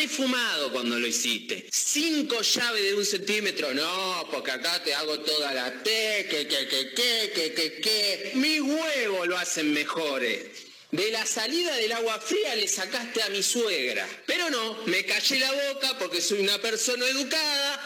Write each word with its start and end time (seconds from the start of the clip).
refumado 0.00 0.72
cuando 0.72 0.98
lo 0.98 1.06
hiciste. 1.06 1.66
Cinco 1.70 2.40
llaves 2.40 2.82
de 2.82 2.94
un 2.94 3.04
centímetro. 3.04 3.74
No, 3.74 4.28
porque 4.30 4.50
acá 4.50 4.82
te 4.82 4.94
hago 4.94 5.20
toda 5.20 5.52
la 5.52 5.82
T, 5.82 6.26
que, 6.30 6.46
que, 6.46 6.68
que, 6.68 6.94
que, 6.94 7.32
que, 7.34 7.54
que, 7.54 7.80
que. 7.80 8.30
Mis 8.34 8.60
huevos 8.60 9.28
lo 9.28 9.36
hacen 9.36 9.72
mejores. 9.72 10.46
De 10.90 11.10
la 11.10 11.24
salida 11.24 11.76
del 11.76 11.92
agua 11.92 12.18
fría 12.18 12.56
le 12.56 12.66
sacaste 12.66 13.22
a 13.22 13.28
mi 13.28 13.42
suegra. 13.42 14.08
Pero 14.26 14.50
no, 14.50 14.84
me 14.86 15.04
callé 15.04 15.38
la 15.38 15.52
boca 15.52 15.98
porque 15.98 16.20
soy 16.20 16.40
una 16.40 16.58
persona 16.58 17.06
educada 17.06 17.80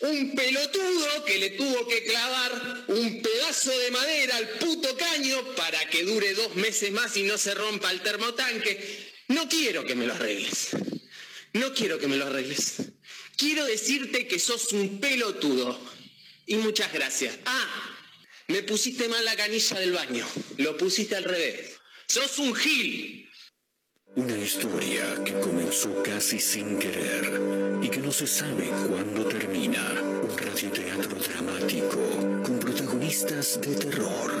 un 0.00 0.34
pelotudo 0.34 1.24
que 1.26 1.38
le 1.38 1.50
tuvo 1.50 1.86
que 1.86 2.02
clavar 2.04 2.84
un 2.88 3.20
pedazo 3.20 3.70
de 3.78 3.90
madera 3.90 4.38
al 4.38 4.48
puto 4.48 4.96
caño 4.96 5.54
para 5.54 5.90
que 5.90 6.04
dure 6.04 6.32
dos 6.32 6.54
meses 6.54 6.90
más 6.90 7.14
y 7.18 7.24
no 7.24 7.36
se 7.36 7.54
rompa 7.54 7.90
el 7.90 8.00
termotanque. 8.00 9.12
No 9.28 9.46
quiero 9.46 9.84
que 9.84 9.94
me 9.94 10.06
lo 10.06 10.14
arregles. 10.14 10.70
No 11.52 11.72
quiero 11.74 11.98
que 11.98 12.06
me 12.06 12.16
lo 12.16 12.26
arregles. 12.26 12.76
Quiero 13.36 13.64
decirte 13.64 14.28
que 14.28 14.38
sos 14.38 14.72
un 14.72 15.00
pelotudo. 15.00 15.78
Y 16.46 16.56
muchas 16.56 16.92
gracias. 16.92 17.38
Ah, 17.44 17.96
me 18.48 18.62
pusiste 18.62 19.08
mal 19.08 19.24
la 19.24 19.36
canilla 19.36 19.78
del 19.78 19.92
baño. 19.92 20.26
Lo 20.58 20.76
pusiste 20.76 21.16
al 21.16 21.24
revés. 21.24 21.78
Sos 22.06 22.38
un 22.38 22.54
gil. 22.54 23.28
Una 24.16 24.36
historia 24.36 25.22
que 25.24 25.32
comenzó 25.40 26.02
casi 26.02 26.40
sin 26.40 26.78
querer 26.78 27.80
y 27.82 27.88
que 27.88 27.98
no 27.98 28.10
se 28.10 28.26
sabe 28.26 28.68
cuándo 28.88 29.24
termina. 29.26 29.92
Un 30.22 30.36
radioteatro 30.36 31.16
dramático 31.16 32.42
con 32.44 32.58
protagonistas 32.58 33.60
de 33.60 33.74
terror. 33.76 34.40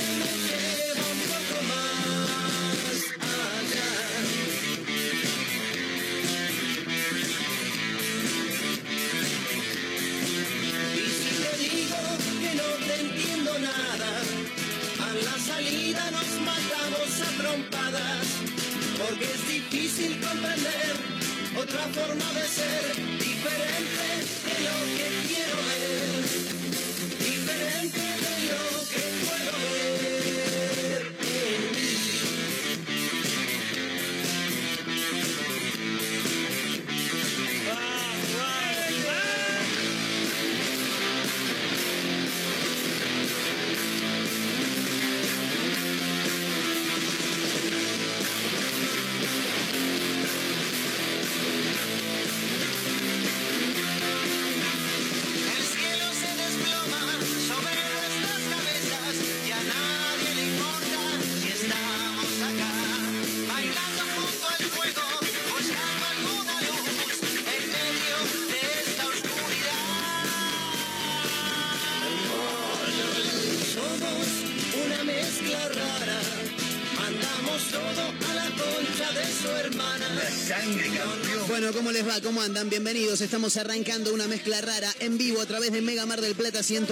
difícil 20.01 20.19
comprender 20.19 20.95
otra 21.57 21.79
forma 21.79 22.39
de 22.39 22.47
ser, 22.47 23.10
¿cómo 82.31 82.43
andan? 82.43 82.69
Bienvenidos. 82.69 83.19
Estamos 83.19 83.57
arrancando 83.57 84.13
una 84.13 84.25
mezcla 84.25 84.61
rara 84.61 84.89
en 85.01 85.17
vivo 85.17 85.41
a 85.41 85.45
través 85.45 85.73
de 85.73 85.81
Mega 85.81 86.05
Mar 86.05 86.21
del 86.21 86.33
Plata 86.33 86.59
101.7. 86.59 86.87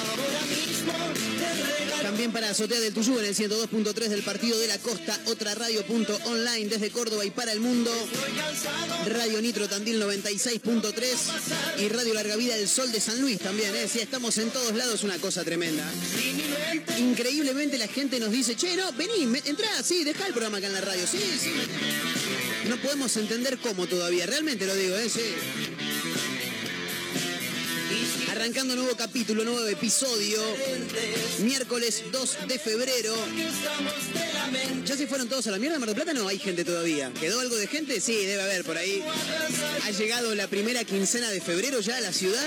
Ahora 0.00 0.40
mismo 0.50 0.92
te 1.38 1.54
regalo 1.54 2.02
También 2.02 2.32
para 2.32 2.50
Azotea 2.50 2.80
del 2.80 2.92
Tuyú 2.92 3.20
en 3.20 3.26
el 3.26 3.36
102.3 3.36 4.08
del 4.08 4.22
Partido 4.22 4.58
de 4.58 4.66
la 4.66 4.76
Costa. 4.78 5.16
Otra 5.26 5.54
radio.online 5.54 6.68
desde 6.68 6.90
Córdoba 6.90 7.24
y 7.24 7.30
para 7.30 7.52
el 7.52 7.60
mundo. 7.60 7.92
Radio 9.06 9.40
Nitro 9.40 9.68
Tandil 9.68 10.02
96.3 10.02 11.06
y 11.82 11.88
Radio 11.88 12.14
Larga 12.14 12.36
Vida 12.36 12.56
El 12.56 12.68
Sol 12.68 12.92
de 12.92 13.00
San 13.00 13.20
Luis 13.20 13.40
también, 13.40 13.74
¿eh? 13.74 13.88
Sí, 13.88 13.98
estamos 13.98 14.38
en 14.38 14.50
todos 14.50 14.72
lados, 14.74 15.02
una 15.02 15.18
cosa 15.18 15.42
tremenda. 15.42 15.84
Increíblemente 16.98 17.76
la 17.76 17.88
gente 17.88 18.20
nos 18.20 18.30
dice, 18.30 18.54
che, 18.54 18.76
no, 18.76 18.92
vení, 18.92 19.24
entrá, 19.46 19.82
sí, 19.82 20.04
dejá 20.04 20.26
el 20.26 20.32
programa 20.32 20.58
acá 20.58 20.68
en 20.68 20.74
la 20.74 20.80
radio, 20.80 21.04
sí, 21.06 21.18
sí. 21.40 21.52
No 22.68 22.76
podemos 22.76 23.16
entender 23.16 23.58
cómo 23.58 23.88
todavía, 23.88 24.26
realmente 24.26 24.64
lo 24.64 24.76
digo, 24.76 24.96
¿eh? 24.96 25.08
Sí. 25.08 25.81
Arrancando 28.42 28.74
nuevo 28.74 28.96
capítulo, 28.96 29.44
nuevo 29.44 29.64
episodio, 29.68 30.42
miércoles 31.44 32.02
2 32.10 32.38
de 32.48 32.58
febrero. 32.58 33.14
¿Ya 34.84 34.96
se 34.96 35.06
fueron 35.06 35.28
todos 35.28 35.46
a 35.46 35.52
la 35.52 35.60
mierda, 35.60 35.78
Mar 35.78 35.86
del 35.86 35.94
Plata? 35.94 36.12
No, 36.12 36.26
hay 36.26 36.40
gente 36.40 36.64
todavía. 36.64 37.12
¿Quedó 37.20 37.38
algo 37.38 37.54
de 37.54 37.68
gente? 37.68 38.00
Sí, 38.00 38.16
debe 38.26 38.42
haber 38.42 38.64
por 38.64 38.76
ahí. 38.76 39.00
Ha 39.84 39.90
llegado 39.92 40.34
la 40.34 40.48
primera 40.48 40.82
quincena 40.82 41.30
de 41.30 41.40
febrero 41.40 41.78
ya 41.78 41.98
a 41.98 42.00
la 42.00 42.12
ciudad. 42.12 42.44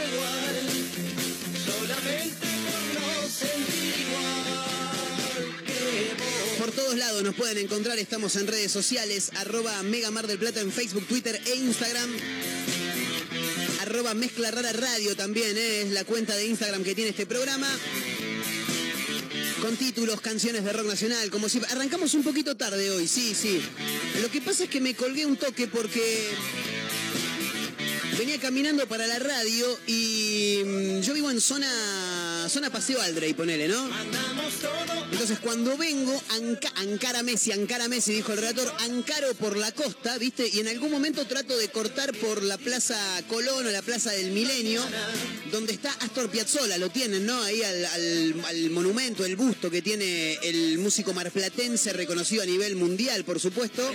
Por 6.59 6.71
todos 6.73 6.97
lados 6.97 7.23
nos 7.23 7.35
pueden 7.35 7.57
encontrar, 7.57 7.97
estamos 7.99 8.35
en 8.35 8.47
redes 8.47 8.73
sociales, 8.73 9.31
arroba 9.35 9.81
Mega 9.83 10.11
Mar 10.11 10.27
del 10.27 10.39
Plata 10.39 10.59
en 10.59 10.73
Facebook, 10.73 11.07
Twitter 11.07 11.39
e 11.45 11.55
Instagram. 11.55 12.11
Arroba 13.95 14.13
Mezcla 14.13 14.51
Rara 14.51 14.73
Radio 14.73 15.15
también 15.15 15.57
¿eh? 15.57 15.83
es 15.83 15.91
la 15.91 16.03
cuenta 16.03 16.35
de 16.35 16.45
Instagram 16.47 16.83
que 16.83 16.93
tiene 16.93 17.11
este 17.11 17.25
programa. 17.25 17.65
Con 19.61 19.77
títulos, 19.77 20.19
canciones 20.19 20.65
de 20.65 20.73
rock 20.73 20.87
nacional, 20.87 21.29
como 21.29 21.47
si... 21.47 21.61
Arrancamos 21.69 22.13
un 22.13 22.21
poquito 22.21 22.57
tarde 22.57 22.91
hoy, 22.91 23.07
sí, 23.07 23.33
sí. 23.33 23.61
Lo 24.21 24.29
que 24.29 24.41
pasa 24.41 24.65
es 24.65 24.69
que 24.69 24.81
me 24.81 24.95
colgué 24.95 25.25
un 25.25 25.37
toque 25.37 25.69
porque 25.69 26.27
venía 28.19 28.37
caminando 28.37 28.85
para 28.85 29.07
la 29.07 29.17
radio 29.17 29.79
y 29.87 30.61
mm, 30.65 30.99
yo 30.99 31.13
vivo 31.13 31.31
en 31.31 31.39
zona, 31.39 31.71
zona 32.49 32.69
Paseo 32.69 33.01
Aldrey, 33.01 33.33
ponele, 33.33 33.67
¿no? 33.67 33.89
Entonces 35.11 35.39
cuando 35.39 35.77
vengo, 35.77 36.21
anca, 36.31 36.71
Ancara 36.75 37.23
Messi, 37.23 37.51
Ancara 37.51 37.87
Messi, 37.87 38.13
dijo 38.13 38.31
el 38.33 38.39
relator, 38.39 38.71
ancaro 38.79 39.33
por 39.35 39.57
la 39.57 39.71
costa, 39.71 40.17
¿viste? 40.17 40.47
Y 40.47 40.59
en 40.59 40.67
algún 40.67 40.91
momento 40.91 41.25
trato 41.25 41.57
de 41.57 41.69
cortar 41.69 42.13
por 42.17 42.43
la 42.43 42.57
Plaza 42.57 42.95
Colón 43.27 43.65
o 43.67 43.71
la 43.71 43.81
Plaza 43.81 44.11
del 44.11 44.31
Milenio, 44.31 44.81
donde 45.51 45.73
está 45.73 45.91
Astor 46.01 46.29
Piazzolla, 46.29 46.77
lo 46.77 46.89
tienen, 46.89 47.25
¿no? 47.25 47.41
Ahí 47.43 47.61
al, 47.63 47.85
al- 47.85 48.69
monumento, 48.71 49.25
el 49.25 49.35
busto 49.35 49.69
que 49.71 49.81
tiene 49.81 50.33
el 50.43 50.77
músico 50.79 51.13
marplatense 51.13 51.93
reconocido 51.93 52.43
a 52.43 52.45
nivel 52.45 52.75
mundial, 52.75 53.23
por 53.23 53.39
supuesto. 53.39 53.89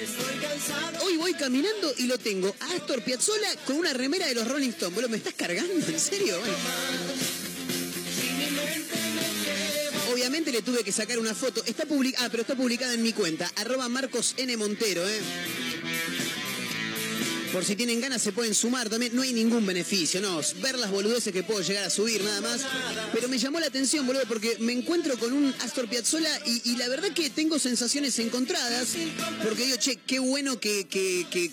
Hoy 1.03 1.17
voy 1.17 1.35
caminando 1.35 1.93
y 1.99 2.07
lo 2.07 2.19
tengo 2.19 2.55
a 2.61 2.75
Astor 2.75 3.03
Piazzolla 3.03 3.55
con 3.67 3.77
una 3.77 3.93
remera 3.93 4.27
de 4.27 4.35
los 4.35 4.47
Rolling 4.49 4.71
Stones, 4.71 4.95
boludo, 4.95 5.11
¿me 5.11 5.17
estás 5.19 5.35
cargando? 5.35 5.73
¿En 5.73 6.01
serio? 6.01 6.39
Bueno. 6.39 7.40
Obviamente 10.13 10.53
le 10.53 10.63
tuve 10.63 10.85
que 10.85 10.93
sacar 10.93 11.19
una 11.19 11.35
foto. 11.35 11.63
Está 11.65 11.87
publicada, 11.87 12.27
ah, 12.27 12.29
pero 12.31 12.43
está 12.43 12.55
publicada 12.55 12.95
en 12.95 13.03
mi 13.03 13.13
cuenta, 13.13 13.51
arroba 13.57 13.89
Marcos 13.89 14.35
N. 14.37 14.57
Montero, 14.57 15.09
¿eh? 15.09 15.21
Por 17.53 17.65
si 17.65 17.75
tienen 17.75 18.01
ganas 18.01 18.23
se 18.23 18.31
pueden 18.33 18.55
sumar 18.55 18.89
también. 18.89 19.15
No 19.15 19.23
hay 19.23 19.33
ningún 19.33 19.67
beneficio, 19.67 20.21
no. 20.21 20.41
Ver 20.63 20.79
las 20.79 20.91
boludeces 20.91 21.33
que 21.33 21.43
puedo 21.43 21.61
llegar 21.63 21.85
a 21.85 21.91
subir 21.91 22.23
nada 22.23 22.41
más. 22.41 22.61
Pero 23.13 23.29
me 23.29 23.39
llamó 23.39 23.59
la 23.59 23.67
atención, 23.67 24.07
boludo, 24.07 24.23
porque 24.29 24.57
me 24.61 24.73
encuentro 24.73 25.19
con 25.19 25.33
un 25.33 25.53
Astor 25.61 25.89
Piazzolla 25.89 26.31
y, 26.47 26.77
la 26.77 26.89
verdad 26.89 27.11
que 27.13 27.29
tengo 27.31 27.59
sensaciones 27.59 28.19
encontradas. 28.21 28.91
Porque 29.43 29.65
digo, 29.65 29.77
che, 29.79 29.97
qué 30.07 30.21
bueno 30.21 30.61
que, 30.61 30.87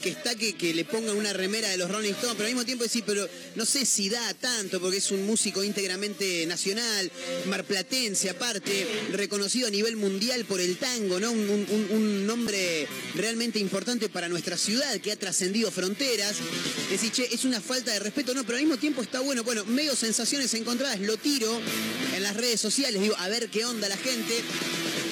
está 0.04 0.36
que, 0.36 0.74
le 0.74 0.86
pongan 0.86 1.18
una 1.18 1.34
remera 1.34 1.70
de 1.70 1.78
los 1.78 1.90
Rolling 1.90 2.12
Stones. 2.12 2.36
Pero 2.36 2.48
al 2.48 2.54
mismo 2.54 2.66
tiempo 2.66 2.84
decir, 2.84 3.04
pero 3.06 3.28
no 3.56 3.66
sé 3.66 3.86
si 3.86 4.10
da 4.10 4.34
tanto, 4.36 4.80
porque 4.80 4.98
es 4.98 5.10
un 5.10 5.26
músico 5.26 5.64
íntegramente 5.64 6.46
nacional, 6.46 7.12
marplatense 7.48 8.30
aparte, 8.30 8.88
reconocido 9.14 9.68
a 9.68 9.72
nivel 9.72 9.96
mundial 9.96 10.46
por 10.46 10.62
el 10.62 10.78
tango, 10.78 11.20
¿no? 11.20 11.32
Un, 11.32 11.88
un 11.90 12.28
nombre 12.28 12.88
realmente 13.16 13.58
importante 13.58 14.10
para 14.10 14.30
nuestra 14.30 14.58
ciudad 14.58 15.00
que 15.02 15.12
ha 15.12 15.16
trascendido 15.16 15.72
fronteras 15.72 15.87
fronteras. 15.88 16.36
Decís, 16.90 17.12
che, 17.12 17.34
es 17.34 17.46
una 17.46 17.62
falta 17.62 17.92
de 17.94 18.00
respeto, 18.00 18.34
no, 18.34 18.44
pero 18.44 18.58
al 18.58 18.64
mismo 18.64 18.78
tiempo 18.78 19.02
está 19.02 19.22
bueno. 19.22 19.44
Bueno, 19.44 19.64
medio 19.66 19.96
sensaciones 19.96 20.54
encontradas, 20.54 21.00
lo 21.00 21.16
tiro 21.18 21.62
en 22.16 22.24
las 22.24 22.36
redes 22.36 22.60
sociales, 22.60 23.02
digo, 23.02 23.16
a 23.18 23.30
ver 23.30 23.50
qué 23.50 23.66
onda 23.66 23.88
la 23.88 23.98
gente. 23.98 24.42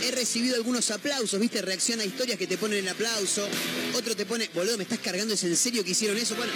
He 0.03 0.11
recibido 0.11 0.55
algunos 0.55 0.91
aplausos, 0.91 1.39
¿viste? 1.39 1.61
Reacciona 1.61 2.03
a 2.03 2.05
historias 2.05 2.37
que 2.37 2.45
te 2.45 2.57
ponen 2.57 2.79
el 2.79 2.89
aplauso. 2.89 3.47
Otro 3.93 4.15
te 4.15 4.25
pone, 4.25 4.49
boludo, 4.53 4.77
me 4.77 4.83
estás 4.83 4.99
cargando, 4.99 5.33
¿es 5.33 5.43
en 5.43 5.55
serio 5.55 5.83
que 5.83 5.91
hicieron 5.91 6.17
eso? 6.17 6.35
Bueno. 6.35 6.51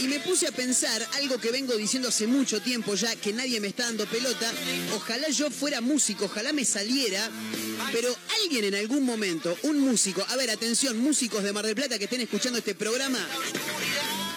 Y 0.00 0.08
me 0.08 0.20
puse 0.20 0.46
a 0.46 0.52
pensar 0.52 1.04
algo 1.14 1.38
que 1.38 1.50
vengo 1.50 1.74
diciendo 1.76 2.10
hace 2.10 2.26
mucho 2.26 2.60
tiempo 2.60 2.94
ya, 2.94 3.16
que 3.16 3.32
nadie 3.32 3.58
me 3.60 3.68
está 3.68 3.84
dando 3.84 4.06
pelota. 4.06 4.52
Ojalá 4.94 5.28
yo 5.30 5.50
fuera 5.50 5.80
músico, 5.80 6.26
ojalá 6.26 6.52
me 6.52 6.64
saliera 6.64 7.30
pero 7.92 8.14
alguien 8.42 8.64
en 8.64 8.74
algún 8.74 9.04
momento, 9.04 9.56
un 9.62 9.80
músico, 9.80 10.24
a 10.28 10.36
ver, 10.36 10.50
atención, 10.50 10.98
músicos 10.98 11.42
de 11.42 11.52
Mar 11.52 11.64
del 11.66 11.74
Plata 11.74 11.98
que 11.98 12.04
estén 12.04 12.20
escuchando 12.20 12.58
este 12.58 12.74
programa, 12.74 13.18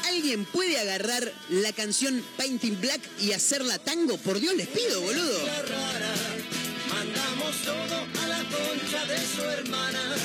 ¿alguien 0.07 0.45
puede 0.45 0.79
agarrar 0.79 1.31
la 1.49 1.71
canción 1.73 2.23
Painting 2.37 2.79
Black 2.79 3.01
y 3.19 3.33
hacerla 3.33 3.77
tango? 3.79 4.17
Por 4.17 4.39
Dios 4.39 4.55
les 4.55 4.67
pido, 4.67 5.01
boludo. 5.01 5.39
Mandamos 6.89 7.55
todo 7.63 8.23
a 8.23 8.27
la 8.27 8.43
concha 8.43 9.05
de 9.05 9.17
su 9.17 9.41
hermana. 9.43 10.15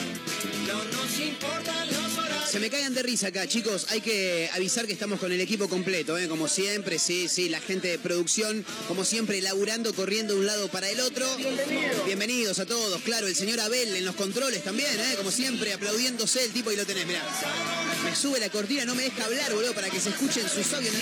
No 0.66 0.84
nos 0.84 1.18
importa 1.20 1.84
se 2.54 2.60
me 2.60 2.70
cagan 2.70 2.94
de 2.94 3.02
risa 3.02 3.26
acá, 3.26 3.48
chicos. 3.48 3.88
Hay 3.90 4.00
que 4.00 4.48
avisar 4.54 4.86
que 4.86 4.92
estamos 4.92 5.18
con 5.18 5.32
el 5.32 5.40
equipo 5.40 5.68
completo, 5.68 6.16
¿eh? 6.16 6.28
como 6.28 6.46
siempre. 6.46 7.00
Sí, 7.00 7.26
sí, 7.28 7.48
la 7.48 7.60
gente 7.60 7.88
de 7.88 7.98
producción, 7.98 8.64
como 8.86 9.04
siempre, 9.04 9.40
laburando, 9.40 9.92
corriendo 9.92 10.34
de 10.34 10.38
un 10.38 10.46
lado 10.46 10.68
para 10.68 10.88
el 10.88 11.00
otro. 11.00 11.26
Bienvenidos. 11.36 12.06
Bienvenidos 12.06 12.60
a 12.60 12.66
todos. 12.66 13.02
Claro, 13.02 13.26
el 13.26 13.34
señor 13.34 13.58
Abel 13.58 13.96
en 13.96 14.04
los 14.04 14.14
controles 14.14 14.62
también, 14.62 14.88
¿eh? 15.00 15.14
como 15.16 15.32
siempre, 15.32 15.72
aplaudiéndose 15.72 16.44
el 16.44 16.52
tipo 16.52 16.70
y 16.70 16.76
lo 16.76 16.86
tenés, 16.86 17.08
mirá. 17.08 17.24
Me 18.04 18.14
sube 18.14 18.38
la 18.38 18.48
cortina, 18.50 18.84
no 18.84 18.94
me 18.94 19.02
deja 19.02 19.24
hablar, 19.24 19.52
boludo, 19.52 19.74
para 19.74 19.90
que 19.90 19.98
se 19.98 20.10
escuchen 20.10 20.48
sus 20.48 20.72
audios. 20.74 20.94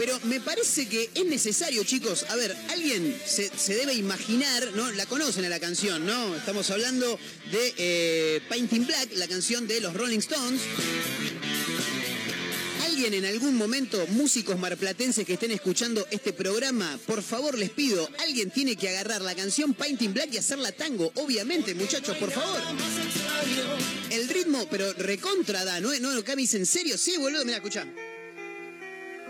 Pero 0.00 0.18
me 0.24 0.40
parece 0.40 0.88
que 0.88 1.10
es 1.14 1.26
necesario, 1.26 1.84
chicos. 1.84 2.24
A 2.30 2.34
ver, 2.34 2.56
alguien 2.70 3.14
se, 3.26 3.50
debe 3.74 3.92
imaginar, 3.92 4.72
¿no? 4.74 4.90
La 4.92 5.04
conocen 5.04 5.44
a 5.44 5.50
la 5.50 5.60
canción, 5.60 6.06
¿no? 6.06 6.36
Estamos 6.36 6.70
hablando 6.70 7.18
de 7.52 7.74
eh, 7.76 8.40
Painting 8.48 8.86
Black, 8.86 9.10
la 9.16 9.28
canción 9.28 9.68
de 9.68 9.78
los 9.82 9.92
Rolling 9.92 10.20
Stones. 10.20 10.62
Alguien 12.86 13.12
en 13.12 13.26
algún 13.26 13.56
momento, 13.56 14.06
músicos 14.06 14.58
marplatenses 14.58 15.26
que 15.26 15.34
estén 15.34 15.50
escuchando 15.50 16.06
este 16.10 16.32
programa, 16.32 16.98
por 17.04 17.22
favor 17.22 17.58
les 17.58 17.68
pido, 17.68 18.08
alguien 18.20 18.50
tiene 18.50 18.76
que 18.76 18.88
agarrar 18.88 19.20
la 19.20 19.34
canción 19.34 19.74
Painting 19.74 20.14
Black 20.14 20.32
y 20.32 20.38
hacerla 20.38 20.72
tango. 20.72 21.12
Obviamente, 21.16 21.74
muchachos, 21.74 22.16
por 22.16 22.30
favor. 22.30 22.58
El 24.08 24.30
ritmo, 24.30 24.66
pero 24.70 24.94
recontra 24.94 25.62
da, 25.66 25.78
¿no? 25.78 25.92
No, 26.00 26.24
Cami, 26.24 26.48
¿en 26.50 26.64
serio? 26.64 26.96
Sí, 26.96 27.18
boludo, 27.18 27.44
mira, 27.44 27.58
escucha. 27.58 27.86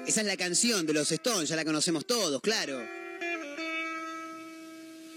Esa 0.07 0.21
es 0.23 0.27
la 0.27 0.37
canción 0.37 0.87
de 0.87 0.93
los 0.93 1.11
Stones, 1.13 1.49
ya 1.49 1.57
la 1.57 1.65
conocemos 1.65 2.07
todos, 2.07 2.41
claro. 2.41 2.81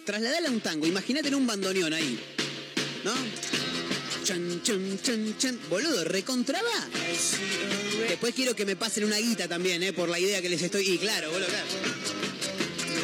Trasladala 0.06 0.50
a 0.50 0.51
un 0.51 0.62
tango, 0.62 0.85
imagínate 0.85 1.30
en 1.30 1.35
un 1.35 1.47
bandoneón 1.47 1.94
ahí. 1.94 2.19
¿No? 3.03 3.13
Chan, 4.24 4.62
chan, 4.63 5.00
chan, 5.01 5.38
chan. 5.38 5.59
Boludo, 5.69 6.03
recontraba. 6.03 6.69
Después 8.07 8.33
quiero 8.33 8.56
que 8.56 8.65
me 8.65 8.75
pasen 8.75 9.03
una 9.03 9.18
guita 9.18 9.47
también, 9.47 9.83
¿eh? 9.83 9.94
Por 9.94 10.09
la 10.09 10.19
idea 10.19 10.41
que 10.41 10.50
les 10.50 10.62
estoy. 10.62 10.89
Y 10.89 10.97
claro, 10.97 11.31
boludo, 11.31 11.47
claro. 11.47 11.65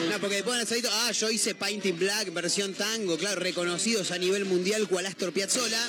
No, 0.09 0.19
porque 0.19 0.35
después 0.37 0.57
van 0.57 0.83
a 0.83 1.07
ah, 1.07 1.11
yo 1.11 1.29
hice 1.29 1.55
Painting 1.55 1.97
Black, 1.97 2.33
versión 2.33 2.73
tango, 2.73 3.17
claro, 3.17 3.39
reconocidos 3.39 4.11
a 4.11 4.17
nivel 4.17 4.45
mundial 4.45 4.87
cual 4.87 5.05
Astor 5.05 5.31
Piazzolla. 5.33 5.85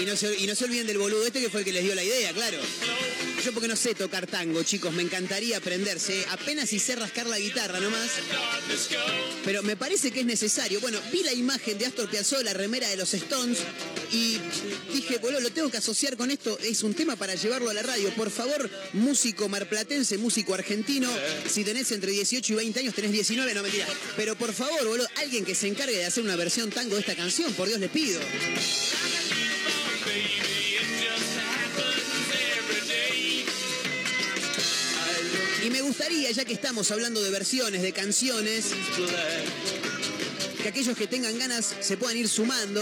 Y 0.00 0.04
no, 0.04 0.12
y 0.38 0.46
no 0.46 0.54
se 0.54 0.64
olviden 0.64 0.86
del 0.86 0.98
boludo 0.98 1.26
este 1.26 1.40
que 1.40 1.50
fue 1.50 1.60
el 1.60 1.66
que 1.66 1.72
les 1.72 1.84
dio 1.84 1.94
la 1.94 2.04
idea, 2.04 2.32
claro. 2.32 2.58
Porque 3.52 3.68
no 3.68 3.76
sé 3.76 3.94
tocar 3.94 4.26
tango, 4.26 4.62
chicos, 4.62 4.92
me 4.92 5.02
encantaría 5.02 5.56
aprenderse. 5.56 6.24
Apenas 6.30 6.72
hice 6.72 6.96
rascar 6.96 7.26
la 7.26 7.38
guitarra 7.38 7.80
nomás. 7.80 8.10
Pero 9.44 9.62
me 9.62 9.76
parece 9.76 10.10
que 10.10 10.20
es 10.20 10.26
necesario. 10.26 10.80
Bueno, 10.80 10.98
vi 11.10 11.22
la 11.22 11.32
imagen 11.32 11.78
de 11.78 11.86
Astor 11.86 12.10
Piazzolla, 12.10 12.52
remera 12.52 12.88
de 12.88 12.96
los 12.96 13.14
Stones, 13.14 13.58
y 14.12 14.38
dije, 14.92 15.18
boludo, 15.18 15.40
lo 15.40 15.50
tengo 15.50 15.70
que 15.70 15.78
asociar 15.78 16.16
con 16.16 16.30
esto. 16.30 16.58
Es 16.58 16.82
un 16.82 16.94
tema 16.94 17.16
para 17.16 17.34
llevarlo 17.34 17.70
a 17.70 17.74
la 17.74 17.82
radio. 17.82 18.10
Por 18.14 18.30
favor, 18.30 18.70
músico 18.92 19.48
marplatense, 19.48 20.18
músico 20.18 20.54
argentino, 20.54 21.10
si 21.48 21.64
tenés 21.64 21.90
entre 21.92 22.12
18 22.12 22.52
y 22.52 22.56
20 22.56 22.80
años, 22.80 22.94
tenés 22.94 23.12
19, 23.12 23.54
no 23.54 23.62
mentira. 23.62 23.86
Pero 24.16 24.36
por 24.36 24.52
favor, 24.52 24.86
boludo, 24.86 25.08
alguien 25.16 25.44
que 25.44 25.54
se 25.54 25.68
encargue 25.68 25.96
de 25.96 26.04
hacer 26.04 26.22
una 26.22 26.36
versión 26.36 26.70
tango 26.70 26.94
de 26.94 27.00
esta 27.00 27.16
canción, 27.16 27.52
por 27.54 27.68
Dios 27.68 27.80
les 27.80 27.90
pido. 27.90 28.20
Gustaría, 35.98 36.30
ya 36.30 36.44
que 36.44 36.52
estamos 36.52 36.92
hablando 36.92 37.20
de 37.20 37.28
versiones, 37.28 37.82
de 37.82 37.92
canciones, 37.92 38.66
que 40.62 40.68
aquellos 40.68 40.96
que 40.96 41.08
tengan 41.08 41.36
ganas 41.36 41.74
se 41.80 41.96
puedan 41.96 42.16
ir 42.16 42.28
sumando 42.28 42.80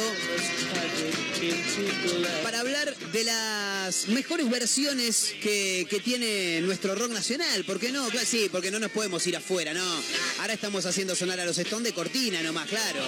para 2.43 2.61
hablar 2.61 2.95
de 2.95 3.25
las 3.25 4.09
mejores 4.09 4.51
versiones 4.51 5.35
que, 5.41 5.89
tiene 6.05 6.61
nuestro 6.61 6.95
rock 6.95 7.13
nacional. 7.13 7.65
¿Por 7.65 7.81
qué 7.81 7.91
no? 7.91 8.07
Sí, 8.23 8.51
porque 8.53 8.71
no 8.71 8.79
nos 8.79 8.91
podemos 8.91 9.27
ir 9.27 9.35
afuera, 9.35 9.73
¿no? 9.73 10.03
Ahora 10.41 10.53
estamos 10.53 10.85
haciendo 10.85 11.17
sonar 11.17 11.41
a 11.41 11.47
los 11.47 11.57
Stones 11.57 11.85
de 11.85 11.95
cortina 11.95 12.43
nomás, 12.43 12.69
claro. 12.69 13.01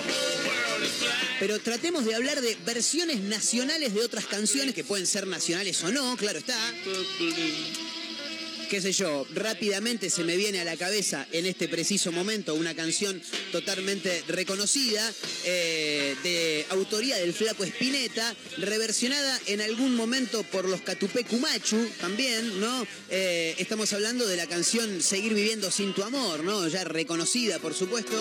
Pero 1.38 1.59
tratemos 1.59 2.06
de 2.06 2.14
hablar 2.14 2.40
de 2.40 2.56
versiones 2.64 3.21
nacionales 3.21 3.92
de 3.92 4.00
otras 4.00 4.25
canciones 4.25 4.75
que 4.75 4.85
pueden 4.85 5.06
ser 5.06 5.26
nacionales 5.26 5.85
o 5.85 5.92
no, 5.92 6.16
claro 6.16 6.38
está 6.38 6.59
qué 8.68 8.80
sé 8.80 8.92
yo, 8.92 9.26
rápidamente 9.34 10.10
se 10.10 10.25
me 10.25 10.37
viene 10.37 10.60
a 10.60 10.64
la 10.64 10.76
cabeza 10.76 11.26
en 11.32 11.46
este 11.46 11.68
preciso 11.68 12.12
momento 12.12 12.54
una 12.54 12.75
canción 12.75 13.20
totalmente 13.50 14.22
reconocida 14.28 15.12
eh, 15.44 16.14
de 16.22 16.66
autoría 16.70 17.16
del 17.16 17.32
flaco 17.32 17.64
Espineta, 17.64 18.34
reversionada 18.58 19.40
en 19.46 19.60
algún 19.60 19.96
momento 19.96 20.42
por 20.44 20.68
los 20.68 20.82
Catupé 20.82 21.25
Cumachu 21.25 21.88
también, 22.00 22.60
¿no? 22.60 22.87
Eh, 23.10 23.54
estamos 23.58 23.92
hablando 23.92 24.26
de 24.26 24.37
la 24.37 24.46
canción 24.46 25.02
Seguir 25.02 25.34
viviendo 25.34 25.70
sin 25.70 25.94
tu 25.94 26.02
amor, 26.02 26.44
¿no? 26.44 26.68
Ya 26.68 26.84
reconocida, 26.84 27.58
por 27.58 27.75
supuesto. 27.75 28.16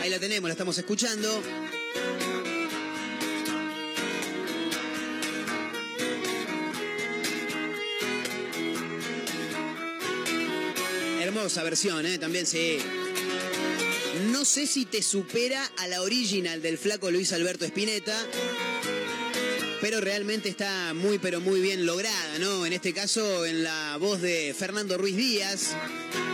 Ahí 0.00 0.10
la 0.10 0.18
tenemos, 0.18 0.48
la 0.48 0.52
estamos 0.52 0.76
escuchando. 0.78 1.42
Versión, 11.62 12.04
¿eh? 12.06 12.18
También 12.18 12.46
sí. 12.46 12.78
No 14.32 14.44
sé 14.44 14.66
si 14.66 14.84
te 14.84 15.02
supera 15.02 15.64
a 15.76 15.86
la 15.86 16.02
original 16.02 16.60
del 16.60 16.78
flaco 16.78 17.10
Luis 17.10 17.32
Alberto 17.32 17.64
Spinetta, 17.64 18.16
pero 19.80 20.00
realmente 20.00 20.48
está 20.48 20.92
muy, 20.94 21.18
pero 21.18 21.40
muy 21.40 21.60
bien 21.60 21.86
lograda, 21.86 22.38
¿no? 22.38 22.66
En 22.66 22.72
este 22.72 22.92
caso, 22.92 23.46
en 23.46 23.62
la 23.62 23.96
voz 23.98 24.20
de 24.20 24.54
Fernando 24.58 24.98
Ruiz 24.98 25.16
Díaz, 25.16 25.76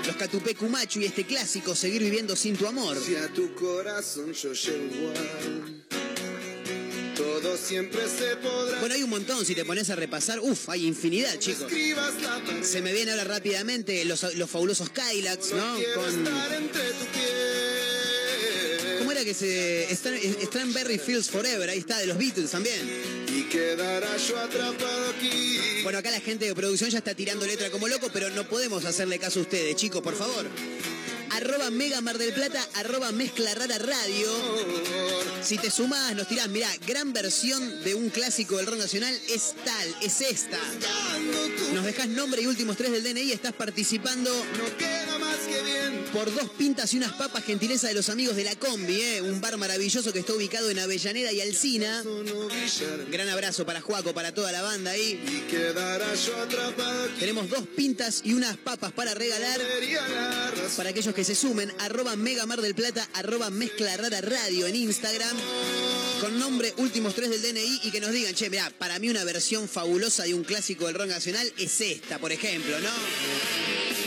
los 0.06 0.16
Catupé 0.16 0.54
Cumacho 0.54 1.00
y 1.00 1.04
este 1.04 1.24
clásico, 1.24 1.74
Seguir 1.74 2.02
viviendo 2.02 2.34
sin 2.36 2.56
tu 2.56 2.66
amor. 2.66 2.96
Si 3.04 3.14
a 3.16 3.28
tu 3.28 3.54
corazón 3.54 4.32
yo 4.32 4.54
siempre 7.56 8.00
se 8.08 8.36
podrá. 8.36 8.80
Bueno, 8.80 8.94
hay 8.94 9.02
un 9.02 9.10
montón, 9.10 9.44
si 9.44 9.54
te 9.54 9.64
pones 9.64 9.90
a 9.90 9.96
repasar, 9.96 10.40
uff, 10.40 10.68
hay 10.68 10.86
infinidad, 10.86 11.38
chicos. 11.38 11.70
Se 12.62 12.82
me 12.82 12.92
viene 12.92 13.12
ahora 13.12 13.24
rápidamente 13.24 14.04
los, 14.04 14.20
fabulosos 14.48 14.90
Kylax, 14.90 15.52
¿no? 15.52 15.76
Con... 15.94 16.24
¿Cómo 18.98 19.12
era 19.12 19.24
que 19.24 19.34
se. 19.34 19.94
Strawberry 19.94 20.98
Fields 20.98 21.30
Forever, 21.30 21.68
ahí 21.68 21.78
está, 21.78 21.98
de 21.98 22.06
los 22.06 22.18
Beatles 22.18 22.50
también. 22.50 23.24
Y 23.28 23.42
quedará 23.44 24.16
yo 24.16 24.38
atrapado 24.38 25.10
aquí. 25.10 25.58
Bueno, 25.82 25.98
acá 25.98 26.10
la 26.10 26.20
gente 26.20 26.46
de 26.46 26.54
producción 26.54 26.90
ya 26.90 26.98
está 26.98 27.14
tirando 27.14 27.46
letra 27.46 27.70
como 27.70 27.88
loco, 27.88 28.08
pero 28.12 28.30
no 28.30 28.48
podemos 28.48 28.84
hacerle 28.84 29.18
caso 29.18 29.40
a 29.40 29.42
ustedes, 29.42 29.76
chicos, 29.76 30.02
por 30.02 30.14
favor. 30.14 30.46
Arroba 31.34 31.70
Mega 31.70 32.00
Mar 32.00 32.16
del 32.16 32.32
Plata, 32.32 32.64
arroba 32.74 33.10
Mezcla 33.10 33.52
Rara 33.54 33.76
Radio. 33.78 34.30
Si 35.42 35.58
te 35.58 35.68
sumás, 35.68 36.14
nos 36.14 36.28
tirás, 36.28 36.48
mirá, 36.48 36.70
gran 36.86 37.12
versión 37.12 37.82
de 37.82 37.96
un 37.96 38.08
clásico 38.10 38.56
del 38.56 38.66
rock 38.66 38.78
nacional 38.78 39.12
es 39.28 39.54
tal, 39.64 39.96
es 40.00 40.20
esta. 40.20 40.58
Nos 41.72 41.84
dejás 41.84 42.08
nombre 42.08 42.40
y 42.40 42.46
últimos 42.46 42.76
tres 42.76 42.92
del 42.92 43.02
DNI, 43.02 43.32
estás 43.32 43.52
participando. 43.52 44.30
Por 46.14 46.32
dos 46.32 46.48
pintas 46.50 46.94
y 46.94 46.96
unas 46.98 47.12
papas, 47.14 47.42
gentileza 47.44 47.88
de 47.88 47.94
los 47.94 48.08
amigos 48.08 48.36
de 48.36 48.44
la 48.44 48.54
Combi, 48.54 49.00
¿eh? 49.00 49.20
un 49.20 49.40
bar 49.40 49.56
maravilloso 49.56 50.12
que 50.12 50.20
está 50.20 50.32
ubicado 50.32 50.70
en 50.70 50.78
Avellaneda 50.78 51.32
y 51.32 51.40
Alcina. 51.40 52.04
Gran 53.10 53.28
abrazo 53.28 53.66
para 53.66 53.80
Juaco, 53.80 54.14
para 54.14 54.32
toda 54.32 54.52
la 54.52 54.62
banda 54.62 54.92
ahí. 54.92 55.20
Tenemos 57.18 57.48
dos 57.50 57.66
pintas 57.76 58.20
y 58.24 58.32
unas 58.32 58.56
papas 58.56 58.92
para 58.92 59.12
regalar. 59.14 59.60
Para 60.76 60.90
aquellos 60.90 61.14
que 61.14 61.24
se 61.24 61.34
sumen, 61.34 61.72
arroba 61.80 62.14
Mega 62.14 62.46
Mar 62.46 62.60
del 62.60 62.76
Plata, 62.76 63.08
arroba 63.14 63.50
Mezcla 63.50 63.96
Rara 63.96 64.20
Radio 64.20 64.68
en 64.68 64.76
Instagram, 64.76 65.36
con 66.20 66.38
nombre 66.38 66.72
últimos 66.76 67.14
tres 67.16 67.30
del 67.30 67.42
DNI 67.42 67.80
y 67.82 67.90
que 67.90 68.00
nos 68.00 68.12
digan, 68.12 68.34
che, 68.34 68.50
mirá, 68.50 68.70
para 68.78 69.00
mí 69.00 69.08
una 69.08 69.24
versión 69.24 69.68
fabulosa 69.68 70.22
de 70.22 70.34
un 70.34 70.44
clásico 70.44 70.86
del 70.86 70.94
rock 70.94 71.08
nacional 71.08 71.52
es 71.58 71.80
esta, 71.80 72.18
por 72.18 72.30
ejemplo, 72.30 72.78
¿no? 72.78 74.03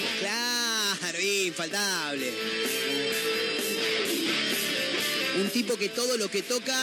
Infaltable. 1.48 2.32
Un 5.42 5.50
tipo 5.50 5.78
que 5.78 5.90
todo 5.90 6.18
lo 6.18 6.30
que 6.30 6.42
toca 6.42 6.76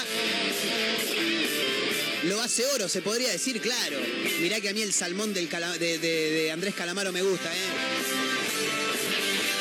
lo 2.24 2.40
hace 2.40 2.64
oro, 2.66 2.88
se 2.88 3.02
podría 3.02 3.30
decir, 3.30 3.60
claro. 3.60 3.98
Mirá 4.40 4.60
que 4.60 4.70
a 4.70 4.72
mí 4.72 4.80
el 4.82 4.92
salmón 4.92 5.34
de 5.34 6.50
Andrés 6.52 6.74
Calamaro 6.74 7.12
me 7.12 7.22
gusta, 7.22 7.52
¿eh? 7.54 7.68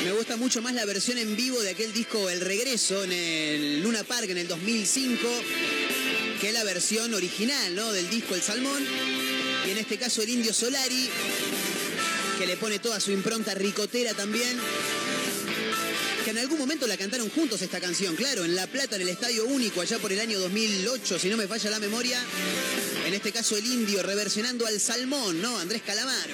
Me 0.06 0.12
gusta 0.12 0.36
mucho 0.38 0.62
más 0.62 0.74
la 0.74 0.86
versión 0.86 1.18
en 1.18 1.36
vivo 1.36 1.62
de 1.62 1.70
aquel 1.70 1.94
disco 1.94 2.30
El 2.30 2.42
Regreso 2.42 3.04
en 3.04 3.12
el 3.14 3.82
Luna 3.82 4.04
Park 4.04 4.30
en 4.30 4.38
el 4.38 4.48
2005 4.48 5.28
que 6.42 6.52
la 6.52 6.66
versión 6.66 7.14
original, 7.14 7.74
¿no? 7.74 7.92
Del 7.94 8.10
disco 8.10 8.36
El 8.36 8.42
Salmón. 8.42 8.86
Y 9.66 9.72
en 9.72 9.78
este 9.78 9.98
caso 9.98 10.22
el 10.22 10.30
Indio 10.30 10.54
Solari, 10.54 11.10
que 12.38 12.46
le 12.46 12.58
pone 12.58 12.80
toda 12.80 13.00
su 13.00 13.12
impronta 13.12 13.54
ricotera 13.54 14.14
también. 14.14 14.60
En 16.34 16.40
algún 16.40 16.58
momento 16.58 16.88
la 16.88 16.98
cantaron 16.98 17.30
juntos 17.30 17.62
esta 17.62 17.80
canción, 17.80 18.16
claro, 18.16 18.44
en 18.44 18.56
La 18.56 18.66
Plata, 18.66 18.96
en 18.96 19.04
el 19.04 19.10
Estadio 19.10 19.46
Único, 19.46 19.82
allá 19.82 20.00
por 20.00 20.12
el 20.12 20.20
año 20.20 20.40
2008, 20.40 21.20
si 21.20 21.30
no 21.30 21.38
me 21.38 21.48
falla 21.48 21.70
la 21.70 21.78
memoria. 21.78 22.20
En 23.06 23.14
este 23.14 23.32
caso 23.32 23.56
el 23.56 23.64
Indio 23.64 24.02
reversionando 24.02 24.66
al 24.66 24.80
Salmón, 24.80 25.40
¿no? 25.44 25.60
Andrés 25.60 25.84
Calamaro. 25.84 26.34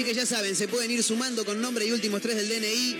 Así 0.00 0.08
que 0.08 0.14
ya 0.14 0.24
saben, 0.24 0.56
se 0.56 0.66
pueden 0.66 0.90
ir 0.90 1.02
sumando 1.02 1.44
con 1.44 1.60
nombre 1.60 1.84
y 1.84 1.92
últimos 1.92 2.22
tres 2.22 2.34
del 2.36 2.48
DNI. 2.48 2.96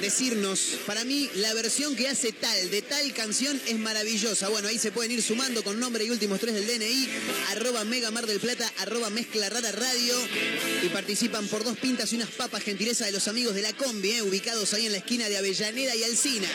Decirnos, 0.00 0.78
para 0.86 1.04
mí 1.04 1.28
la 1.34 1.52
versión 1.52 1.94
que 1.94 2.08
hace 2.08 2.32
tal, 2.32 2.70
de 2.70 2.80
tal 2.80 3.12
canción 3.12 3.60
es 3.66 3.78
maravillosa. 3.78 4.48
Bueno, 4.48 4.68
ahí 4.68 4.78
se 4.78 4.92
pueden 4.92 5.12
ir 5.12 5.22
sumando 5.22 5.62
con 5.62 5.78
nombre 5.78 6.06
y 6.06 6.10
últimos 6.10 6.40
tres 6.40 6.54
del 6.54 6.66
DNI, 6.66 7.08
arroba 7.50 7.84
Mega 7.84 8.10
Mar 8.10 8.26
del 8.26 8.40
Plata, 8.40 8.72
arroba 8.78 9.10
Mezcla 9.10 9.50
Rara 9.50 9.72
Radio. 9.72 10.16
Y 10.82 10.88
participan 10.88 11.46
por 11.48 11.64
dos 11.64 11.76
pintas 11.76 12.10
y 12.14 12.16
unas 12.16 12.30
papas, 12.30 12.62
gentileza 12.62 13.04
de 13.04 13.12
los 13.12 13.28
amigos 13.28 13.54
de 13.54 13.60
la 13.60 13.74
combi, 13.74 14.12
eh, 14.12 14.22
ubicados 14.22 14.72
ahí 14.72 14.86
en 14.86 14.92
la 14.92 14.98
esquina 14.98 15.28
de 15.28 15.36
Avellaneda 15.36 15.94
y 15.96 16.02
Alcina. 16.02 16.48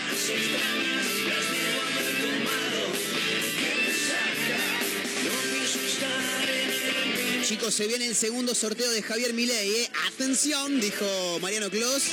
Se 7.69 7.85
viene 7.85 8.07
el 8.07 8.15
segundo 8.15 8.55
sorteo 8.55 8.89
de 8.89 9.03
Javier 9.03 9.33
Milei. 9.33 9.69
¿eh? 9.69 9.89
Atención, 10.07 10.81
dijo 10.81 11.05
Mariano 11.41 11.69
Clos. 11.69 12.03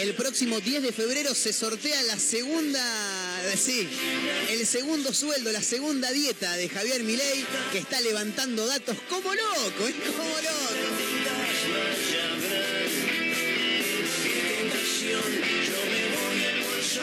El 0.00 0.14
próximo 0.14 0.60
10 0.60 0.82
de 0.82 0.92
febrero 0.92 1.32
se 1.32 1.52
sortea 1.52 2.02
la 2.02 2.18
segunda, 2.18 2.82
sí, 3.56 3.88
el 4.50 4.66
segundo 4.66 5.14
sueldo, 5.14 5.52
la 5.52 5.62
segunda 5.62 6.10
dieta 6.10 6.56
de 6.56 6.68
Javier 6.68 7.04
Milei, 7.04 7.46
que 7.70 7.78
está 7.78 8.00
levantando 8.00 8.66
datos 8.66 8.96
como 9.08 9.32
loco, 9.32 9.88
¿eh? 9.88 9.94
como 10.16 10.28
loco. 10.28 10.79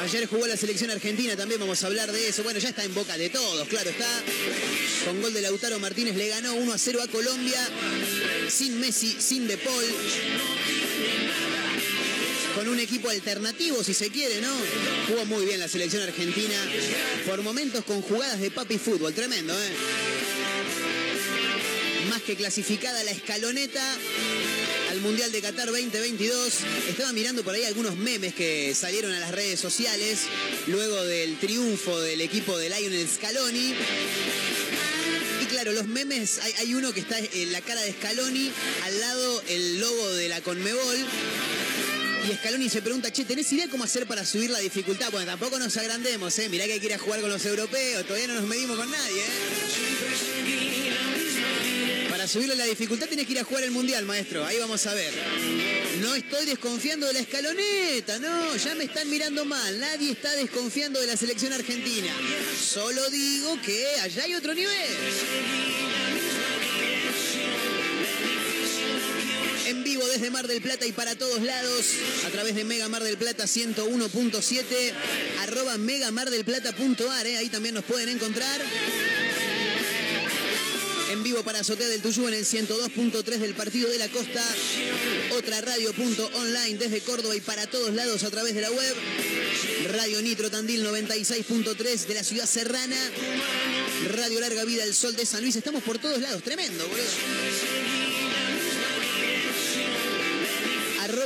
Ayer 0.07 0.25
jugó 0.25 0.47
la 0.47 0.55
selección 0.55 0.89
argentina, 0.89 1.35
también 1.35 1.59
vamos 1.59 1.83
a 1.83 1.87
hablar 1.87 2.09
de 2.09 2.29
eso. 2.29 2.41
Bueno, 2.41 2.59
ya 2.61 2.69
está 2.69 2.81
en 2.81 2.93
boca 2.93 3.17
de 3.17 3.29
todos, 3.29 3.67
claro 3.67 3.89
está. 3.89 4.07
Con 5.03 5.21
gol 5.21 5.33
de 5.33 5.41
Lautaro 5.41 5.79
Martínez 5.79 6.15
le 6.15 6.29
ganó 6.29 6.53
1 6.53 6.73
a 6.73 6.77
0 6.77 7.01
a 7.03 7.07
Colombia. 7.09 7.59
Sin 8.47 8.79
Messi, 8.79 9.17
sin 9.19 9.49
De 9.49 9.57
Paul. 9.57 9.83
Con 12.55 12.69
un 12.69 12.79
equipo 12.79 13.09
alternativo, 13.09 13.83
si 13.83 13.93
se 13.93 14.09
quiere, 14.09 14.39
¿no? 14.39 14.53
Jugó 15.09 15.25
muy 15.25 15.45
bien 15.45 15.59
la 15.59 15.67
selección 15.67 16.03
argentina. 16.03 16.55
Por 17.25 17.41
momentos 17.41 17.83
con 17.83 18.01
jugadas 18.01 18.39
de 18.39 18.49
papi 18.49 18.77
fútbol. 18.77 19.13
Tremendo, 19.13 19.53
¿eh? 19.53 19.71
Más 22.09 22.21
que 22.21 22.37
clasificada 22.37 23.03
la 23.03 23.11
escaloneta 23.11 23.83
al 24.97 25.03
Mundial 25.03 25.31
de 25.31 25.41
Qatar 25.41 25.67
2022. 25.67 26.53
Estaba 26.89 27.13
mirando 27.13 27.43
por 27.43 27.53
ahí 27.53 27.63
algunos 27.65 27.95
memes 27.97 28.33
que 28.33 28.73
salieron 28.73 29.11
a 29.11 29.19
las 29.19 29.29
redes 29.31 29.59
sociales 29.59 30.21
luego 30.65 31.03
del 31.03 31.37
triunfo 31.37 31.99
del 31.99 32.19
equipo 32.21 32.57
de 32.57 32.69
Lionel 32.69 33.07
Scaloni. 33.07 33.75
Y 35.43 35.45
claro, 35.45 35.71
los 35.73 35.85
memes, 35.85 36.39
hay, 36.59 36.73
uno 36.73 36.93
que 36.93 37.01
está 37.01 37.17
en 37.19 37.51
la 37.51 37.61
cara 37.61 37.81
de 37.81 37.91
Scaloni, 37.91 38.51
al 38.85 38.99
lado 38.99 39.43
el 39.49 39.79
logo 39.79 40.13
de 40.13 40.29
la 40.29 40.41
Conmebol. 40.41 40.97
Y 42.27 42.35
Scaloni 42.35 42.67
se 42.67 42.81
pregunta, 42.81 43.11
che, 43.11 43.23
¿tenés 43.23 43.51
idea 43.53 43.67
cómo 43.69 43.83
hacer 43.83 44.07
para 44.07 44.25
subir 44.25 44.49
la 44.49 44.59
dificultad? 44.59 45.11
Bueno, 45.11 45.27
tampoco 45.27 45.59
nos 45.59 45.77
agrandemos, 45.77 46.37
¿eh? 46.39 46.49
Mirá 46.49 46.65
que 46.65 46.93
a 46.93 46.97
jugar 46.97 47.21
con 47.21 47.29
los 47.29 47.45
europeos, 47.45 48.03
todavía 48.05 48.27
no 48.27 48.35
nos 48.35 48.45
medimos 48.45 48.77
con 48.77 48.89
nadie, 48.89 49.21
¿eh? 49.21 49.86
Subirle 52.27 52.57
la 52.57 52.65
dificultad 52.65 53.07
tenés 53.07 53.25
que 53.25 53.31
ir 53.31 53.39
a 53.39 53.45
jugar 53.45 53.63
el 53.63 53.71
mundial, 53.71 54.03
maestro. 54.05 54.45
Ahí 54.45 54.57
vamos 54.59 54.85
a 54.85 54.93
ver. 54.93 55.13
No 56.01 56.13
estoy 56.13 56.45
desconfiando 56.45 57.07
de 57.07 57.13
la 57.13 57.19
escaloneta, 57.19 58.19
no, 58.19 58.55
ya 58.57 58.75
me 58.75 58.83
están 58.83 59.09
mirando 59.09 59.45
mal. 59.45 59.79
Nadie 59.79 60.11
está 60.11 60.35
desconfiando 60.35 60.99
de 60.99 61.07
la 61.07 61.15
selección 61.15 61.53
argentina. 61.53 62.11
Solo 62.61 63.09
digo 63.11 63.61
que 63.61 63.85
allá 64.01 64.23
hay 64.23 64.35
otro 64.35 64.53
nivel. 64.53 64.75
En 69.67 69.83
vivo 69.85 70.05
desde 70.07 70.29
Mar 70.29 70.47
del 70.47 70.61
Plata 70.61 70.85
y 70.85 70.91
para 70.91 71.15
todos 71.15 71.41
lados, 71.41 71.85
a 72.25 72.29
través 72.29 72.55
de 72.55 72.65
Mega 72.65 72.89
Mar 72.89 73.03
del 73.03 73.17
Plata 73.17 73.45
101.7, 73.45 74.93
arroba 75.39 75.77
megamardelplata.ar, 75.77 77.27
¿eh? 77.27 77.37
ahí 77.37 77.47
también 77.47 77.75
nos 77.75 77.85
pueden 77.85 78.09
encontrar. 78.09 78.61
En 81.09 81.23
vivo 81.23 81.41
para 81.43 81.59
Azotea 81.59 81.87
del 81.87 82.01
Tuyú 82.01 82.27
en 82.27 82.33
el 82.33 82.45
102.3 82.45 83.23
del 83.37 83.53
Partido 83.53 83.89
de 83.89 83.97
la 83.97 84.09
Costa. 84.09 84.43
Otra 85.37 85.61
radio.online 85.61 86.77
desde 86.77 86.99
Córdoba 87.01 87.35
y 87.35 87.39
para 87.39 87.65
todos 87.67 87.93
lados 87.93 88.23
a 88.23 88.29
través 88.29 88.53
de 88.55 88.61
la 88.61 88.71
web. 88.71 88.95
Radio 89.93 90.21
Nitro 90.21 90.51
Tandil 90.51 90.85
96.3 90.85 92.07
de 92.07 92.13
la 92.13 92.23
ciudad 92.23 92.45
serrana. 92.45 92.97
Radio 94.15 94.41
Larga 94.41 94.65
Vida 94.65 94.83
El 94.83 94.93
Sol 94.93 95.15
de 95.15 95.25
San 95.25 95.41
Luis. 95.41 95.55
Estamos 95.55 95.81
por 95.83 95.97
todos 95.97 96.19
lados. 96.19 96.43
Tremendo, 96.43 96.85
boludo. 96.87 97.05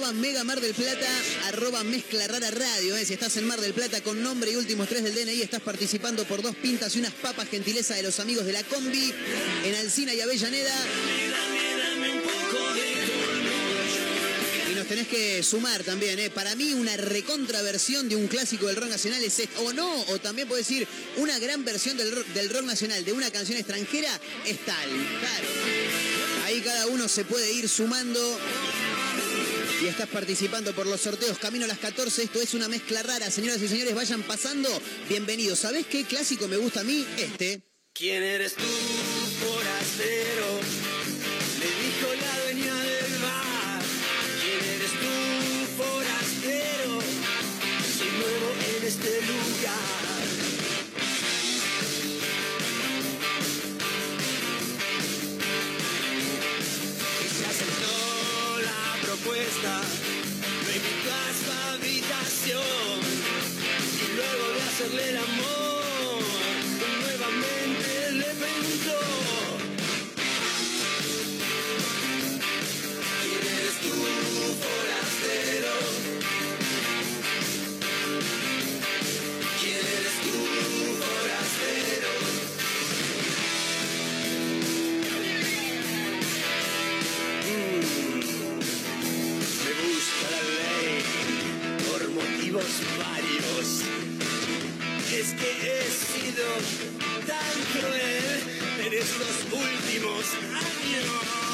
Mega 0.10 0.44
Mar 0.44 0.60
del 0.60 0.74
Plata, 0.74 1.08
arroba 1.46 1.84
Mezcla 1.84 2.28
Rara 2.28 2.50
Radio. 2.50 2.98
¿eh? 2.98 3.06
Si 3.06 3.14
estás 3.14 3.38
en 3.38 3.46
Mar 3.46 3.62
del 3.62 3.74
Plata 3.74 4.02
con 4.02 4.22
nombre 4.22 4.50
y 4.52 4.56
últimos 4.56 4.90
tres 4.90 5.04
del 5.04 5.14
DNI, 5.14 5.44
estás 5.44 5.62
participando 5.62 6.26
por 6.26 6.42
dos 6.42 6.56
pintas 6.56 6.96
y 6.96 7.00
unas 7.00 7.14
papas, 7.14 7.48
gentileza 7.48 7.94
de 7.94 8.02
los 8.02 8.20
amigos 8.20 8.46
de 8.46 8.52
la 8.52 8.64
Combi, 8.64 9.14
en 9.64 9.76
Alcina 9.76 10.14
y 10.14 10.20
Avellaneda. 10.20 10.74
Y 14.72 14.76
nos 14.76 14.88
tenés 14.88 15.08
que 15.08 15.44
sumar 15.44 15.84
también, 15.84 16.18
¿eh? 16.18 16.32
Para 16.32 16.56
mí, 16.56 16.74
una 16.74 16.98
recontraversión 16.98 18.10
de 18.10 18.16
un 18.16 18.28
clásico 18.28 18.68
del 18.68 18.78
rock 18.78 18.90
nacional 18.90 19.24
es. 19.24 19.40
O 19.58 19.72
no, 19.72 20.02
o 20.08 20.20
también 20.20 20.48
puedo 20.48 20.58
decir, 20.58 20.88
una 21.18 21.38
gran 21.38 21.64
versión 21.64 21.96
del 21.96 22.12
rock, 22.12 22.26
del 22.28 22.50
rock 22.50 22.64
nacional 22.64 23.06
de 23.06 23.14
una 23.14 23.30
canción 23.30 23.60
extranjera 23.60 24.20
es 24.46 24.58
tal. 24.66 24.90
Ahí 26.44 26.60
cada 26.62 26.88
uno 26.88 27.08
se 27.08 27.24
puede 27.24 27.54
ir 27.54 27.70
sumando 27.70 28.20
y 29.82 29.88
estás 29.88 30.10
participando 30.10 30.74
por 30.74 30.86
los 30.86 31.02
sorteos 31.02 31.40
Camino 31.40 31.66
a 31.66 31.68
las 31.68 31.80
14. 31.80 32.24
Esto 32.24 32.40
es 32.40 32.54
una 32.54 32.68
mezcla 32.68 33.02
rara. 33.02 33.32
Señoras 33.32 33.62
y 33.62 33.68
señores, 33.68 33.96
vayan 33.96 34.22
pasando. 34.24 34.70
Bienvenidos. 35.10 35.60
¿Sabés 35.60 35.88
qué 35.88 36.04
clásico 36.04 36.48
me 36.48 36.58
gusta 36.58 36.82
a 36.82 36.84
mí? 36.84 37.06
Este. 37.18 37.62
¿Quién 37.94 38.22
eres 38.24 38.56
tú, 38.56 38.64
tan 96.36 97.56
cruel 97.74 98.42
en 98.86 98.94
estos 98.94 99.36
últimos 99.52 100.26
años. 100.54 101.51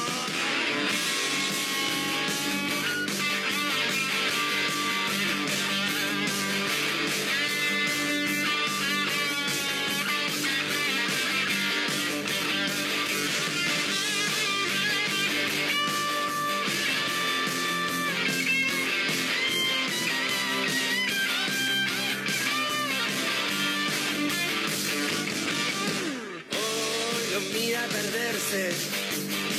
veces. 28.50 28.88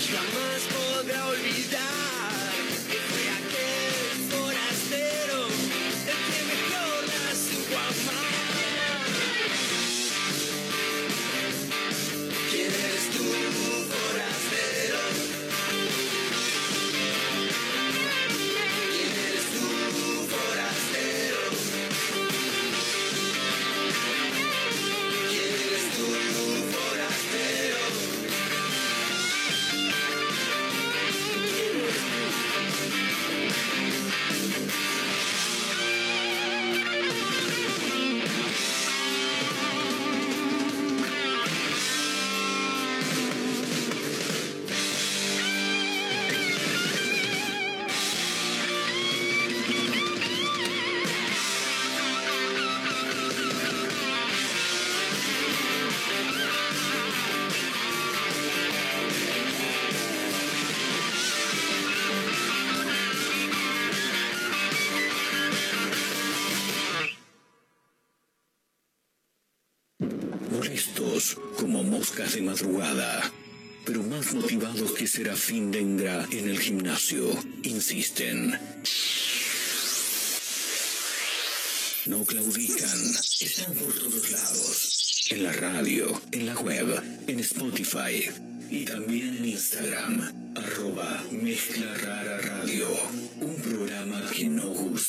Jamás 0.09 0.78
que 74.99 75.07
Serafín 75.07 75.71
Dengra 75.71 76.27
en 76.29 76.49
el 76.49 76.59
gimnasio, 76.59 77.23
insisten. 77.63 78.51
No 82.05 82.25
claudican, 82.25 82.99
están 83.39 83.75
por 83.75 83.93
todos 83.93 84.29
lados. 84.29 85.27
En 85.29 85.43
la 85.43 85.53
radio, 85.53 86.21
en 86.33 86.47
la 86.47 86.55
web, 86.59 87.01
en 87.27 87.39
Spotify 87.39 88.29
y 88.69 88.83
también 88.83 89.37
en 89.37 89.45
Instagram. 89.45 90.53
Arroba 90.55 91.23
Mezcla 91.31 91.93
Radio. 91.93 92.89
Un 93.39 93.55
programa 93.55 94.29
que 94.35 94.49
no 94.49 94.67
gusta, 94.67 95.08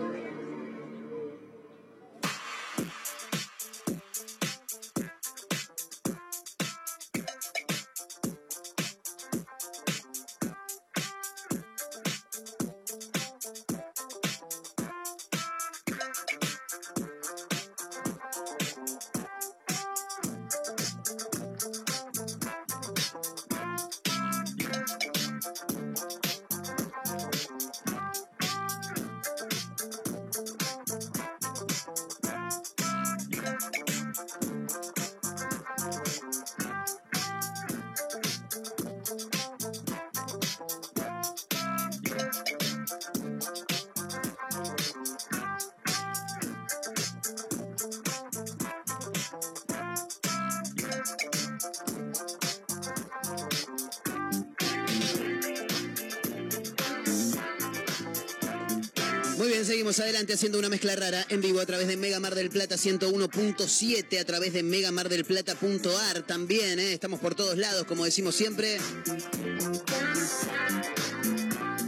Adelante 60.21 60.33
haciendo 60.33 60.59
una 60.59 60.69
mezcla 60.69 60.95
rara 60.95 61.25
en 61.29 61.41
vivo 61.41 61.59
a 61.61 61.65
través 61.65 61.87
de 61.87 61.97
Mega 61.97 62.19
Mar 62.19 62.35
del 62.35 62.51
Plata 62.51 62.75
101.7, 62.75 64.19
a 64.19 64.23
través 64.23 64.53
de 64.53 64.61
megamardelplata.ar 64.61 66.21
también, 66.27 66.79
¿eh? 66.79 66.93
estamos 66.93 67.19
por 67.19 67.33
todos 67.33 67.57
lados, 67.57 67.85
como 67.85 68.05
decimos 68.05 68.35
siempre. 68.35 68.77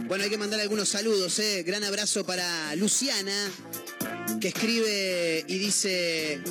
Bueno, 0.08 0.24
hay 0.24 0.30
que 0.30 0.36
mandar 0.36 0.58
algunos 0.58 0.88
saludos, 0.88 1.38
¿eh? 1.38 1.62
gran 1.62 1.84
abrazo 1.84 2.26
para 2.26 2.74
Luciana, 2.74 3.48
que 4.40 4.48
escribe 4.48 5.44
y 5.46 5.58
dice... 5.58 6.42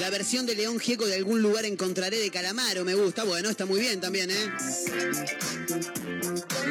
La 0.00 0.10
versión 0.10 0.46
de 0.46 0.56
León 0.56 0.80
Gieco 0.80 1.06
de 1.06 1.14
algún 1.14 1.42
lugar 1.42 1.64
encontraré 1.64 2.18
de 2.18 2.30
Calamaro, 2.30 2.84
me 2.84 2.94
gusta. 2.94 3.24
Bueno, 3.24 3.50
está 3.50 3.66
muy 3.66 3.80
bien 3.80 4.00
también, 4.00 4.30
¿eh? 4.30 4.52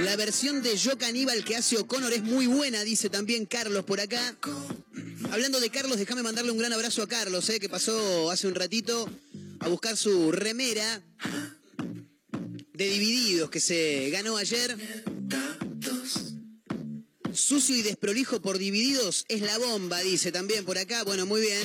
La 0.07 0.15
versión 0.15 0.63
de 0.63 0.77
Yo 0.77 0.97
Caníbal 0.97 1.43
que 1.43 1.57
hace 1.57 1.75
O'Connor 1.75 2.13
es 2.13 2.23
muy 2.23 2.47
buena, 2.47 2.81
dice 2.85 3.09
también 3.09 3.45
Carlos 3.45 3.83
por 3.83 3.99
acá. 3.99 4.37
Hablando 5.31 5.59
de 5.59 5.69
Carlos, 5.69 5.97
déjame 5.97 6.23
mandarle 6.23 6.51
un 6.51 6.57
gran 6.57 6.71
abrazo 6.71 7.03
a 7.03 7.09
Carlos, 7.09 7.49
¿eh? 7.49 7.59
que 7.59 7.67
pasó 7.67 8.31
hace 8.31 8.47
un 8.47 8.55
ratito 8.55 9.09
a 9.59 9.67
buscar 9.67 9.97
su 9.97 10.31
remera 10.31 11.03
de 12.73 12.87
Divididos 12.87 13.49
que 13.49 13.59
se 13.59 14.09
ganó 14.09 14.37
ayer. 14.37 14.77
Sucio 17.33 17.75
y 17.75 17.81
desprolijo 17.81 18.41
por 18.41 18.57
Divididos 18.59 19.25
es 19.27 19.41
la 19.41 19.57
bomba, 19.57 19.99
dice 19.99 20.31
también 20.31 20.63
por 20.63 20.77
acá. 20.77 21.03
Bueno, 21.03 21.25
muy 21.25 21.41
bien. 21.41 21.61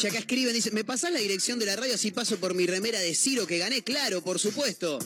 Ya 0.00 0.08
acá 0.08 0.20
escriben, 0.20 0.54
dice, 0.54 0.70
¿me 0.70 0.84
pasás 0.84 1.12
la 1.12 1.18
dirección 1.18 1.58
de 1.58 1.66
la 1.66 1.76
radio 1.76 1.96
así 1.96 2.12
paso 2.12 2.38
por 2.38 2.54
mi 2.54 2.66
remera 2.66 2.98
de 3.00 3.14
Ciro 3.14 3.46
que 3.46 3.58
gané? 3.58 3.82
Claro, 3.82 4.22
por 4.22 4.38
supuesto. 4.38 4.98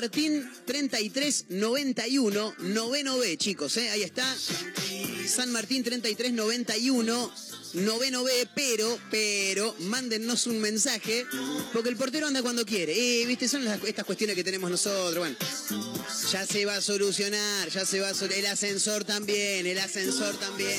Martín 0.00 0.48
3391, 0.64 2.54
noveno 2.60 3.18
B, 3.18 3.36
chicos, 3.36 3.76
¿eh? 3.78 3.90
ahí 3.90 4.02
está. 4.04 4.32
San 5.26 5.50
Martín 5.50 5.82
3391, 5.82 7.32
noveno 7.74 8.22
B, 8.22 8.48
pero, 8.54 8.96
pero, 9.10 9.74
mándennos 9.80 10.46
un 10.46 10.60
mensaje, 10.60 11.26
porque 11.72 11.88
el 11.88 11.96
portero 11.96 12.28
anda 12.28 12.42
cuando 12.42 12.64
quiere. 12.64 12.92
Eh, 13.22 13.26
viste, 13.26 13.48
son 13.48 13.64
las- 13.64 13.82
estas 13.82 14.04
cuestiones 14.04 14.36
que 14.36 14.44
tenemos 14.44 14.70
nosotros, 14.70 15.18
bueno. 15.18 15.36
Ya 16.30 16.46
se 16.46 16.64
va 16.64 16.76
a 16.76 16.80
solucionar, 16.80 17.68
ya 17.68 17.84
se 17.84 17.98
va 17.98 18.10
a 18.10 18.14
solucionar. 18.14 18.38
El 18.38 18.46
ascensor 18.46 19.02
también, 19.04 19.66
el 19.66 19.78
ascensor 19.80 20.38
también. 20.38 20.78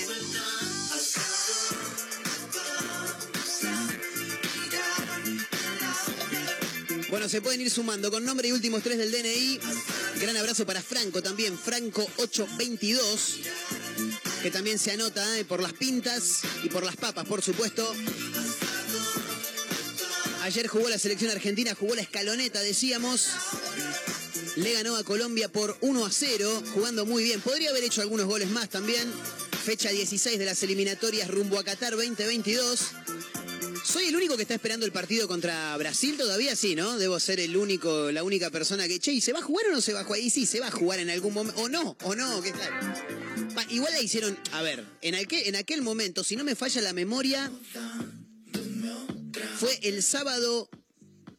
Bueno, 7.10 7.28
se 7.28 7.42
pueden 7.42 7.60
ir 7.62 7.72
sumando 7.72 8.12
con 8.12 8.24
nombre 8.24 8.50
y 8.50 8.52
últimos 8.52 8.84
tres 8.84 9.00
del 9.00 9.12
DNI. 9.12 9.60
Gran 10.22 10.38
abrazo 10.38 10.64
para 10.66 10.80
Franco 10.80 11.24
también, 11.24 11.58
Franco822, 11.58 13.38
que 14.44 14.52
también 14.52 14.78
se 14.78 14.92
anota 14.92 15.40
eh, 15.40 15.44
por 15.44 15.60
las 15.60 15.74
pintas 15.74 16.42
y 16.64 16.70
por 16.70 16.84
las 16.84 16.96
papas, 16.98 17.26
por 17.26 17.42
supuesto. 17.42 17.92
Ayer 20.44 20.68
jugó 20.68 20.88
la 20.88 21.00
selección 21.00 21.32
argentina, 21.32 21.74
jugó 21.74 21.96
la 21.96 22.02
escaloneta, 22.02 22.62
decíamos. 22.62 23.30
Le 24.56 24.74
ganó 24.74 24.96
a 24.96 25.04
Colombia 25.04 25.52
por 25.52 25.78
1 25.82 26.06
a 26.06 26.12
0, 26.12 26.64
jugando 26.74 27.08
muy 27.08 27.24
bien. 27.24 27.42
Podría 27.42 27.72
haber 27.72 27.84
hecho 27.84 28.02
algunos 28.02 28.28
goles 28.28 28.50
más 28.50 28.70
también. 28.70 29.12
Fecha 29.64 29.90
16 29.90 30.38
de 30.38 30.46
las 30.46 30.62
eliminatorias 30.62 31.28
rumbo 31.28 31.58
a 31.58 31.64
Qatar 31.64 31.96
2022. 31.96 32.80
¿Soy 33.84 34.06
el 34.06 34.16
único 34.16 34.36
que 34.36 34.44
está 34.44 34.56
esperando 34.56 34.86
el 34.86 34.92
partido 34.92 35.28
contra 35.28 35.76
Brasil 35.78 36.18
todavía? 36.18 36.56
Sí, 36.56 36.76
¿no? 36.76 36.98
Debo 36.98 37.20
ser 37.20 37.40
el 37.40 37.56
único, 37.58 38.12
la 38.12 38.24
única 38.24 38.50
persona 38.50 38.88
que, 38.88 39.00
che, 39.00 39.12
¿y 39.12 39.22
se 39.22 39.34
va 39.34 39.40
a 39.40 39.42
jugar 39.42 39.68
o 39.68 39.72
no 39.72 39.82
se 39.82 39.94
va 39.94 40.02
a 40.02 40.04
jugar? 40.04 40.20
Y 40.20 40.30
sí, 40.30 40.46
se 40.46 40.60
va 40.60 40.68
a 40.68 40.72
jugar 40.72 41.00
en 41.00 41.10
algún 41.10 41.34
momento. 41.34 41.62
O 41.62 41.70
no, 41.70 41.98
o 42.04 42.16
no, 42.16 42.42
que 42.42 42.54
igual 43.70 43.94
la 43.94 44.02
hicieron, 44.02 44.38
a 44.52 44.62
ver, 44.62 44.86
en 45.02 45.16
aquel, 45.16 45.48
en 45.48 45.56
aquel 45.56 45.82
momento, 45.82 46.24
si 46.24 46.36
no 46.36 46.44
me 46.44 46.56
falla 46.56 46.82
la 46.82 46.94
memoria, 46.94 47.52
fue 49.58 49.80
el 49.84 50.04
sábado 50.04 50.70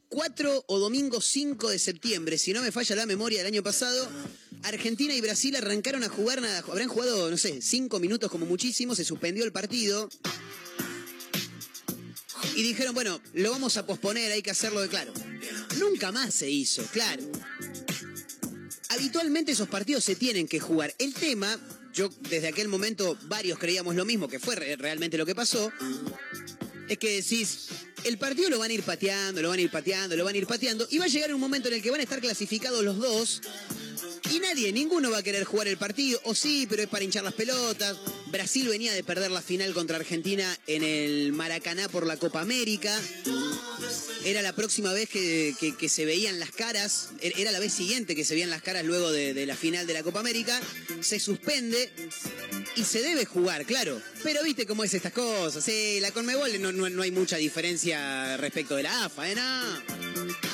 4 0.08 0.64
o 0.66 0.78
domingo 0.78 1.20
5 1.20 1.70
de 1.70 1.78
septiembre, 1.78 2.38
si 2.38 2.52
no 2.52 2.62
me 2.62 2.72
falla 2.72 2.96
la 2.96 3.06
memoria 3.06 3.38
del 3.38 3.46
año 3.46 3.62
pasado. 3.62 4.08
Argentina 4.62 5.14
y 5.14 5.20
Brasil 5.22 5.56
arrancaron 5.56 6.02
a 6.04 6.08
jugar, 6.08 6.42
nada, 6.42 6.58
habrán 6.58 6.88
jugado, 6.88 7.30
no 7.30 7.36
sé, 7.38 7.62
5 7.62 7.98
minutos 7.98 8.30
como 8.30 8.44
muchísimo, 8.44 8.94
se 8.94 9.04
suspendió 9.04 9.44
el 9.44 9.52
partido. 9.52 10.10
Y 12.56 12.62
dijeron, 12.62 12.94
bueno, 12.94 13.20
lo 13.34 13.50
vamos 13.50 13.76
a 13.76 13.86
posponer, 13.86 14.32
hay 14.32 14.42
que 14.42 14.50
hacerlo 14.50 14.80
de 14.80 14.88
claro. 14.88 15.12
Nunca 15.78 16.12
más 16.12 16.34
se 16.34 16.50
hizo, 16.50 16.82
claro. 16.92 17.22
Habitualmente 18.88 19.52
esos 19.52 19.68
partidos 19.68 20.04
se 20.04 20.16
tienen 20.16 20.48
que 20.48 20.58
jugar. 20.60 20.94
El 20.98 21.14
tema, 21.14 21.58
yo 21.94 22.08
desde 22.28 22.48
aquel 22.48 22.68
momento 22.68 23.16
varios 23.24 23.58
creíamos 23.58 23.94
lo 23.94 24.04
mismo, 24.04 24.28
que 24.28 24.40
fue 24.40 24.56
re- 24.56 24.76
realmente 24.76 25.16
lo 25.16 25.24
que 25.24 25.34
pasó, 25.34 25.72
es 26.88 26.98
que 26.98 27.16
decís, 27.22 27.68
el 28.02 28.18
partido 28.18 28.50
lo 28.50 28.58
van 28.58 28.70
a 28.70 28.74
ir 28.74 28.82
pateando, 28.82 29.40
lo 29.42 29.50
van 29.50 29.60
a 29.60 29.62
ir 29.62 29.70
pateando, 29.70 30.16
lo 30.16 30.24
van 30.24 30.34
a 30.34 30.38
ir 30.38 30.46
pateando, 30.46 30.88
y 30.90 30.98
va 30.98 31.04
a 31.04 31.08
llegar 31.08 31.32
un 31.32 31.40
momento 31.40 31.68
en 31.68 31.74
el 31.74 31.82
que 31.82 31.90
van 31.90 32.00
a 32.00 32.02
estar 32.02 32.20
clasificados 32.20 32.82
los 32.82 32.98
dos, 32.98 33.42
y 34.30 34.38
nadie, 34.38 34.72
ninguno 34.72 35.10
va 35.10 35.18
a 35.18 35.22
querer 35.22 35.44
jugar 35.44 35.68
el 35.68 35.76
partido, 35.76 36.20
o 36.24 36.34
sí, 36.34 36.66
pero 36.68 36.82
es 36.82 36.88
para 36.88 37.04
hinchar 37.04 37.24
las 37.24 37.34
pelotas. 37.34 37.96
Brasil 38.26 38.68
venía 38.68 38.92
de 38.92 39.02
perder 39.02 39.30
la 39.30 39.42
final 39.42 39.72
contra 39.74 39.96
Argentina 39.96 40.56
en 40.66 40.82
el 40.84 41.32
Maracaná 41.32 41.88
por 41.88 42.06
la 42.06 42.16
Copa 42.16 42.40
América. 42.40 42.96
Era 44.24 44.42
la 44.42 44.54
próxima 44.54 44.92
vez 44.92 45.08
que, 45.08 45.54
se 45.88 46.04
veían 46.04 46.38
las 46.38 46.50
caras, 46.52 47.08
er- 47.20 47.32
era 47.38 47.50
la 47.50 47.58
vez 47.58 47.72
siguiente 47.72 48.14
que 48.14 48.24
se 48.24 48.34
veían 48.34 48.50
las 48.50 48.62
caras 48.62 48.84
luego 48.84 49.10
de, 49.10 49.46
la 49.46 49.56
final 49.56 49.86
de 49.86 49.94
la 49.94 50.02
Copa 50.02 50.20
América. 50.20 50.60
Se 51.00 51.18
suspende 51.18 51.90
y 52.76 52.84
se 52.84 53.02
debe 53.02 53.24
jugar, 53.24 53.64
claro. 53.66 54.00
Pero 54.22 54.42
viste 54.44 54.66
cómo 54.66 54.84
es 54.84 54.94
estas 54.94 55.12
cosas. 55.12 55.64
La 56.00 56.12
Conmebol 56.12 56.60
no, 56.60 56.70
no- 56.70 56.88
no 56.90 57.02
hay 57.02 57.10
mucha 57.10 57.36
diferencia 57.36 58.36
respecto 58.36 58.76
de 58.76 58.82
la 58.84 59.06
AFA, 59.06 59.30
¿eh? 59.30 59.34
No. 59.34 60.49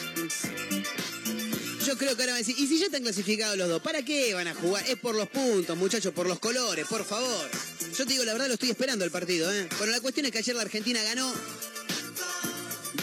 Yo 1.86 1.96
creo 1.96 2.16
que 2.16 2.22
ahora 2.22 2.32
van 2.32 2.42
a 2.42 2.44
decir, 2.44 2.56
¿y 2.58 2.66
si 2.66 2.80
ya 2.80 2.86
están 2.86 3.02
clasificados 3.02 3.56
los 3.56 3.68
dos? 3.68 3.80
¿Para 3.80 4.04
qué 4.04 4.34
van 4.34 4.48
a 4.48 4.54
jugar? 4.56 4.84
Es 4.88 4.96
por 4.96 5.14
los 5.14 5.28
puntos, 5.28 5.78
muchachos, 5.78 6.12
por 6.12 6.26
los 6.26 6.40
colores, 6.40 6.84
por 6.88 7.04
favor. 7.04 7.48
Yo 7.96 8.04
te 8.04 8.12
digo, 8.12 8.24
la 8.24 8.32
verdad 8.32 8.48
lo 8.48 8.54
estoy 8.54 8.70
esperando 8.70 9.04
el 9.04 9.12
partido, 9.12 9.52
¿eh? 9.54 9.68
Bueno, 9.78 9.92
la 9.92 10.00
cuestión 10.00 10.26
es 10.26 10.32
que 10.32 10.38
ayer 10.38 10.56
la 10.56 10.62
Argentina 10.62 11.00
ganó. 11.04 11.32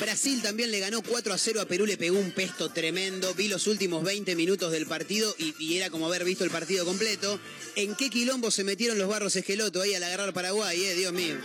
Brasil 0.01 0.41
también 0.41 0.69
le 0.69 0.81
ganó 0.81 1.01
4 1.01 1.33
a 1.33 1.37
0 1.37 1.61
a 1.61 1.65
Perú, 1.65 1.85
le 1.85 1.95
pegó 1.95 2.19
un 2.19 2.31
pesto 2.31 2.71
tremendo. 2.71 3.33
Vi 3.35 3.47
los 3.47 3.67
últimos 3.67 4.03
20 4.03 4.35
minutos 4.35 4.69
del 4.73 4.85
partido 4.85 5.33
y, 5.37 5.77
era 5.77 5.89
como 5.89 6.07
haber 6.07 6.25
visto 6.25 6.43
el 6.43 6.49
partido 6.49 6.83
completo. 6.83 7.39
¿En 7.77 7.95
qué 7.95 8.09
quilombo 8.09 8.51
se 8.51 8.65
metieron 8.65 8.97
los 8.97 9.07
barros 9.07 9.33
esqueloto 9.37 9.81
ahí 9.81 9.93
al 9.93 10.03
agarrar 10.03 10.33
Paraguay, 10.33 10.83
eh? 10.83 10.93
Dios 10.95 11.13
mío. 11.13 11.37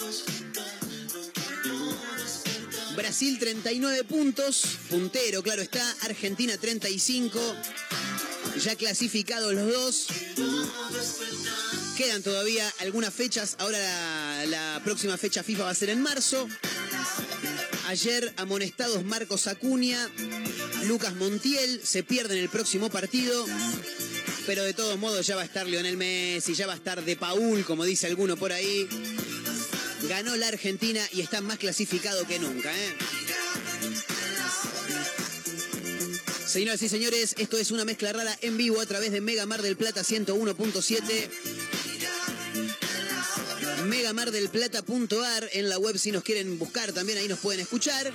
Brasil 2.99 3.39
39 3.39 4.03
puntos, 4.03 4.65
puntero, 4.91 5.41
claro 5.41 5.63
está. 5.63 5.89
Argentina 6.03 6.59
35, 6.59 7.39
ya 8.61 8.75
clasificados 8.75 9.55
los 9.55 9.73
dos. 9.73 10.07
Quedan 11.97 12.25
todavía 12.25 12.69
algunas 12.81 13.15
fechas. 13.15 13.55
Ahora 13.61 13.79
la, 14.47 14.81
próxima 14.83 15.17
fecha 15.17 15.45
FIFA 15.45 15.63
va 15.63 15.71
a 15.71 15.77
ser 15.77 15.91
en 15.91 16.03
marzo. 16.03 16.49
Ayer 17.87 18.35
amonestados 18.37 19.05
Marcos 19.05 19.47
Acuña, 19.47 20.11
Lucas 20.87 21.15
Montiel, 21.15 21.81
se 21.85 22.03
pierden 22.03 22.39
el 22.39 22.49
próximo 22.49 22.91
partido. 22.91 23.47
Pero 24.45 24.65
de 24.65 24.75
todos 24.75 24.99
modos 24.99 25.25
ya 25.25 25.37
va 25.37 25.43
a 25.43 25.45
estar 25.45 25.69
Lionel 25.69 25.97
Messi, 25.97 26.55
ya 26.55 26.67
va 26.67 26.73
a 26.73 26.77
estar 26.77 27.05
De 27.05 27.15
Paul, 27.15 27.65
como 27.65 27.85
dice 27.85 28.09
alguno 28.09 28.37
por 28.37 28.53
ahí. 28.53 28.89
Ganó 30.09 30.37
la 30.37 30.49
Argentina 30.49 31.07
y 31.13 31.21
está 31.21 31.41
más 31.41 31.59
clasificado 31.59 32.27
que 32.27 32.39
nunca, 32.39 32.73
¿eh? 32.73 32.95
Señoras 36.47 36.81
y 36.83 36.89
señores, 36.89 37.35
esto 37.37 37.59
es 37.59 37.71
una 37.71 37.85
mezcla 37.85 38.11
rara 38.13 38.35
en 38.41 38.57
vivo 38.57 38.81
a 38.81 38.87
través 38.87 39.13
de 39.13 39.21
Mega 39.21 39.45
Mar 39.45 39.61
del 39.61 39.77
Plata 39.77 40.01
101.7. 40.01 41.29
megamardelplata.ar 43.85 45.51
en 45.53 45.69
la 45.69 45.79
web 45.79 45.99
si 45.99 46.11
nos 46.11 46.23
quieren 46.23 46.59
buscar 46.59 46.93
también 46.93 47.19
ahí 47.19 47.29
nos 47.29 47.39
pueden 47.39 47.61
escuchar. 47.61 48.11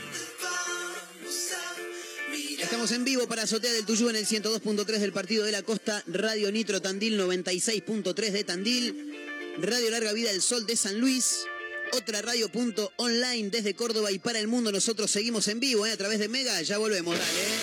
Estamos 2.60 2.92
en 2.92 3.06
vivo 3.06 3.28
para 3.28 3.44
Azotea 3.44 3.72
del 3.72 3.86
Tuyú 3.86 4.10
en 4.10 4.16
el 4.16 4.26
102.3 4.26 4.86
del 4.98 5.14
Partido 5.14 5.46
de 5.46 5.52
la 5.52 5.62
Costa, 5.62 6.04
Radio 6.08 6.52
Nitro 6.52 6.82
Tandil 6.82 7.20
96.3 7.20 8.32
de 8.32 8.44
Tandil, 8.44 9.16
Radio 9.60 9.92
Larga 9.92 10.12
Vida 10.14 10.32
del 10.32 10.42
Sol 10.42 10.66
de 10.66 10.76
San 10.76 11.00
Luis, 11.00 11.46
otra 11.94 12.22
radio 12.22 12.50
punto 12.50 12.92
online 12.98 13.50
desde 13.50 13.74
Córdoba 13.74 14.12
y 14.12 14.20
para 14.20 14.40
el 14.40 14.48
mundo. 14.48 14.72
Nosotros 14.72 15.10
seguimos 15.12 15.48
en 15.48 15.60
vivo 15.60 15.86
¿eh? 15.86 15.92
a 15.92 15.98
través 15.98 16.20
de 16.20 16.28
Mega, 16.28 16.62
ya 16.62 16.78
volvemos, 16.78 17.18
dale. 17.18 17.63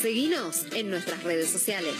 Seguinos 0.00 0.64
en 0.76 0.90
nuestras 0.90 1.24
redes 1.24 1.50
sociales. 1.50 1.94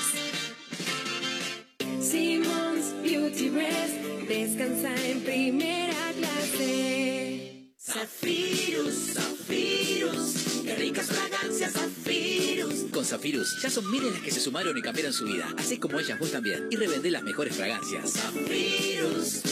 Simmons 2.00 2.94
Beauty 3.02 3.50
Rest 3.50 3.94
descansa 4.28 4.94
en 5.04 5.20
primera 5.22 6.12
clase. 6.16 7.72
Zafirus, 7.76 9.14
Zafirus, 9.14 10.62
qué 10.64 10.76
ricas 10.76 11.06
fragancias 11.06 11.72
Zafirus. 11.72 12.84
Con 12.92 13.04
Zafirus 13.04 13.60
ya 13.60 13.68
son 13.68 13.90
miles 13.90 14.12
las 14.12 14.22
que 14.22 14.30
se 14.30 14.38
sumaron 14.38 14.78
y 14.78 14.82
cambiaron 14.82 15.12
su 15.12 15.24
vida. 15.24 15.52
Así 15.58 15.78
como 15.78 15.98
ellas 15.98 16.20
vos 16.20 16.30
también. 16.30 16.68
Y 16.70 16.76
revendé 16.76 17.10
las 17.10 17.24
mejores 17.24 17.56
fragancias. 17.56 18.12
Zafirus, 18.12 19.42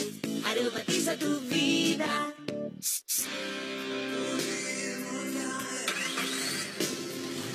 aromatiza 0.45 1.17
tu 1.17 1.41
vida. 1.41 2.33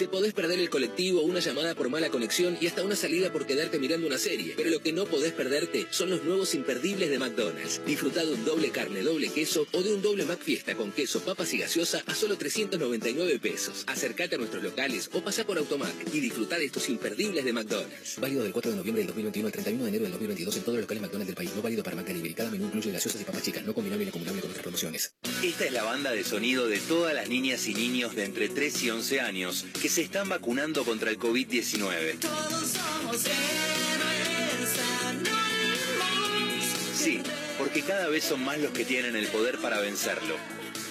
Te 0.00 0.08
podés 0.08 0.32
perder 0.32 0.58
el 0.58 0.70
colectivo, 0.70 1.20
una 1.20 1.40
llamada 1.40 1.74
por 1.74 1.90
mala 1.90 2.08
conexión 2.08 2.56
y 2.58 2.66
hasta 2.66 2.82
una 2.82 2.96
salida 2.96 3.30
por 3.30 3.44
quedarte 3.44 3.78
mirando 3.78 4.06
una 4.06 4.16
serie. 4.16 4.54
Pero 4.56 4.70
lo 4.70 4.80
que 4.80 4.94
no 4.94 5.04
podés 5.04 5.34
perderte 5.34 5.88
son 5.90 6.08
los 6.08 6.24
nuevos 6.24 6.54
imperdibles 6.54 7.10
de 7.10 7.18
McDonald's. 7.18 7.82
Disfruta 7.84 8.24
de 8.24 8.32
un 8.32 8.42
doble 8.46 8.70
carne, 8.70 9.02
doble 9.02 9.28
queso 9.28 9.66
o 9.72 9.82
de 9.82 9.92
un 9.92 10.00
doble 10.00 10.24
McFiesta 10.24 10.74
con 10.74 10.90
queso, 10.90 11.20
papas 11.20 11.52
y 11.52 11.58
gaseosa 11.58 12.02
a 12.06 12.14
solo 12.14 12.38
399 12.38 13.40
pesos. 13.40 13.84
Acércate 13.88 14.36
a 14.36 14.38
nuestros 14.38 14.62
locales 14.62 15.10
o 15.12 15.20
pasá 15.20 15.44
por 15.44 15.58
Automac 15.58 15.92
y 16.14 16.20
disfruta 16.20 16.56
de 16.56 16.64
estos 16.64 16.88
imperdibles 16.88 17.44
de 17.44 17.52
McDonald's. 17.52 18.18
Válido 18.18 18.42
del 18.42 18.52
4 18.52 18.70
de 18.70 18.76
noviembre 18.78 19.02
del 19.02 19.08
2021 19.08 19.48
al 19.48 19.52
31 19.52 19.84
de 19.84 19.88
enero 19.90 20.04
del 20.04 20.12
2022 20.12 20.56
en 20.56 20.62
todos 20.62 20.76
los 20.76 20.84
locales 20.84 21.02
McDonald's 21.02 21.26
del 21.26 21.36
país. 21.36 21.50
No 21.54 21.60
válido 21.60 21.82
para 21.82 21.96
McDelivery. 21.96 22.32
Cada 22.32 22.50
menú 22.50 22.64
incluye 22.64 22.90
gaseosas 22.90 23.20
y 23.20 23.24
papas 23.24 23.42
chicas. 23.42 23.66
No 23.66 23.74
combinable 23.74 24.06
ni 24.06 24.08
acumulable 24.08 24.40
con 24.40 24.48
otras 24.48 24.62
promociones. 24.62 25.12
Esta 25.44 25.66
es 25.66 25.72
la 25.72 25.82
banda 25.82 26.12
de 26.12 26.24
sonido 26.24 26.68
de 26.68 26.78
todas 26.78 27.14
las 27.14 27.28
niñas 27.28 27.68
y 27.68 27.74
niños 27.74 28.16
de 28.16 28.24
entre 28.24 28.48
3 28.48 28.82
y 28.84 28.90
11 28.92 29.20
años 29.20 29.66
que 29.82 29.89
se 29.90 30.02
están 30.02 30.28
vacunando 30.28 30.84
contra 30.84 31.10
el 31.10 31.18
COVID-19. 31.18 32.20
Todos 32.20 32.68
somos 32.68 33.24
héroes 33.26 34.78
anónimos. 35.04 36.64
Sí, 36.94 37.20
porque 37.58 37.82
cada 37.82 38.06
vez 38.06 38.22
son 38.22 38.44
más 38.44 38.58
los 38.58 38.70
que 38.70 38.84
tienen 38.84 39.16
el 39.16 39.26
poder 39.26 39.58
para 39.58 39.80
vencerlo. 39.80 40.36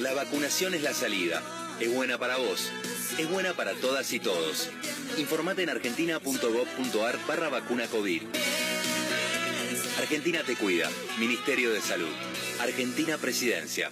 La 0.02 0.14
vacunación 0.14 0.74
es 0.74 0.82
la 0.82 0.94
salida. 0.94 1.42
Es 1.80 1.94
buena 1.94 2.18
para 2.18 2.36
vos. 2.36 2.72
Es 3.18 3.30
buena 3.30 3.54
para 3.54 3.74
todas 3.76 4.12
y 4.12 4.20
todos. 4.20 4.70
Informate 5.18 5.64
en 5.64 5.70
argentina.gov.ar 5.70 7.20
barra 7.26 7.48
vacuna 7.48 7.88
COVID. 7.88 8.24
Argentina 9.98 10.44
te 10.46 10.56
cuida. 10.58 10.90
Ministerio 11.20 11.72
de 11.72 11.80
Salud. 11.80 12.12
Argentina 12.60 13.18
Presidencia. 13.18 13.92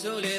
Soledad. 0.00 0.29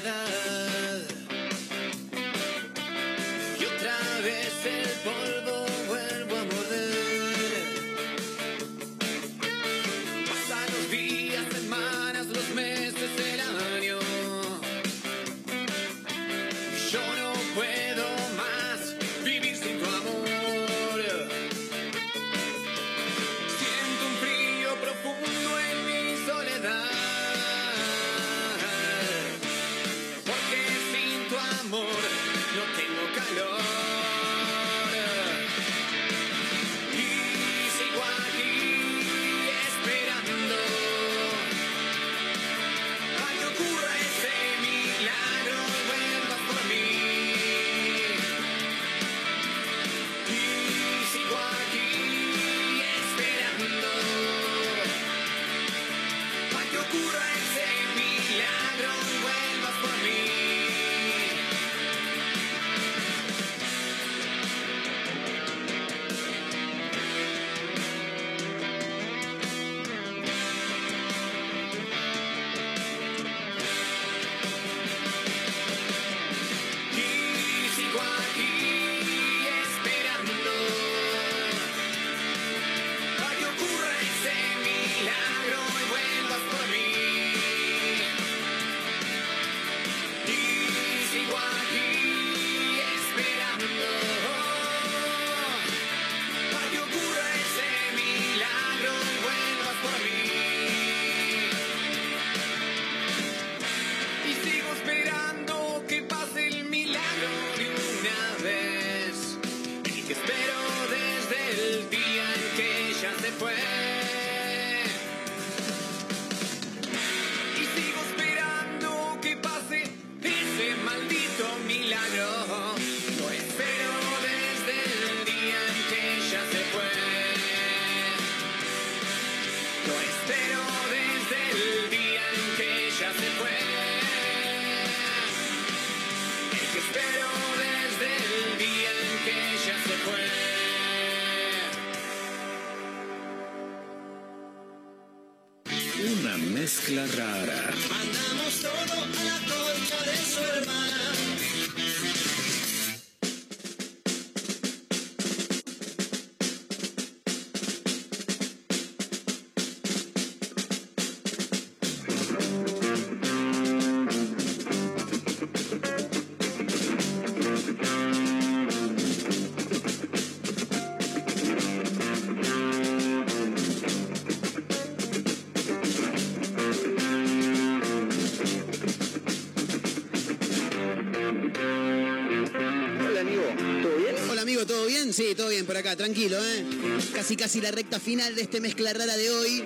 Sí, 185.11 185.35
todo 185.35 185.49
bien 185.49 185.65
por 185.65 185.75
acá, 185.75 185.97
tranquilo, 185.97 186.37
¿eh? 186.37 186.65
Casi 187.13 187.35
casi 187.35 187.59
la 187.59 187.69
recta 187.71 187.99
final 187.99 188.33
de 188.33 188.43
este 188.43 188.61
mezcla 188.61 188.93
rara 188.93 189.17
de 189.17 189.29
hoy. 189.29 189.63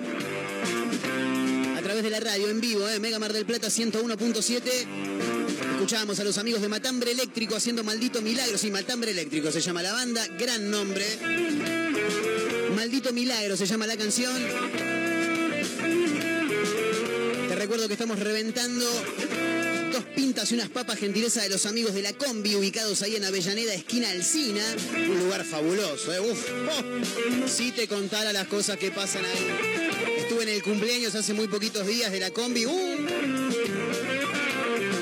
A 1.76 1.82
través 1.82 2.02
de 2.02 2.10
la 2.10 2.18
radio, 2.18 2.48
en 2.48 2.60
vivo, 2.60 2.88
¿eh? 2.88 2.98
Mega 2.98 3.20
Mar 3.20 3.32
del 3.32 3.46
Plata 3.46 3.68
101.7. 3.68 4.60
Escuchábamos 5.74 6.18
a 6.18 6.24
los 6.24 6.38
amigos 6.38 6.62
de 6.62 6.68
Matambre 6.68 7.12
Eléctrico 7.12 7.54
haciendo 7.54 7.84
Maldito 7.84 8.20
Milagro. 8.22 8.58
Sí, 8.58 8.72
Matambre 8.72 9.12
Eléctrico 9.12 9.52
se 9.52 9.60
llama 9.60 9.84
la 9.84 9.92
banda, 9.92 10.26
gran 10.36 10.68
nombre. 10.68 11.06
Maldito 12.74 13.12
Milagro 13.12 13.56
se 13.56 13.66
llama 13.66 13.86
la 13.86 13.96
canción. 13.96 14.36
Te 17.48 17.54
recuerdo 17.54 17.86
que 17.86 17.92
estamos 17.92 18.18
reventando 18.18 18.84
pintas 20.16 20.50
y 20.50 20.54
unas 20.54 20.70
papas 20.70 20.98
gentileza 20.98 21.42
de 21.42 21.50
los 21.50 21.66
amigos 21.66 21.94
de 21.94 22.00
la 22.00 22.14
combi 22.14 22.56
ubicados 22.56 23.02
ahí 23.02 23.16
en 23.16 23.24
Avellaneda, 23.24 23.74
esquina 23.74 24.10
Alcina. 24.10 24.64
Un 24.94 25.18
lugar 25.20 25.44
fabuloso, 25.44 26.12
¿eh? 26.12 26.20
Uf, 26.20 26.48
oh. 26.70 27.46
Si 27.46 27.70
te 27.70 27.86
contara 27.86 28.32
las 28.32 28.48
cosas 28.48 28.78
que 28.78 28.90
pasan 28.90 29.24
ahí. 29.26 30.16
Estuve 30.16 30.44
en 30.44 30.48
el 30.48 30.62
cumpleaños 30.62 31.14
hace 31.14 31.34
muy 31.34 31.48
poquitos 31.48 31.86
días 31.86 32.10
de 32.10 32.20
la 32.20 32.30
combi. 32.30 32.64
¡Uh! 32.64 33.06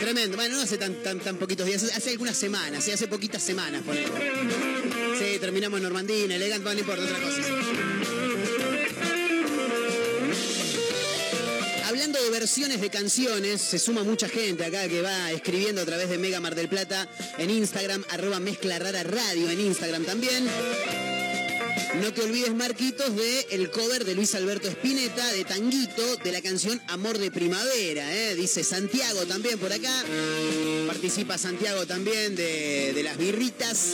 Tremendo. 0.01 0.37
Bueno, 0.37 0.57
no 0.57 0.62
hace 0.62 0.79
tan, 0.79 0.95
tan, 1.03 1.37
poquitos 1.37 1.65
días, 1.65 1.85
hace 1.85 2.11
algunas 2.11 2.37
semanas, 2.37 2.85
¿sí? 2.85 2.91
hace 2.91 3.07
poquitas 3.07 3.43
semanas, 3.43 3.83
ponele. 3.87 4.09
Sí, 5.19 5.39
terminamos 5.39 5.79
en 5.79 5.85
Normandina, 5.85 6.35
elegante, 6.35 6.75
no 6.75 6.81
importa, 6.81 7.05
otra 7.05 7.21
cosa. 7.21 8.43
Hablando 11.95 12.20
de 12.20 12.30
versiones 12.30 12.80
de 12.80 12.90
canciones, 12.90 13.61
se 13.61 13.78
suma 13.78 14.03
mucha 14.03 14.28
gente 14.28 14.64
acá 14.64 14.88
que 14.88 15.01
va 15.01 15.30
escribiendo 15.30 15.80
a 15.80 15.84
través 15.84 16.09
de 16.09 16.18
Mega 16.18 16.40
Mar 16.40 16.57
del 16.57 16.68
Plata 16.68 17.09
en 17.38 17.51
Instagram, 17.51 18.05
arroba 18.11 18.40
Mezcla 18.40 18.80
Rara 18.80 19.05
Radio 19.05 19.49
en 19.49 19.61
Instagram 19.61 20.05
también. 20.05 20.45
No 22.03 22.12
te 22.12 22.22
olvides, 22.22 22.53
Marquitos, 22.53 23.14
de 23.14 23.47
el 23.53 23.70
cover 23.70 24.05
de 24.05 24.16
Luis 24.16 24.34
Alberto 24.34 24.66
Spinetta, 24.66 25.24
de 25.34 25.45
Tanguito, 25.45 26.16
de 26.16 26.32
la 26.32 26.42
canción 26.42 26.82
Amor 26.88 27.16
de 27.18 27.30
Primavera. 27.30 28.12
¿eh? 28.12 28.34
Dice 28.34 28.64
Santiago 28.64 29.24
también 29.26 29.57
por 29.61 29.72
acá. 29.72 30.05
Participa 30.88 31.38
Santiago 31.38 31.86
también 31.86 32.34
de, 32.34 32.92
de 32.92 33.03
las 33.05 33.16
birritas. 33.16 33.92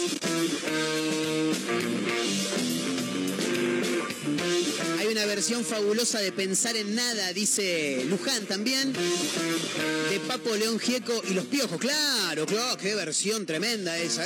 Una 5.21 5.35
versión 5.35 5.67
fabulosa 5.67 6.19
de 6.21 6.33
Pensar 6.33 6.77
en 6.77 6.95
Nada, 6.95 7.35
dice 7.35 8.07
Luján 8.09 8.47
también. 8.47 8.95
De 8.95 10.19
Papo 10.27 10.57
León 10.57 10.79
Gieco 10.79 11.23
y 11.29 11.35
los 11.35 11.45
Piojos. 11.45 11.79
Claro, 11.79 12.47
claro, 12.47 12.79
qué 12.79 12.95
versión 12.95 13.45
tremenda 13.45 13.99
esa. 13.99 14.25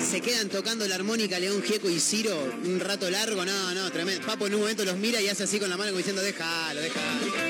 Se 0.00 0.22
quedan 0.22 0.48
tocando 0.48 0.88
la 0.88 0.94
armónica 0.94 1.38
León 1.38 1.62
Gieco 1.62 1.90
y 1.90 2.00
Ciro 2.00 2.50
un 2.64 2.80
rato 2.80 3.10
largo. 3.10 3.44
No, 3.44 3.74
no, 3.74 3.92
tremendo. 3.92 4.26
Papo 4.26 4.46
en 4.46 4.54
un 4.54 4.60
momento 4.60 4.86
los 4.86 4.96
mira 4.96 5.20
y 5.20 5.28
hace 5.28 5.42
así 5.42 5.58
con 5.58 5.68
la 5.68 5.76
mano 5.76 5.90
como 5.90 5.98
diciendo, 5.98 6.22
déjalo, 6.22 6.80
déjalo. 6.80 7.43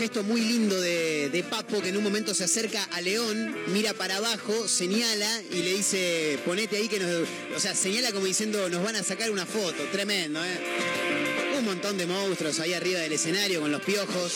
Gesto 0.00 0.22
muy 0.22 0.40
lindo 0.40 0.80
de, 0.80 1.28
de 1.28 1.42
Papo 1.42 1.82
que 1.82 1.90
en 1.90 1.96
un 1.98 2.02
momento 2.02 2.32
se 2.32 2.44
acerca 2.44 2.82
a 2.84 3.02
León, 3.02 3.54
mira 3.66 3.92
para 3.92 4.16
abajo, 4.16 4.66
señala 4.66 5.42
y 5.52 5.56
le 5.56 5.74
dice, 5.74 6.38
ponete 6.46 6.78
ahí 6.78 6.88
que 6.88 6.98
nos... 6.98 7.28
O 7.54 7.60
sea, 7.60 7.74
señala 7.74 8.10
como 8.10 8.24
diciendo, 8.24 8.70
nos 8.70 8.82
van 8.82 8.96
a 8.96 9.02
sacar 9.02 9.30
una 9.30 9.44
foto. 9.44 9.84
Tremendo, 9.92 10.42
¿eh? 10.42 10.58
Un 11.58 11.66
montón 11.66 11.98
de 11.98 12.06
monstruos 12.06 12.60
ahí 12.60 12.72
arriba 12.72 12.98
del 13.00 13.12
escenario 13.12 13.60
con 13.60 13.70
los 13.70 13.82
piojos. 13.82 14.32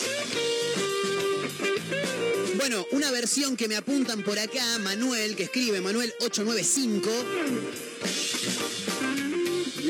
Bueno, 2.57 2.85
una 2.91 3.09
versión 3.09 3.57
que 3.57 3.67
me 3.67 3.75
apuntan 3.75 4.21
por 4.21 4.37
acá, 4.37 4.77
Manuel, 4.83 5.35
que 5.35 5.45
escribe 5.45 5.81
Manuel 5.81 6.13
895. 6.19 7.94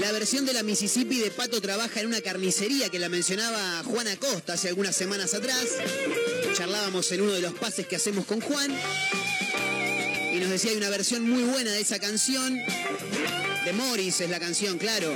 La 0.05 0.11
versión 0.11 0.45
de 0.45 0.53
la 0.53 0.61
Mississippi 0.61 1.17
de 1.17 1.31
Pato 1.31 1.59
trabaja 1.59 1.99
en 1.99 2.05
una 2.05 2.21
carnicería 2.21 2.89
que 2.89 2.99
la 2.99 3.09
mencionaba 3.09 3.81
Juan 3.85 4.07
Acosta 4.07 4.53
hace 4.53 4.69
algunas 4.69 4.95
semanas 4.95 5.33
atrás. 5.33 5.65
Charlábamos 6.53 7.11
en 7.11 7.21
uno 7.21 7.33
de 7.33 7.41
los 7.41 7.55
pases 7.55 7.87
que 7.87 7.95
hacemos 7.95 8.23
con 8.25 8.39
Juan. 8.39 8.71
Y 10.31 10.37
nos 10.37 10.51
decía 10.51 10.69
hay 10.69 10.77
una 10.77 10.91
versión 10.91 11.27
muy 11.27 11.41
buena 11.41 11.71
de 11.71 11.81
esa 11.81 11.97
canción. 11.97 12.55
De 13.65 13.73
Morris 13.73 14.21
es 14.21 14.29
la 14.29 14.39
canción, 14.39 14.77
claro. 14.77 15.11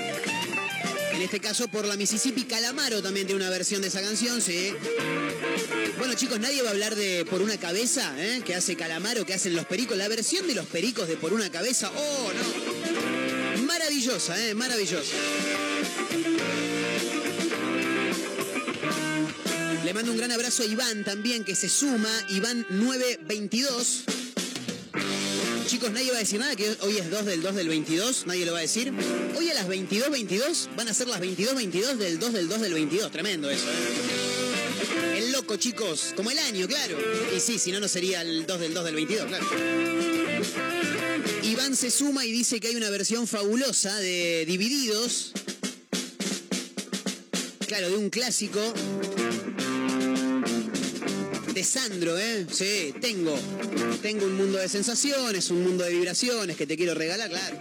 En 1.13 1.21
este 1.21 1.39
caso 1.39 1.67
por 1.67 1.85
la 1.85 1.95
Mississippi 1.95 2.45
Calamaro 2.45 3.03
también 3.03 3.27
tiene 3.27 3.43
una 3.43 3.51
versión 3.51 3.83
de 3.83 3.89
esa 3.89 4.01
canción, 4.01 4.41
sí. 4.41 4.73
Bueno 5.99 6.15
chicos, 6.15 6.39
nadie 6.39 6.63
va 6.63 6.69
a 6.69 6.71
hablar 6.71 6.95
de 6.95 7.25
Por 7.25 7.43
una 7.43 7.57
cabeza, 7.57 8.11
¿eh? 8.17 8.41
que 8.43 8.55
hace 8.55 8.75
Calamaro, 8.75 9.23
que 9.23 9.35
hacen 9.35 9.55
los 9.55 9.67
pericos. 9.67 9.97
La 9.97 10.07
versión 10.07 10.47
de 10.47 10.55
los 10.55 10.65
pericos 10.65 11.07
de 11.07 11.15
Por 11.15 11.33
una 11.33 11.51
cabeza, 11.51 11.91
oh 11.95 12.31
no. 12.33 12.68
Maravillosa, 13.99 14.47
¿eh? 14.47 14.53
Maravillosa. 14.55 15.13
Le 19.83 19.93
mando 19.93 20.11
un 20.13 20.17
gran 20.17 20.31
abrazo 20.31 20.63
a 20.63 20.65
Iván 20.67 21.03
también, 21.03 21.43
que 21.43 21.53
se 21.53 21.67
suma, 21.67 22.09
Iván 22.29 22.65
922. 22.69 24.03
Chicos, 25.67 25.91
nadie 25.91 26.11
va 26.11 26.15
a 26.15 26.19
decir 26.21 26.39
nada, 26.39 26.55
que 26.55 26.77
hoy 26.79 26.97
es 26.97 27.11
2 27.11 27.25
del 27.25 27.41
2 27.41 27.55
del 27.55 27.67
22, 27.67 28.25
nadie 28.25 28.45
lo 28.45 28.53
va 28.53 28.59
a 28.59 28.61
decir. 28.61 28.93
Hoy 29.37 29.49
a 29.49 29.53
las 29.53 29.67
22.22 29.67 30.77
van 30.77 30.87
a 30.87 30.93
ser 30.93 31.09
las 31.09 31.19
22.22 31.19 31.95
del 31.95 32.19
2 32.19 32.33
del 32.33 32.47
2 32.47 32.61
del 32.61 32.73
22, 32.73 33.11
tremendo 33.11 33.49
eso, 33.49 33.65
¿eh? 33.69 35.17
El 35.17 35.33
loco, 35.33 35.57
chicos, 35.57 36.13
como 36.15 36.31
el 36.31 36.39
año, 36.39 36.69
claro. 36.69 36.97
Y 37.35 37.41
sí, 37.41 37.59
si 37.59 37.73
no, 37.73 37.81
no 37.81 37.89
sería 37.89 38.21
el 38.21 38.45
2 38.45 38.59
del 38.61 38.73
2 38.73 38.85
del 38.85 38.95
22, 38.95 39.25
claro. 39.27 40.08
Se 41.73 41.91
suma 41.91 42.25
y 42.25 42.31
dice 42.31 42.59
que 42.59 42.67
hay 42.67 42.75
una 42.75 42.89
versión 42.89 43.25
fabulosa 43.25 43.95
de 43.99 44.43
Divididos. 44.45 45.31
Claro, 47.67 47.89
de 47.89 47.95
un 47.95 48.09
clásico. 48.09 48.59
De 51.53 51.63
Sandro, 51.63 52.17
¿eh? 52.17 52.47
Sí, 52.51 52.93
tengo. 52.99 53.33
Tengo 54.01 54.25
un 54.25 54.35
mundo 54.35 54.57
de 54.57 54.67
sensaciones, 54.67 55.51
un 55.51 55.63
mundo 55.63 55.85
de 55.85 55.91
vibraciones 55.91 56.57
que 56.57 56.67
te 56.67 56.75
quiero 56.75 56.95
regalar, 56.95 57.29
claro. 57.29 57.59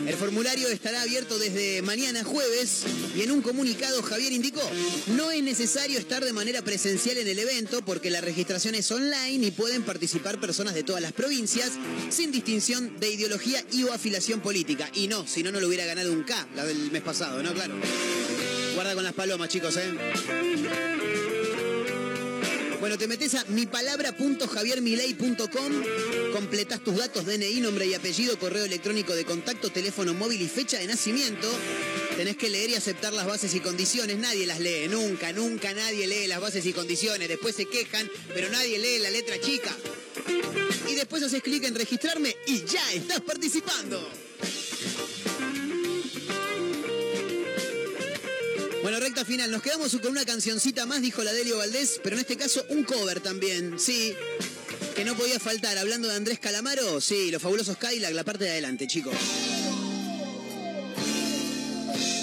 El 0.09 0.15
formulario 0.15 0.69
estará 0.69 1.03
abierto 1.03 1.39
desde 1.39 1.83
mañana 1.83 2.25
jueves 2.25 2.85
y 3.15 3.21
en 3.21 3.31
un 3.31 3.43
comunicado 3.43 4.03
Javier 4.03 4.33
indicó, 4.33 4.63
no 5.09 5.31
es 5.31 5.43
necesario 5.43 5.99
estar 5.99 6.25
de 6.25 6.33
manera 6.33 6.63
presencial 6.63 7.19
en 7.19 7.29
el 7.29 7.39
evento 7.39 7.85
porque 7.85 8.09
la 8.09 8.23
registración 8.23 8.75
es 8.75 8.91
online 8.91 9.47
y 9.47 9.51
pueden 9.51 9.83
participar 9.83 10.41
personas 10.41 10.73
de 10.73 10.83
todas 10.83 11.03
las 11.03 11.13
provincias 11.13 11.73
sin 12.09 12.33
distinción 12.33 12.99
de 12.99 13.11
ideología 13.11 13.63
y 13.71 13.85
o 13.85 13.93
afiliación 13.93 14.41
política. 14.41 14.89
Y 14.95 15.09
no, 15.09 15.27
si 15.27 15.43
no, 15.43 15.53
no 15.53 15.61
lo 15.61 15.67
hubiera 15.67 15.85
ganado 15.85 16.11
un 16.11 16.23
K 16.23 16.49
la 16.57 16.65
del 16.65 16.91
mes 16.91 17.03
pasado, 17.03 17.43
¿no? 17.43 17.53
Claro. 17.53 17.75
Guarda 18.77 18.95
con 18.95 19.05
las 19.05 19.13
palomas, 19.13 19.51
chicos, 19.51 19.77
¿eh? 19.77 21.08
Bueno, 22.81 22.97
te 22.97 23.09
metes 23.09 23.35
a 23.35 23.45
mipalabra.javiermilei.com, 23.47 25.83
completas 26.33 26.85
tus 26.85 26.97
datos, 26.97 27.27
DNI, 27.27 27.61
nombre 27.61 27.87
y 27.87 27.95
apellido, 27.95 28.39
correo 28.39 28.65
electrónico 28.65 29.17
de 29.17 29.25
contacto, 29.25 29.71
teléfono 29.71 30.15
móvil 30.15 30.43
y 30.43 30.49
fecha 30.49 30.79
de 30.79 30.87
nacimiento. 30.87 31.51
Tenés 32.17 32.37
que 32.37 32.49
leer 32.49 32.71
y 32.71 32.77
aceptar 32.77 33.13
las 33.13 33.27
bases 33.27 33.53
y 33.55 33.61
condiciones. 33.61 34.17
Nadie 34.19 34.47
las 34.47 34.61
lee, 34.61 34.87
nunca, 34.89 35.33
nunca 35.33 35.75
nadie 35.75 36.07
lee 36.07 36.29
las 36.29 36.41
bases 36.41 36.65
y 36.67 36.73
condiciones. 36.73 37.29
Después 37.29 37.57
se 37.57 37.67
quejan, 37.67 38.09
pero 38.33 38.49
nadie 38.49 38.79
lee 38.79 39.01
la 39.01 39.11
letra 39.11 39.41
chica. 39.41 39.77
Y 40.89 40.95
después 40.95 41.25
haces 41.25 41.43
clic 41.43 41.65
en 41.65 41.75
registrarme 41.75 42.37
y 42.47 42.65
ya 42.65 42.93
estás 42.93 43.23
participando. 43.23 44.09
Bueno, 48.89 49.05
recta 49.05 49.23
final. 49.23 49.51
Nos 49.51 49.61
quedamos 49.61 49.95
con 50.01 50.13
una 50.13 50.25
cancioncita 50.25 50.87
más, 50.87 51.03
dijo 51.03 51.23
la 51.23 51.35
Delio 51.35 51.59
Valdés, 51.59 52.01
pero 52.03 52.17
en 52.17 52.21
este 52.21 52.39
caso 52.39 52.65
un 52.71 52.85
cover 52.85 53.21
también, 53.21 53.79
sí. 53.79 54.15
Que 54.97 55.05
no 55.05 55.15
podía 55.15 55.39
faltar. 55.39 55.77
Hablando 55.77 56.09
de 56.09 56.15
Andrés 56.15 56.39
Calamaro, 56.39 56.99
sí, 56.99 57.31
los 57.31 57.43
fabulosos 57.43 57.77
Cadillac, 57.77 58.15
la 58.15 58.25
parte 58.25 58.45
de 58.45 58.51
adelante, 58.53 58.87
chicos. 58.87 59.15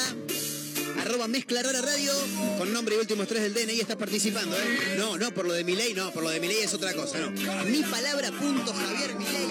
Arroba 1.01 1.27
Mezcla 1.27 1.61
Rara 1.61 1.81
Radio. 1.81 2.11
Con 2.57 2.73
nombre 2.73 2.95
y 2.95 2.99
últimos 2.99 3.27
tres 3.27 3.43
del 3.43 3.53
DNI 3.53 3.79
estás 3.79 3.97
participando, 3.97 4.55
¿eh? 4.55 4.95
No, 4.97 5.17
no, 5.17 5.33
por 5.33 5.45
lo 5.45 5.53
de 5.53 5.63
mi 5.63 5.75
ley, 5.75 5.93
no. 5.93 6.11
Por 6.11 6.23
lo 6.23 6.29
de 6.29 6.39
mi 6.39 6.47
ley 6.47 6.57
es 6.61 6.73
otra 6.73 6.93
cosa, 6.93 7.19
no. 7.19 7.31
Mi 7.65 7.81
palabra 7.83 8.31
punto 8.31 8.73
Javier 8.73 9.15
Milei. 9.15 9.42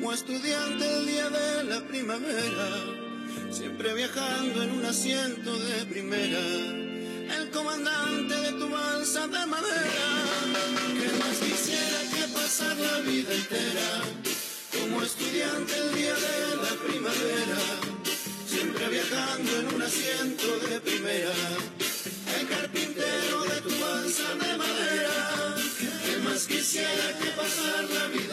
Como 0.00 0.12
estudiante 0.12 0.84
el 0.84 1.06
día 1.06 1.28
de 1.30 1.64
la 1.64 1.80
primavera? 1.86 2.68
Siempre 3.50 3.94
viajando 3.94 4.62
en 4.62 4.70
un 4.72 4.84
asiento 4.84 5.56
de 5.58 5.86
primera, 5.86 6.40
el 7.38 7.50
comandante 7.52 8.34
de 8.34 8.52
tu 8.52 8.68
balsa 8.68 9.26
de 9.28 9.46
madera. 9.46 10.08
¿Qué 11.00 11.18
más 11.18 11.36
quisiera 11.38 12.00
que 12.14 12.32
pasar 12.32 12.76
la 12.76 12.98
vida 13.00 13.32
entera 13.34 14.02
como 14.72 15.02
estudiante 15.02 15.76
el 15.76 15.94
día 15.94 16.14
de 16.14 16.56
la 16.56 16.74
primavera? 16.86 17.58
Siempre 18.48 18.88
viajando 18.88 19.60
en 19.60 19.74
un 19.74 19.82
asiento 19.82 20.58
de 20.68 20.80
primera, 20.80 21.32
el 22.40 22.48
carpintero 22.48 23.42
de 23.44 23.60
tu 23.60 23.80
balsa 23.80 24.34
de 24.34 24.56
madera. 24.56 25.56
¿Qué 26.04 26.16
más 26.24 26.46
quisiera 26.46 27.18
que 27.20 27.30
pasar 27.30 27.84
la 27.84 28.06
vida 28.08 28.29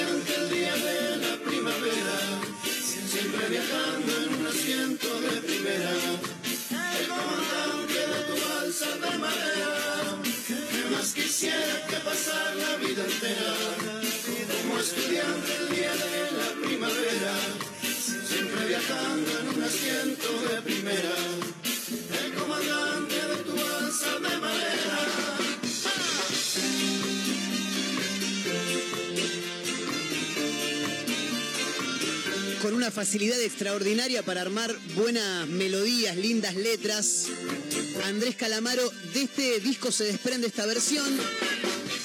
el 0.00 0.50
día 0.50 0.74
de 0.74 1.16
la 1.16 1.36
primavera? 1.44 2.16
Siempre 3.12 3.48
viajando 3.48 4.12
en 4.22 4.34
un 4.40 4.46
asiento 4.46 5.20
de 5.20 5.42
primera, 5.42 5.90
el 7.00 7.06
comandante 7.08 8.00
de 8.12 8.20
tu 8.28 8.36
balsa 8.48 8.90
de 9.02 9.18
madera. 9.18 10.16
¿Qué 10.46 10.90
más 10.90 11.12
quisiera 11.12 11.86
que 11.88 11.96
pasar 11.96 12.56
la 12.56 12.76
vida 12.76 13.04
entera 13.04 13.52
como 14.62 14.78
estudiante 14.78 15.50
el 15.60 15.68
día 15.76 15.94
de 16.04 16.22
la 16.40 16.48
primavera? 16.66 17.34
Siempre 18.30 18.66
viajando 18.68 19.30
en 19.40 19.48
un 19.54 19.62
asiento 19.62 20.28
de 20.48 20.62
primera, 20.62 21.14
el 22.24 22.34
comandante 22.34 23.20
con 32.70 32.76
una 32.76 32.92
facilidad 32.92 33.40
extraordinaria 33.40 34.22
para 34.22 34.42
armar 34.42 34.72
buenas 34.94 35.48
melodías, 35.48 36.16
lindas 36.16 36.54
letras. 36.54 37.26
Andrés 38.04 38.36
Calamaro, 38.36 38.88
de 39.12 39.22
este 39.22 39.58
disco 39.58 39.90
se 39.90 40.04
desprende 40.04 40.46
esta 40.46 40.66
versión 40.66 41.04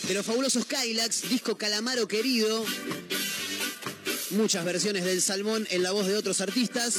de 0.07 0.13
los 0.15 0.25
fabulosos 0.25 0.65
Kylax, 0.65 1.29
disco 1.29 1.55
Calamaro 1.55 2.07
querido. 2.07 2.65
Muchas 4.31 4.65
versiones 4.65 5.05
del 5.05 5.21
Salmón 5.21 5.67
en 5.69 5.83
la 5.83 5.91
voz 5.91 6.07
de 6.07 6.17
otros 6.17 6.41
artistas. 6.41 6.95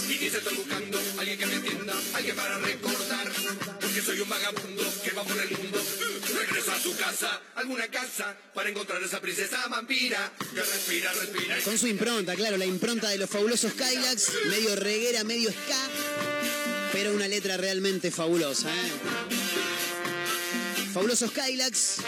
A 7.07 7.61
alguna 7.61 7.87
casa, 7.87 8.37
para 8.53 8.69
encontrar 8.69 9.01
esa 9.01 9.21
princesa 9.21 9.65
vampira 9.69 10.33
que 10.53 10.61
respira, 10.61 11.13
Con 11.65 11.79
su 11.79 11.87
impronta, 11.87 12.35
claro, 12.35 12.57
la 12.57 12.67
impronta 12.67 13.09
de 13.09 13.17
los 13.17 13.31
fabulosos 13.31 13.75
Kylax, 13.75 14.33
medio 14.47 14.75
reguera, 14.75 15.23
medio 15.23 15.51
ska, 15.53 15.89
pero 16.93 17.15
una 17.15 17.29
letra 17.29 17.57
realmente 17.57 18.11
fabulosa. 18.11 18.69
¿eh? 18.75 18.91
Fabulosos 20.93 21.31
Kylax, 21.31 21.99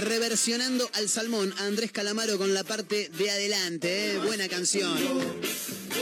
reversionando 0.00 0.88
al 0.94 1.10
salmón 1.10 1.52
a 1.58 1.66
Andrés 1.66 1.92
Calamaro 1.92 2.38
con 2.38 2.54
la 2.54 2.64
parte 2.64 3.10
de 3.10 3.30
adelante. 3.30 4.12
¿eh? 4.12 4.18
Buena 4.18 4.48
canción. 4.48 4.96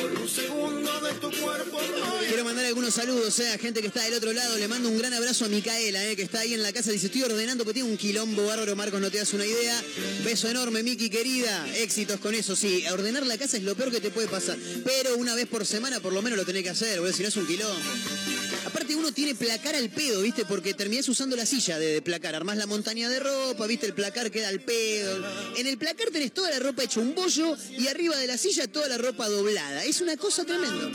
Por 0.00 0.20
un 0.20 0.28
segundo 0.28 1.00
de 1.00 1.12
tu 1.14 1.30
cuerpo 1.40 1.78
Quiero 2.26 2.44
mandar 2.44 2.64
algunos 2.64 2.94
saludos 2.94 3.38
eh, 3.38 3.52
a 3.52 3.58
gente 3.58 3.80
que 3.80 3.88
está 3.88 4.02
del 4.02 4.14
otro 4.14 4.32
lado. 4.32 4.56
Le 4.56 4.66
mando 4.66 4.88
un 4.88 4.98
gran 4.98 5.12
abrazo 5.12 5.44
a 5.44 5.48
Micaela, 5.48 6.04
eh, 6.08 6.16
que 6.16 6.22
está 6.22 6.40
ahí 6.40 6.54
en 6.54 6.62
la 6.62 6.72
casa. 6.72 6.90
Dice, 6.90 7.06
estoy 7.06 7.22
ordenando 7.22 7.64
porque 7.64 7.74
tiene 7.74 7.90
un 7.90 7.96
quilombo 7.96 8.46
bárbaro, 8.46 8.74
Marcos, 8.74 9.00
no 9.00 9.10
te 9.10 9.18
das 9.18 9.32
una 9.34 9.46
idea. 9.46 9.80
Beso 10.24 10.48
enorme, 10.48 10.82
Miki, 10.82 11.10
querida. 11.10 11.66
Éxitos 11.76 12.18
con 12.20 12.34
eso, 12.34 12.56
sí. 12.56 12.84
Ordenar 12.90 13.26
la 13.26 13.38
casa 13.38 13.56
es 13.56 13.62
lo 13.62 13.74
peor 13.74 13.90
que 13.90 14.00
te 14.00 14.10
puede 14.10 14.28
pasar. 14.28 14.58
Pero 14.84 15.16
una 15.16 15.34
vez 15.34 15.46
por 15.46 15.64
semana 15.66 16.00
por 16.00 16.12
lo 16.12 16.22
menos 16.22 16.38
lo 16.38 16.44
tenés 16.44 16.62
que 16.62 16.70
hacer, 16.70 16.98
porque 16.98 17.12
si 17.12 17.22
no 17.22 17.28
es 17.28 17.36
un 17.36 17.46
quilombo. 17.46 17.74
Uno 19.04 19.12
tiene 19.12 19.34
placar 19.34 19.74
al 19.74 19.90
pedo, 19.90 20.22
¿viste? 20.22 20.46
Porque 20.46 20.72
terminás 20.72 21.06
usando 21.10 21.36
la 21.36 21.44
silla 21.44 21.78
de, 21.78 22.00
placar. 22.00 22.34
Armás 22.34 22.56
la 22.56 22.64
montaña 22.64 23.06
de 23.10 23.20
ropa, 23.20 23.66
¿viste? 23.66 23.84
El 23.84 23.92
placar 23.92 24.30
queda 24.30 24.48
al 24.48 24.60
pedo. 24.60 25.22
En 25.58 25.66
el 25.66 25.76
placar 25.76 26.08
tenés 26.10 26.32
toda 26.32 26.48
la 26.48 26.58
ropa 26.58 26.84
hecha 26.84 27.00
un 27.00 27.14
bollo 27.14 27.54
y 27.68 27.86
arriba 27.88 28.16
de 28.16 28.26
la 28.26 28.38
silla 28.38 28.66
toda 28.66 28.88
la 28.88 28.96
ropa 28.96 29.28
doblada. 29.28 29.84
Es 29.84 30.00
una 30.00 30.16
cosa 30.16 30.46
tremenda. 30.46 30.88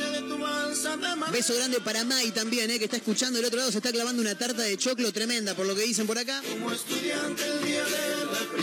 Beso 1.31 1.53
grande 1.53 1.81
para 1.81 2.03
Mai 2.03 2.31
también, 2.31 2.71
¿eh? 2.71 2.79
que 2.79 2.85
está 2.85 2.97
escuchando 2.97 3.37
del 3.37 3.45
otro 3.45 3.59
lado, 3.59 3.71
se 3.71 3.77
está 3.77 3.91
clavando 3.91 4.23
una 4.23 4.35
tarta 4.35 4.63
de 4.63 4.75
choclo 4.75 5.13
tremenda, 5.13 5.53
por 5.53 5.67
lo 5.67 5.75
que 5.75 5.83
dicen 5.83 6.07
por 6.07 6.17
acá. 6.17 6.41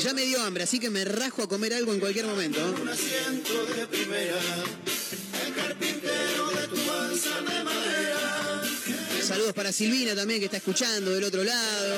Ya 0.03 0.13
me 0.13 0.23
dio 0.23 0.43
hambre, 0.43 0.65
así 0.65 0.81
que 0.81 0.91
me 0.91 1.05
rajo 1.05 1.45
a 1.45 1.49
comer 1.49 1.73
algo 1.73 1.95
en 1.95 2.01
cualquier 2.01 2.27
momento. 2.27 2.59
¿eh? 2.59 2.75
Saludos 9.27 9.55
para 9.55 9.73
Silvina 9.73 10.15
también, 10.15 10.39
que 10.39 10.45
está 10.45 10.59
escuchando 10.59 11.11
del 11.11 11.25
otro 11.25 11.43
lado. 11.43 11.97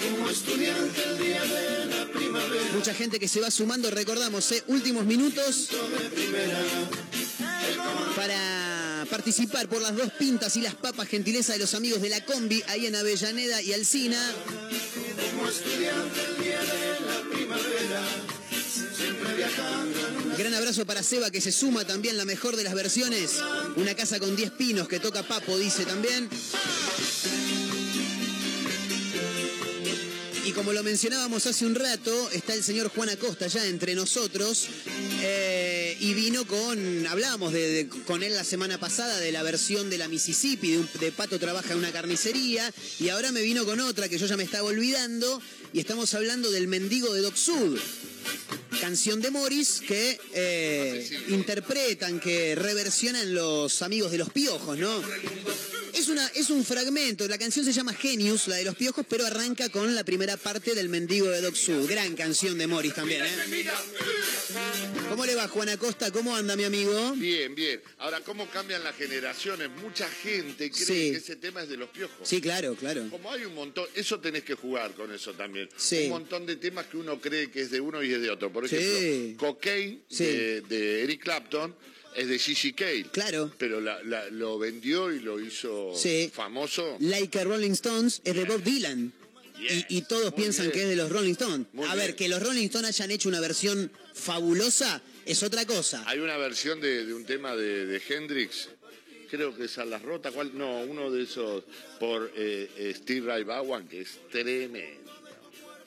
Como 0.00 0.30
estudiante 0.30 1.02
el 1.02 1.18
día 1.18 1.42
de 1.42 1.86
la 1.86 2.06
primavera. 2.12 2.72
Mucha 2.74 2.94
gente 2.94 3.18
que 3.18 3.26
se 3.26 3.40
va 3.40 3.50
sumando, 3.50 3.90
recordamos, 3.90 4.52
¿eh? 4.52 4.62
últimos 4.68 5.04
minutos 5.04 5.70
para 8.14 9.04
participar 9.10 9.68
por 9.68 9.82
las 9.82 9.96
dos 9.96 10.12
pintas 10.12 10.56
y 10.56 10.60
las 10.60 10.76
papas, 10.76 11.08
gentileza 11.08 11.54
de 11.54 11.58
los 11.58 11.74
amigos 11.74 12.00
de 12.02 12.10
la 12.10 12.24
combi, 12.24 12.62
ahí 12.68 12.86
en 12.86 12.94
Avellaneda 12.94 13.60
y 13.60 13.72
Alcina. 13.72 14.20
Como 15.32 15.48
estudiante 15.48 16.20
el 16.24 16.44
día 16.44 16.60
de 16.60 17.00
la 17.00 17.36
primavera. 17.36 18.02
Siempre 18.96 19.34
viajando 19.34 19.97
Gran 20.38 20.54
abrazo 20.54 20.86
para 20.86 21.02
Seba 21.02 21.32
que 21.32 21.40
se 21.40 21.50
suma 21.50 21.84
también 21.84 22.16
la 22.16 22.24
mejor 22.24 22.54
de 22.54 22.62
las 22.62 22.72
versiones. 22.72 23.42
Una 23.74 23.96
casa 23.96 24.20
con 24.20 24.36
10 24.36 24.52
pinos 24.52 24.86
que 24.86 25.00
toca 25.00 25.24
Papo, 25.24 25.58
dice 25.58 25.84
también. 25.84 26.28
Y 30.48 30.52
como 30.52 30.72
lo 30.72 30.82
mencionábamos 30.82 31.44
hace 31.46 31.66
un 31.66 31.74
rato, 31.74 32.30
está 32.30 32.54
el 32.54 32.62
señor 32.64 32.88
Juan 32.88 33.10
Acosta 33.10 33.46
ya 33.48 33.66
entre 33.66 33.94
nosotros. 33.94 34.66
eh, 35.20 35.94
y 36.00 36.14
vino 36.14 36.46
con. 36.46 37.06
Hablábamos 37.06 37.52
con 38.06 38.22
él 38.22 38.32
la 38.32 38.44
semana 38.44 38.78
pasada 38.80 39.18
de 39.18 39.30
la 39.32 39.42
versión 39.42 39.90
de 39.90 39.98
la 39.98 40.08
Mississippi, 40.08 40.70
de, 40.70 40.78
un- 40.78 40.88
de 41.00 41.12
Pato 41.12 41.38
trabaja 41.38 41.72
en 41.72 41.78
una 41.78 41.92
carnicería. 41.92 42.72
Y 42.98 43.08
ahora 43.10 43.30
me 43.32 43.42
vino 43.42 43.64
con 43.66 43.80
otra 43.80 44.08
que 44.08 44.16
yo 44.16 44.26
ya 44.26 44.36
me 44.38 44.44
estaba 44.44 44.68
olvidando. 44.68 45.42
Y 45.74 45.80
estamos 45.80 46.14
hablando 46.14 46.50
del 46.50 46.66
mendigo 46.68 47.12
de 47.12 47.20
Doc 47.20 47.36
Sud 47.36 47.78
canción 48.80 49.20
de 49.20 49.30
Morris 49.32 49.80
que 49.86 50.20
eh, 50.34 51.10
interpretan, 51.30 52.20
que 52.20 52.54
reversionan 52.54 53.34
los 53.34 53.82
amigos 53.82 54.12
de 54.12 54.18
los 54.18 54.30
piojos, 54.30 54.78
¿no? 54.78 55.02
Es, 56.08 56.12
una, 56.12 56.26
es 56.28 56.48
un 56.48 56.64
fragmento, 56.64 57.28
la 57.28 57.36
canción 57.36 57.66
se 57.66 57.72
llama 57.74 57.92
Genius, 57.92 58.48
la 58.48 58.56
de 58.56 58.64
los 58.64 58.74
piojos, 58.74 59.04
pero 59.06 59.26
arranca 59.26 59.68
con 59.68 59.94
la 59.94 60.04
primera 60.04 60.38
parte 60.38 60.74
del 60.74 60.88
mendigo 60.88 61.28
de 61.28 61.42
Doc 61.42 61.54
Sud. 61.54 61.86
Gran 61.86 62.14
canción 62.16 62.56
de 62.56 62.66
Morris 62.66 62.94
también, 62.94 63.22
¿eh? 63.26 63.66
¿Cómo 65.10 65.26
le 65.26 65.34
va 65.34 65.48
Juan 65.48 65.68
Acosta? 65.68 66.10
¿Cómo 66.10 66.34
anda 66.34 66.56
mi 66.56 66.64
amigo? 66.64 67.12
Bien, 67.16 67.54
bien. 67.54 67.82
Ahora, 67.98 68.22
¿cómo 68.22 68.48
cambian 68.48 68.82
las 68.84 68.96
generaciones? 68.96 69.68
Mucha 69.82 70.08
gente 70.08 70.70
cree 70.70 70.86
Sí. 70.86 71.10
que 71.10 71.16
ese 71.18 71.36
tema 71.36 71.62
es 71.64 71.68
de 71.68 71.76
los 71.76 71.90
piojos. 71.90 72.26
Sí, 72.26 72.40
claro, 72.40 72.74
claro. 72.74 73.06
Como 73.10 73.30
hay 73.30 73.44
un 73.44 73.54
montón, 73.54 73.84
eso 73.94 74.18
tenés 74.18 74.44
que 74.44 74.54
jugar 74.54 74.94
con 74.94 75.12
eso 75.12 75.34
también. 75.34 75.68
Sí. 75.76 76.04
Un 76.04 76.10
montón 76.10 76.46
de 76.46 76.56
temas 76.56 76.86
que 76.86 76.96
uno 76.96 77.20
cree 77.20 77.50
que 77.50 77.60
es 77.60 77.70
de 77.70 77.82
uno 77.82 78.02
y 78.02 78.14
es 78.14 78.22
de 78.22 78.30
otro. 78.30 78.50
Por 78.50 78.66
Sí. 78.66 78.76
ejemplo, 78.76 79.46
Cocaine 79.46 80.00
de 80.08 81.02
Eric 81.04 81.22
Clapton 81.22 81.76
es 82.18 82.28
de 82.28 82.38
Gigi 82.38 82.72
Cale. 82.72 83.04
Claro. 83.12 83.52
Pero 83.58 83.80
la- 83.80 84.02
la- 84.02 84.28
lo 84.30 84.58
vendió 84.58 85.12
y 85.12 85.20
lo 85.20 85.40
hizo 85.40 85.92
Sí. 85.96 86.30
famoso. 86.32 86.96
Like 87.00 87.38
a 87.38 87.44
Rolling 87.44 87.70
Stones 87.72 88.20
es 88.24 88.34
de 88.34 88.44
Bob 88.44 88.62
Dylan. 88.62 89.12
Y, 89.60 89.96
y 89.98 90.02
todos 90.02 90.30
Muy 90.32 90.42
piensan 90.42 90.66
bien. 90.66 90.72
que 90.72 90.82
es 90.84 90.88
de 90.90 90.96
los 90.96 91.10
Rolling 91.10 91.32
Stones. 91.32 91.66
Muy 91.72 91.88
a 91.88 91.94
ver, 91.96 92.14
que 92.14 92.28
los 92.28 92.40
Rolling 92.40 92.66
Stones 92.66 92.90
hayan 92.90 93.10
hecho 93.10 93.28
una 93.28 93.40
versión 93.40 93.90
fabulosa 94.14 95.02
es 95.26 95.42
otra 95.42 95.66
cosa. 95.66 96.04
Hay 96.06 96.18
una 96.20 96.36
versión 96.36 96.80
de, 96.80 97.04
de 97.04 97.12
un 97.14 97.24
tema 97.24 97.56
de, 97.56 97.86
de 97.86 98.00
Hendrix. 98.08 98.68
Creo 99.30 99.54
que 99.56 99.64
es 99.64 99.76
a 99.78 99.84
las 99.84 100.00
rotas, 100.02 100.32
¿cuál? 100.32 100.56
No, 100.56 100.80
uno 100.82 101.10
de 101.10 101.24
esos 101.24 101.64
por 102.00 102.32
eh, 102.36 102.70
eh, 102.76 102.94
Steve 102.96 103.26
Ray 103.26 103.42
Vaughan, 103.44 103.86
que 103.88 104.02
es 104.02 104.08
tremendo. 104.30 105.07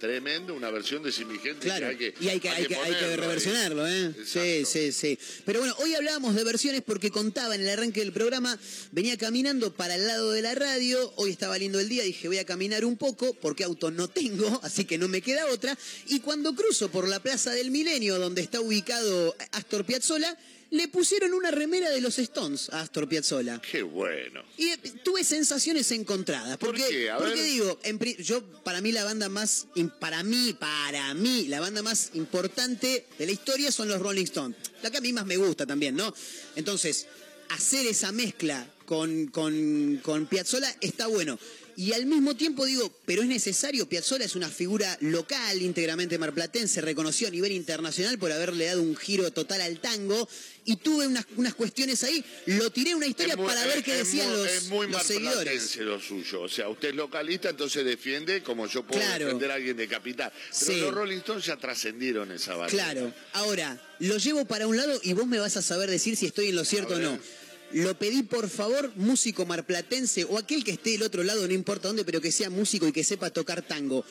Tremendo, 0.02 0.56
una 0.56 0.72
versión 0.72 1.04
de 1.04 1.12
Jimi 1.12 1.36
Hendrix 1.36 1.60
Claro, 1.60 1.96
que 1.96 2.06
hay 2.06 2.12
que 2.12 2.26
y 2.26 2.30
hay 2.30 2.40
que, 2.40 2.50
hay 2.50 2.66
que, 2.66 2.76
hay 2.76 2.92
que 2.92 3.02
ponerlo 3.02 3.24
reversionarlo, 3.24 3.88
¿eh? 3.88 4.16
Sí, 4.26 4.66
sí, 4.66 4.92
sí. 4.92 5.20
Pero 5.46 5.60
bueno, 5.60 5.76
hoy 5.78 5.94
hablábamos 5.94 6.34
de 6.34 6.44
versiones 6.44 6.82
porque 6.82 7.12
contaba 7.12 7.54
en 7.54 7.62
el 7.62 7.70
arranque 7.70 8.00
del 8.00 8.12
programa, 8.12 8.58
venía 8.92 9.16
caminando 9.16 9.72
para 9.76 9.94
el 9.94 10.08
lado 10.08 10.32
de 10.32 10.42
la 10.42 10.56
radio, 10.56 11.14
hoy 11.18 11.30
estaba 11.30 11.56
lindo 11.60 11.80
el 11.80 11.88
día, 11.88 12.02
dije 12.02 12.28
voy 12.28 12.40
a 12.40 12.46
caminar 12.46 12.84
un 12.84 12.98
poco 12.98 13.36
porque 13.36 13.64
auto 13.64 13.92
no 13.92 14.08
tengo, 14.08 14.60
así 14.64 14.86
que 14.86 14.98
no 14.98 15.08
me 15.08 15.22
queda 15.22 15.46
otra. 15.46 15.78
Y 16.08 16.22
cuando 16.22 16.56
cruzo 16.56 16.90
por 16.90 17.08
la 17.08 17.20
Plaza 17.20 17.52
del 17.52 17.70
Milenio, 17.70 18.18
donde 18.18 18.42
está 18.42 18.60
ubicado 18.60 19.36
Astor 19.52 19.86
Piazzolla, 19.86 20.36
le 20.72 20.88
pusieron 20.88 21.34
una 21.34 21.52
remera 21.52 21.90
de 21.90 22.02
los 22.02 22.18
Stones 22.18 22.70
a 22.70 22.82
Astor 22.82 23.08
Piazzolla. 23.08 23.62
Qué 23.62 23.84
bueno. 23.84 24.42
Y 24.58 24.70
eh, 24.70 24.78
tuve 25.04 25.24
sensaciones 25.24 25.92
encontradas. 25.92 26.58
Porque, 26.58 26.88
qué? 26.90 27.12
A 27.12 27.18
porque 27.18 27.36
ver. 27.36 27.44
digo, 27.44 27.80
en 27.84 28.00
yo, 28.24 28.42
para 28.64 28.80
mí 28.80 28.92
la 28.94 29.04
banda 29.04 29.28
más, 29.28 29.68
para 30.00 30.24
mí, 30.24 30.56
para 30.58 31.14
mí, 31.14 31.48
la 31.48 31.60
banda 31.60 31.84
más 31.84 32.12
importante 32.14 33.06
de 33.20 33.26
la 33.26 33.32
historia 33.34 33.72
son 33.72 33.90
los 33.90 34.00
Rolling 34.00 34.24
Stones. 34.24 34.58
La 34.82 34.90
que 34.90 34.98
a 34.98 35.02
mí 35.02 35.12
más 35.12 35.26
me 35.26 35.36
gusta 35.36 35.66
también, 35.66 35.96
¿no? 35.96 36.14
Entonces, 36.56 37.08
hacer 37.50 37.86
esa 37.86 38.14
mezcla 38.14 38.66
con, 38.86 39.28
con, 39.28 40.00
con 40.02 40.26
Piazzolla 40.26 40.74
está 40.80 41.08
bueno. 41.08 41.38
Y 41.76 41.94
al 41.94 42.06
mismo 42.06 42.36
tiempo 42.36 42.66
digo, 42.66 42.92
pero 43.06 43.22
es 43.22 43.28
necesario, 43.28 43.88
Piazzolla 43.88 44.26
es 44.26 44.36
una 44.36 44.50
figura 44.50 44.98
local, 45.02 45.62
íntegramente 45.62 46.18
marplatense, 46.18 46.82
reconocido 46.82 47.30
a 47.30 47.32
nivel 47.32 47.54
internacional 47.54 48.20
por 48.20 48.32
haberle 48.32 48.66
dado 48.66 48.82
un 48.82 48.96
giro 48.96 49.32
total 49.32 49.62
al 49.62 49.80
tango, 49.80 50.28
y 50.64 50.76
tuve 50.76 51.08
unas, 51.08 51.26
unas 51.38 51.56
cuestiones 51.56 52.04
ahí, 52.04 52.24
lo 52.46 52.70
tiré 52.72 52.94
una 52.94 53.08
historia 53.08 53.36
muy- 53.36 53.48
para 53.48 53.66
ver 53.66 53.84
qué 53.84 53.96
decían 53.96 54.28
muy- 54.30 54.38
los, 54.38 54.48
Es 54.48 54.68
muy 54.70 54.88
los 54.92 55.04
seguidores. 55.04 55.38
marplatense 55.38 55.82
lo 55.84 56.00
suyo. 56.00 56.42
O 56.42 56.50
sea, 56.50 56.70
usted 56.70 56.90
es 56.90 56.96
localista, 56.96 57.50
entonces 57.50 57.84
defiende 57.84 58.44
como 58.44 58.68
yo 58.68 58.84
puedo 58.84 59.02
Claro. 59.02 59.26
defender 59.26 59.52
a 59.52 59.56
alguien 59.56 59.76
de 59.78 59.88
capital. 59.88 60.32
Pero 60.60 60.72
Sí. 60.74 60.80
los 60.80 60.94
Rolling 60.94 61.18
Stones 61.18 61.46
ya 61.46 61.58
trascendieron 61.58 62.32
esa 62.32 62.56
barrera. 62.56 62.84
Claro, 62.92 63.14
ahora, 63.34 63.82
lo 64.00 64.18
llevo 64.18 64.46
para 64.46 64.68
un 64.68 64.78
lado 64.78 65.00
y 65.04 65.14
vos 65.14 65.26
me 65.28 65.40
vas 65.40 65.58
a 65.58 65.62
saber 65.62 65.90
decir 65.90 66.16
si 66.16 66.28
estoy 66.28 66.50
en 66.50 66.56
lo 66.56 66.66
cierto 66.66 66.96
o 66.96 67.00
no. 67.00 67.20
Lo 67.74 67.98
pedí 67.98 68.22
por 68.24 68.50
favor, 68.50 68.92
músico 68.98 69.46
marplatense 69.46 70.26
o 70.26 70.38
aquel 70.38 70.64
que 70.64 70.72
esté 70.72 70.92
del 70.92 71.04
otro 71.04 71.24
lado, 71.24 71.48
no 71.48 71.54
importa 71.54 71.88
dónde, 71.88 72.04
pero 72.04 72.20
que 72.22 72.32
sea 72.32 72.50
músico 72.50 72.86
y 72.88 72.92
que 72.92 73.04
sepa 73.04 73.30
tocar 73.30 73.62
tango. 73.62 74.06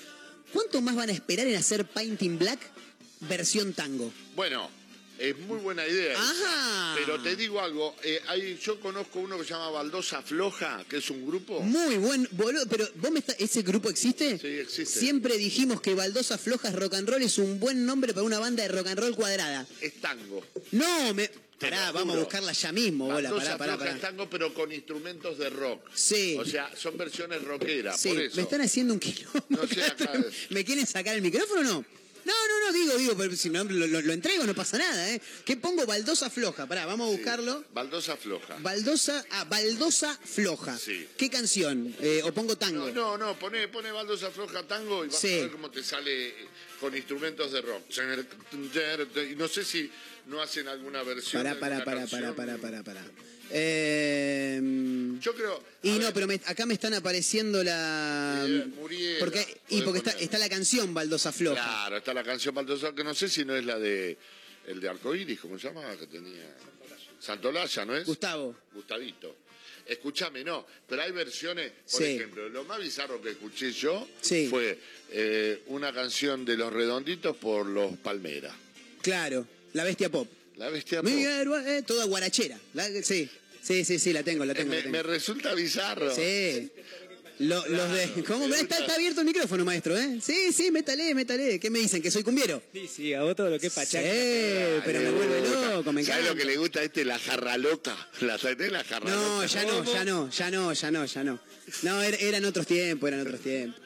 ¿Cuánto 0.53 0.81
más 0.81 0.97
van 0.97 1.11
a 1.11 1.13
esperar 1.13 1.47
en 1.47 1.55
hacer 1.57 1.85
Painting 1.85 2.39
Black 2.39 2.59
versión 3.21 3.73
tango? 3.75 4.13
Bueno, 4.35 4.71
es 5.21 5.39
muy 5.39 5.59
buena 5.59 5.87
idea. 5.87 6.19
Ajá. 6.19 6.95
Pero 6.99 7.21
te 7.23 7.37
digo 7.37 7.61
algo, 7.61 7.95
eh, 8.03 8.21
hay, 8.29 8.59
yo 8.63 8.81
conozco 8.81 9.21
uno 9.21 9.39
que 9.39 9.45
se 9.45 9.51
llama 9.51 9.71
Baldosa 9.71 10.23
Floja, 10.23 10.85
que 10.89 10.97
es 10.99 11.11
un 11.11 11.27
grupo. 11.27 11.61
Muy 11.61 11.97
buen, 11.97 12.27
boludo, 12.33 12.67
pero 12.69 12.89
vos 12.97 13.11
me 13.11 13.19
está- 13.21 13.35
¿ese 13.39 13.63
grupo 13.63 13.89
existe? 13.91 14.39
Sí, 14.39 14.47
existe. 14.47 14.99
Siempre 15.01 15.37
dijimos 15.37 15.81
que 15.81 15.95
Baldosa 15.95 16.39
Flojas 16.39 16.75
Rock 16.75 16.95
and 16.95 17.09
Roll 17.09 17.23
es 17.23 17.39
un 17.39 17.61
buen 17.61 17.85
nombre 17.87 18.13
para 18.15 18.25
una 18.25 18.39
banda 18.39 18.63
de 18.63 18.69
rock 18.71 18.89
and 18.89 18.99
roll 18.99 19.15
cuadrada. 19.15 19.67
Es 19.81 20.01
tango. 20.01 20.45
No, 20.73 21.15
me... 21.15 21.31
Pará, 21.61 21.93
vamos 21.93 22.17
a 22.17 22.21
buscarla 22.21 22.53
ya 22.53 22.73
mismo, 22.73 23.05
bola. 23.05 23.29
Pará, 23.29 23.59
pará, 23.59 23.73
Floja 23.75 23.79
pará. 23.79 23.93
es 23.97 24.01
tango, 24.01 24.31
pero 24.31 24.55
con 24.55 24.73
instrumentos 24.73 25.37
de 25.37 25.51
rock. 25.51 25.91
Sí. 25.95 26.35
O 26.41 26.45
sea, 26.47 26.71
son 26.75 26.97
versiones 26.97 27.45
rockeras, 27.45 28.01
Sí, 28.01 28.09
por 28.09 28.23
eso. 28.23 28.37
me 28.37 28.43
están 28.43 28.61
haciendo 28.63 28.95
un 28.95 29.01
quilombo. 29.01 29.45
No 29.51 29.67
sé, 29.69 29.83
acá- 29.83 30.11
¿Me 30.49 30.65
quieren 30.65 30.87
sacar 30.87 31.15
el 31.17 31.21
micrófono 31.21 31.61
o 31.61 31.65
no? 31.65 31.85
No, 32.25 32.33
no, 32.49 32.67
no, 32.67 32.73
digo, 32.73 32.97
digo, 32.97 33.17
pero 33.17 33.35
si 33.37 33.51
no 33.51 33.65
lo, 33.65 34.13
entrego 34.13 34.45
no 34.45 34.55
pasa 34.55 34.79
nada, 34.79 35.11
¿eh? 35.11 35.21
¿Qué 35.45 35.57
pongo? 35.57 35.87
Baldosa 35.87 36.31
floja. 36.31 36.67
Pará, 36.67 36.87
vamos 36.87 37.09
a 37.09 37.11
buscarlo. 37.17 37.65
Baldosa 37.73 38.17
Floja. 38.17 38.57
Baldosa, 38.61 39.25
ah, 39.31 39.45
Baldosa 39.45 40.19
floja. 40.23 40.77
Sí. 40.79 41.09
¿Qué 41.17 41.31
canción? 41.31 41.95
Eh, 42.01 42.23
¿O 42.25 42.33
pongo 42.33 42.57
tango? 42.57 42.87
No, 42.91 43.17
no, 43.17 43.19
no, 43.19 43.39
pone, 43.39 43.69
pone 43.69 43.91
Baldosa 43.91 44.31
Floja 44.31 44.63
tango 44.65 45.05
y 45.05 45.09
vas 45.09 45.19
Sí. 45.19 45.39
a 45.39 45.43
ver 45.43 45.51
cómo 45.51 45.71
te 45.71 45.83
sale 45.83 46.29
eh, 46.29 46.35
con 46.81 46.97
instrumentos 46.97 47.53
de 47.53 47.61
rock. 47.63 47.85
No 49.37 49.49
sé 49.49 49.65
si 49.65 49.91
no 50.27 50.41
hacen 50.43 50.69
alguna 50.69 51.03
versión. 51.03 51.43
Pará, 51.43 51.59
pará, 51.59 51.85
pará, 51.85 52.07
pará, 52.07 52.35
pará, 52.35 52.57
pará, 52.59 52.83
pará. 52.83 53.05
Eh, 53.53 54.61
Yo 55.21 55.35
creo. 55.35 55.63
y 55.83 55.91
no, 55.93 55.99
ver, 56.07 56.13
pero 56.15 56.27
me- 56.27 56.41
acá 56.47 56.67
me 56.67 56.75
están 56.75 56.95
apareciendo 56.95 57.63
la... 57.63 58.45
Eh, 58.47 58.67
Muriela, 58.77 59.19
porque, 59.21 59.61
y 59.69 59.83
porque 59.83 59.99
está, 59.99 60.11
está 60.13 60.39
la 60.39 60.49
canción 60.49 60.93
Baldosa 60.95 61.33
floja. 61.33 61.63
Claro, 61.63 61.97
está 61.99 62.15
la 62.15 62.23
canción 62.25 62.55
Baldosa, 62.55 62.93
que 62.95 63.05
no 63.05 63.15
sé 63.15 63.29
si 63.29 63.45
no 63.45 63.55
es 63.57 63.65
la 63.65 63.79
de. 63.79 64.17
El 64.67 64.79
de 64.81 64.89
Arcoiris, 64.89 65.41
¿cómo 65.41 65.59
se 65.59 65.69
llama? 65.69 65.83
Que 65.99 66.07
tenía. 66.07 66.55
Santolaya, 67.19 67.85
¿no 67.85 67.97
es? 67.97 68.07
Gustavo. 68.07 68.57
Gustavito. 68.73 69.37
Escúchame, 69.87 70.45
no, 70.45 70.67
pero 70.89 71.03
hay 71.03 71.11
versiones, 71.11 71.73
por 71.91 72.01
Sí. 72.01 72.05
ejemplo, 72.05 72.49
lo 72.49 72.65
más 72.65 72.79
bizarro 72.79 73.21
que 73.21 73.31
escuché 73.31 73.73
yo 73.73 74.07
Sí. 74.21 74.47
fue 74.49 74.79
eh, 75.11 75.63
una 75.67 75.93
canción 75.93 76.45
de 76.45 76.57
Los 76.57 76.73
Redonditos 76.73 77.37
por 77.37 77.67
Los 77.67 77.97
Palmeras. 77.99 78.55
Claro, 79.03 79.47
la 79.73 79.83
bestia 79.85 80.09
pop. 80.11 80.29
La 80.57 80.69
bestia 80.69 81.03
Mi 81.03 81.11
pop. 81.11 81.21
héroe, 81.21 81.79
eh, 81.79 81.83
toda 81.83 82.05
guarachera. 82.05 82.59
La- 82.75 82.89
sí, 83.03 83.29
sí, 83.63 83.85
sí, 83.85 83.99
sí, 83.99 84.13
la 84.13 84.23
tengo, 84.23 84.45
la 84.45 84.53
Eh, 84.53 84.57
tengo. 84.57 84.71
la 84.71 84.77
me, 84.77 84.83
tengo. 84.83 84.93
me 84.97 85.03
resulta 85.03 85.55
bizarro. 85.55 86.15
Sí. 86.15 86.71
Lo- 87.41 87.67
los 87.69 87.91
de. 87.93 88.23
¿Cómo? 88.25 88.45
Está, 88.55 88.79
está 88.81 88.95
abierto 88.97 89.21
el 89.23 89.27
micrófono, 89.27 89.65
maestro, 89.65 89.97
¿eh? 89.97 90.19
Sí, 90.23 90.53
sí, 90.53 90.71
métale, 90.71 91.15
métale. 91.15 91.59
¿Qué 91.59 91.71
me 91.71 91.79
dicen? 91.79 92.03
¿Que 92.03 92.11
soy 92.11 92.23
cumbiero? 92.23 92.63
Sí, 92.71 92.87
sí, 92.87 93.15
a 93.15 93.23
vos 93.23 93.35
todo 93.35 93.49
lo 93.49 93.59
que 93.59 93.69
es 93.69 93.73
Sí, 93.73 93.81
pachanga. 93.81 94.11
pero 94.85 95.01
me 95.01 95.11
vuelve 95.11 95.41
loco, 95.49 95.91
me 95.91 96.05
¿Sabes 96.05 96.19
encanta. 96.19 96.31
lo 96.33 96.37
que 96.37 96.45
le 96.45 96.57
gusta 96.59 96.81
a 96.81 96.83
este? 96.83 97.03
La 97.07 97.19
jarra 97.19 97.57
loca. 97.57 97.97
¿La 98.21 98.37
la 98.37 98.85
jarra 98.85 99.11
No, 99.11 99.37
loca? 99.43 99.47
ya 99.47 99.65
no, 99.65 99.85
ya 99.91 100.05
no, 100.05 100.31
ya 100.31 100.51
no, 100.51 100.73
ya 100.75 100.91
no, 100.91 101.05
ya 101.07 101.25
no. 101.25 101.41
No, 101.83 102.03
er- 102.03 102.19
eran 102.21 102.45
otros 102.45 102.67
tiempos, 102.67 103.09
eran 103.09 103.21
otros 103.21 103.41
tiempos. 103.41 103.81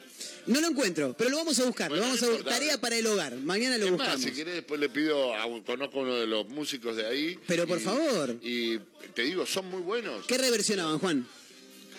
No 0.47 0.61
lo 0.61 0.67
encuentro, 0.67 1.15
pero 1.17 1.29
lo 1.31 1.37
vamos 1.37 1.57
a 1.59 1.65
buscar, 1.65 1.91
lo 1.91 1.99
vamos 1.99 2.21
no 2.21 2.27
a 2.27 2.31
importa. 2.31 2.51
Tarea 2.51 2.79
para 2.79 2.95
el 2.97 3.07
hogar. 3.07 3.35
Mañana 3.37 3.77
lo 3.79 3.85
Es 3.85 3.91
más, 3.91 3.99
buscamos. 3.99 4.21
si 4.21 4.31
querés, 4.31 4.53
después 4.55 4.79
le 4.79 4.89
pido, 4.89 5.33
a, 5.33 5.43
conozco 5.65 5.99
uno 5.99 6.15
de 6.15 6.27
los 6.27 6.47
músicos 6.49 6.95
de 6.95 7.05
ahí. 7.07 7.39
Pero 7.47 7.65
por 7.65 7.79
favor. 7.79 8.35
Y 8.43 8.77
te 9.15 9.23
digo, 9.23 9.45
son 9.45 9.65
muy 9.71 9.81
buenos. 9.81 10.25
¿Qué 10.27 10.37
reversionaban, 10.37 10.99
Juan? 10.99 11.27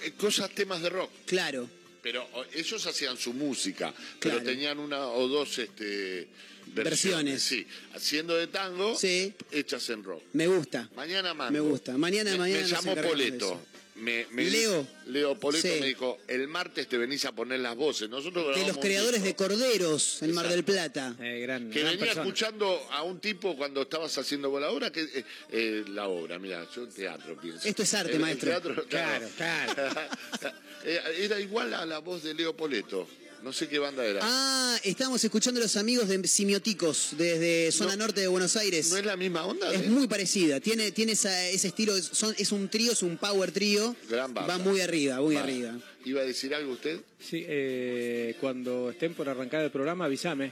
Eh, 0.05 0.13
Cosas, 0.17 0.51
temas 0.55 0.81
de 0.83 0.91
rock. 0.91 1.11
Claro. 1.27 1.69
Pero 2.03 2.25
ellos 2.55 2.87
hacían 2.87 3.17
su 3.17 3.33
música, 3.33 3.93
Claro. 4.21 4.39
pero 4.39 4.43
tenían 4.43 4.79
una 4.79 5.09
o 5.09 5.27
dos 5.27 5.59
este, 5.59 6.29
Versiones. 6.67 7.43
Sí, 7.43 7.67
haciendo 7.95 8.37
de 8.37 8.47
tango, 8.49 8.97
Sí. 8.97 9.33
hechas 9.51 9.89
en 9.91 10.05
rock. 10.05 10.23
Me 10.35 10.47
gusta. 10.47 10.89
Mañana 10.95 11.35
mando. 11.35 11.53
Me 11.53 11.61
gusta. 11.69 11.97
Mañana, 11.99 12.33
Me- 12.33 12.39
mañana 12.39 12.81
Me 12.83 12.95
de 12.95 13.03
Poleto. 13.03 13.61
Me, 13.97 14.27
me- 14.31 14.45
Leo. 14.51 14.87
Leo 15.07 15.35
Poleto 15.39 15.67
Sí. 15.69 15.81
me 15.81 15.87
dijo, 15.87 16.19
el 16.29 16.49
martes 16.49 16.87
te 16.89 16.99
venís 16.99 17.25
a 17.25 17.33
poner 17.33 17.61
las 17.61 17.75
voces. 17.77 18.09
Nosotros 18.11 18.55
De 18.55 18.67
los 18.67 18.77
creadores 18.79 19.23
de. 19.23 19.35
Corderos 19.35 20.23
en 20.23 20.35
Mar 20.35 20.49
del 20.49 20.65
Plata. 20.65 21.15
Eh, 21.21 21.41
gran, 21.41 21.71
Que 21.71 21.81
gran 21.81 21.93
venía 21.93 22.05
persona. 22.07 22.23
escuchando 22.23 22.87
a 22.91 23.03
un 23.03 23.21
tipo 23.21 23.57
cuando 23.57 23.83
estabas 23.83 24.17
haciendo 24.19 24.59
la 24.61 24.71
obra, 24.71 24.91
que 24.93 25.01
eh, 25.03 25.25
eh, 25.51 25.85
la 25.89 26.09
obra, 26.09 26.39
mira, 26.39 26.67
yo 26.75 26.87
teatro 26.89 27.37
pienso. 27.41 27.67
Esto 27.67 27.83
es 27.85 27.95
arte, 27.95 28.11
El- 28.11 28.17
el 28.17 28.21
maestro. 28.23 28.51
teatro, 28.51 28.85
Claro, 28.89 29.29
claro. 29.37 29.75
Eh, 30.89 31.01
Era 31.25 31.41
igual 31.41 31.75
a 31.75 31.85
la 31.85 31.99
voz 31.99 32.23
de 32.23 32.33
Leo 32.35 32.55
Poleto. 32.55 33.09
No 33.47 33.53
sé 33.53 33.69
qué 33.69 33.79
banda 33.79 34.05
era. 34.05 34.19
Ah, 34.25 34.77
estamos 34.83 35.23
escuchando 35.23 35.61
a 35.61 35.63
los 35.63 35.77
amigos 35.77 36.09
de 36.09 36.27
Simioticos 36.27 37.11
desde 37.17 37.71
zona 37.71 37.93
No. 37.95 37.99
norte 38.07 38.21
de 38.21 38.27
Buenos 38.27 38.57
Aires. 38.57 38.91
¿No 38.91 38.97
es 38.97 39.05
la 39.05 39.17
misma 39.17 39.45
onda? 39.47 39.73
Es 39.73 39.83
de- 39.83 39.89
muy 39.89 40.09
parecida, 40.09 40.59
tiene, 40.59 40.91
tiene 40.91 41.13
esa- 41.13 41.47
ese 41.49 41.69
estilo, 41.69 41.95
es, 41.97 42.07
son- 42.07 42.35
es 42.37 42.51
un 42.51 42.69
trío, 42.69 42.91
es 42.91 43.05
un 43.05 43.17
power 43.19 43.53
trío. 43.53 43.95
Gran 44.11 44.35
banda. 44.35 44.57
Va 44.59 44.65
muy 44.65 44.81
arriba, 44.81 45.21
muy 45.21 45.37
arriba. 45.37 45.79
¿Iba 46.05 46.23
a 46.23 46.25
decir 46.25 46.57
algo 46.57 46.73
usted? 46.73 46.99
Sí, 47.21 47.45
eh, 47.47 48.35
cuando 48.41 48.91
estén 48.91 49.15
por 49.15 49.29
arrancar 49.29 49.63
el 49.63 49.71
programa, 49.71 50.07
avísame. 50.07 50.51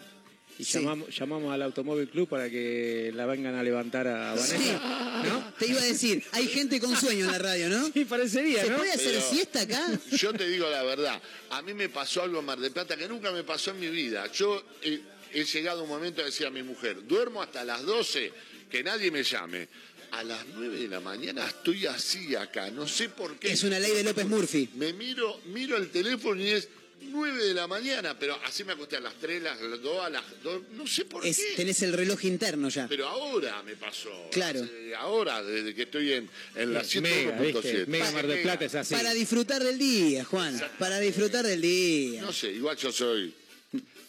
Y 0.58 0.64
Sí. 0.64 0.78
llamamos, 0.78 1.08
llamamos 1.18 1.52
al 1.52 1.62
Automóvil 1.62 2.08
Club 2.08 2.28
para 2.28 2.48
que 2.48 3.10
la 3.14 3.26
vengan 3.26 3.56
a 3.56 3.62
levantar 3.62 4.06
a 4.06 4.34
Vanessa. 4.34 4.56
Sí, 4.56 5.28
¿No? 5.28 5.52
te 5.58 5.66
iba 5.66 5.80
a 5.80 5.84
decir, 5.84 6.22
hay 6.32 6.46
gente 6.46 6.78
con 6.78 6.94
sueño 6.96 7.24
en 7.24 7.32
la 7.32 7.38
radio, 7.38 7.68
¿no? 7.68 7.90
Sí, 7.92 8.04
parecería, 8.04 8.62
¿Se 8.62 8.70
¿no? 8.70 8.76
puede 8.76 8.92
hacer 8.92 9.14
Pero- 9.14 9.30
siesta 9.30 9.60
acá? 9.62 9.98
Yo 10.12 10.32
te 10.32 10.48
digo 10.48 10.70
la 10.70 10.84
verdad, 10.84 11.20
a 11.50 11.60
mí 11.62 11.74
me 11.74 11.88
pasó 11.88 12.22
algo 12.22 12.38
en 12.38 12.44
Mar 12.46 12.58
del 12.60 12.70
Plata 12.70 12.96
que 12.96 13.08
nunca 13.08 13.32
me 13.32 13.42
pasó 13.42 13.72
en 13.72 13.80
mi 13.80 13.88
vida. 13.88 14.30
Yo 14.32 14.62
eh, 14.82 15.00
he 15.32 15.44
llegado 15.44 15.80
a 15.80 15.82
un 15.82 15.88
momento 15.88 16.22
a 16.22 16.24
decir 16.26 16.46
a 16.46 16.50
mi 16.50 16.62
mujer, 16.62 17.04
duermo 17.06 17.42
hasta 17.42 17.64
las 17.64 17.82
12, 17.82 18.32
que 18.70 18.84
nadie 18.84 19.10
me 19.10 19.22
llame. 19.24 19.68
A 20.12 20.22
las 20.22 20.46
9 20.54 20.78
de 20.78 20.86
la 20.86 21.00
mañana 21.00 21.44
estoy 21.44 21.86
así 21.86 22.36
acá, 22.36 22.70
no 22.70 22.86
sé 22.86 23.08
por 23.08 23.36
qué. 23.40 23.50
Es 23.50 23.64
una 23.64 23.80
ley 23.80 23.90
de 23.90 24.04
López 24.04 24.24
Murphy. 24.26 24.68
Me 24.76 24.92
miro, 24.92 25.40
miro 25.46 25.76
el 25.76 25.90
teléfono 25.90 26.40
y 26.40 26.50
es 26.50 26.68
9 27.10 27.44
de 27.44 27.54
la 27.54 27.66
mañana, 27.66 28.18
pero 28.18 28.38
así 28.44 28.64
me 28.64 28.72
acosté 28.72 28.96
a 28.96 29.00
las 29.00 29.14
3, 29.14 29.42
las 29.42 29.58
2, 29.60 30.04
a 30.04 30.10
las 30.10 30.22
2, 30.42 30.62
no 30.72 30.86
sé 30.86 31.04
por 31.04 31.24
Es- 31.26 31.36
qué. 31.38 31.52
tenés 31.56 31.82
el 31.82 31.92
reloj 31.92 32.24
interno 32.24 32.68
ya. 32.68 32.86
Pero 32.88 33.06
ahora 33.08 33.62
me 33.62 33.76
pasó. 33.76 34.10
Claro. 34.32 34.62
Hace- 34.62 34.94
ahora, 34.96 35.42
desde 35.42 35.74
que 35.74 35.82
estoy 35.82 36.12
en, 36.12 36.28
en 36.54 36.72
la 36.74 36.82
Mega, 37.00 37.40
¿viste? 37.40 37.60
101.7. 37.62 37.86
Mega 37.86 38.10
Mar 38.10 38.26
del 38.26 38.42
Plata 38.42 38.64
es 38.64 38.74
así. 38.74 38.94
Para 38.94 39.12
disfrutar 39.14 39.62
del 39.62 39.78
día, 39.78 40.24
Juan. 40.24 40.60
Para 40.78 40.98
disfrutar 41.00 41.44
del 41.46 41.60
día. 41.60 42.22
No 42.22 42.32
sé, 42.32 42.52
igual 42.52 42.76
yo 42.76 42.90
soy 42.92 43.32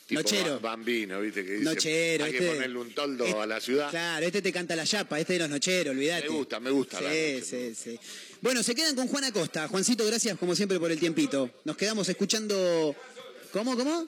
tipo 0.06 0.22
Nochero. 0.22 0.60
ba- 0.60 0.72
bambino, 0.72 1.20
¿viste? 1.22 1.44
Que 1.46 1.52
dice, 1.54 1.64
Nochero, 1.64 2.26
hay 2.26 2.32
que 2.32 2.38
este- 2.38 2.50
ponerle 2.52 2.78
un 2.80 2.92
toldo 2.94 3.26
este- 3.26 3.40
a 3.40 3.46
la 3.46 3.60
ciudad. 3.60 3.90
Claro, 3.90 4.26
este 4.26 4.42
te 4.42 4.52
canta 4.52 4.76
la 4.76 4.86
chapa, 4.86 5.20
este 5.20 5.34
de 5.34 5.40
los 5.40 5.50
nocheros, 5.50 5.96
olvídate. 5.96 6.30
Me 6.30 6.36
gusta, 6.36 6.60
me 6.60 6.70
gusta 6.72 7.02
la 7.02 7.12
Sí, 7.12 7.34
noche. 7.34 7.46
sí, 7.46 7.76
sí. 7.76 8.00
Bueno, 8.42 8.62
se 8.64 8.76
quedan 8.76 8.96
con 8.96 9.08
Juan 9.08 9.24
Acosta. 9.24 9.68
Juancito, 9.68 10.06
gracias 10.06 10.38
como 10.38 10.56
siempre 10.56 10.80
por 10.80 10.92
el 10.92 11.00
tiempito. 11.00 11.50
Nos 11.64 11.76
quedamos 11.78 12.08
escuchando. 12.10 12.96
¿Cómo, 13.52 13.76
cómo? 13.76 14.08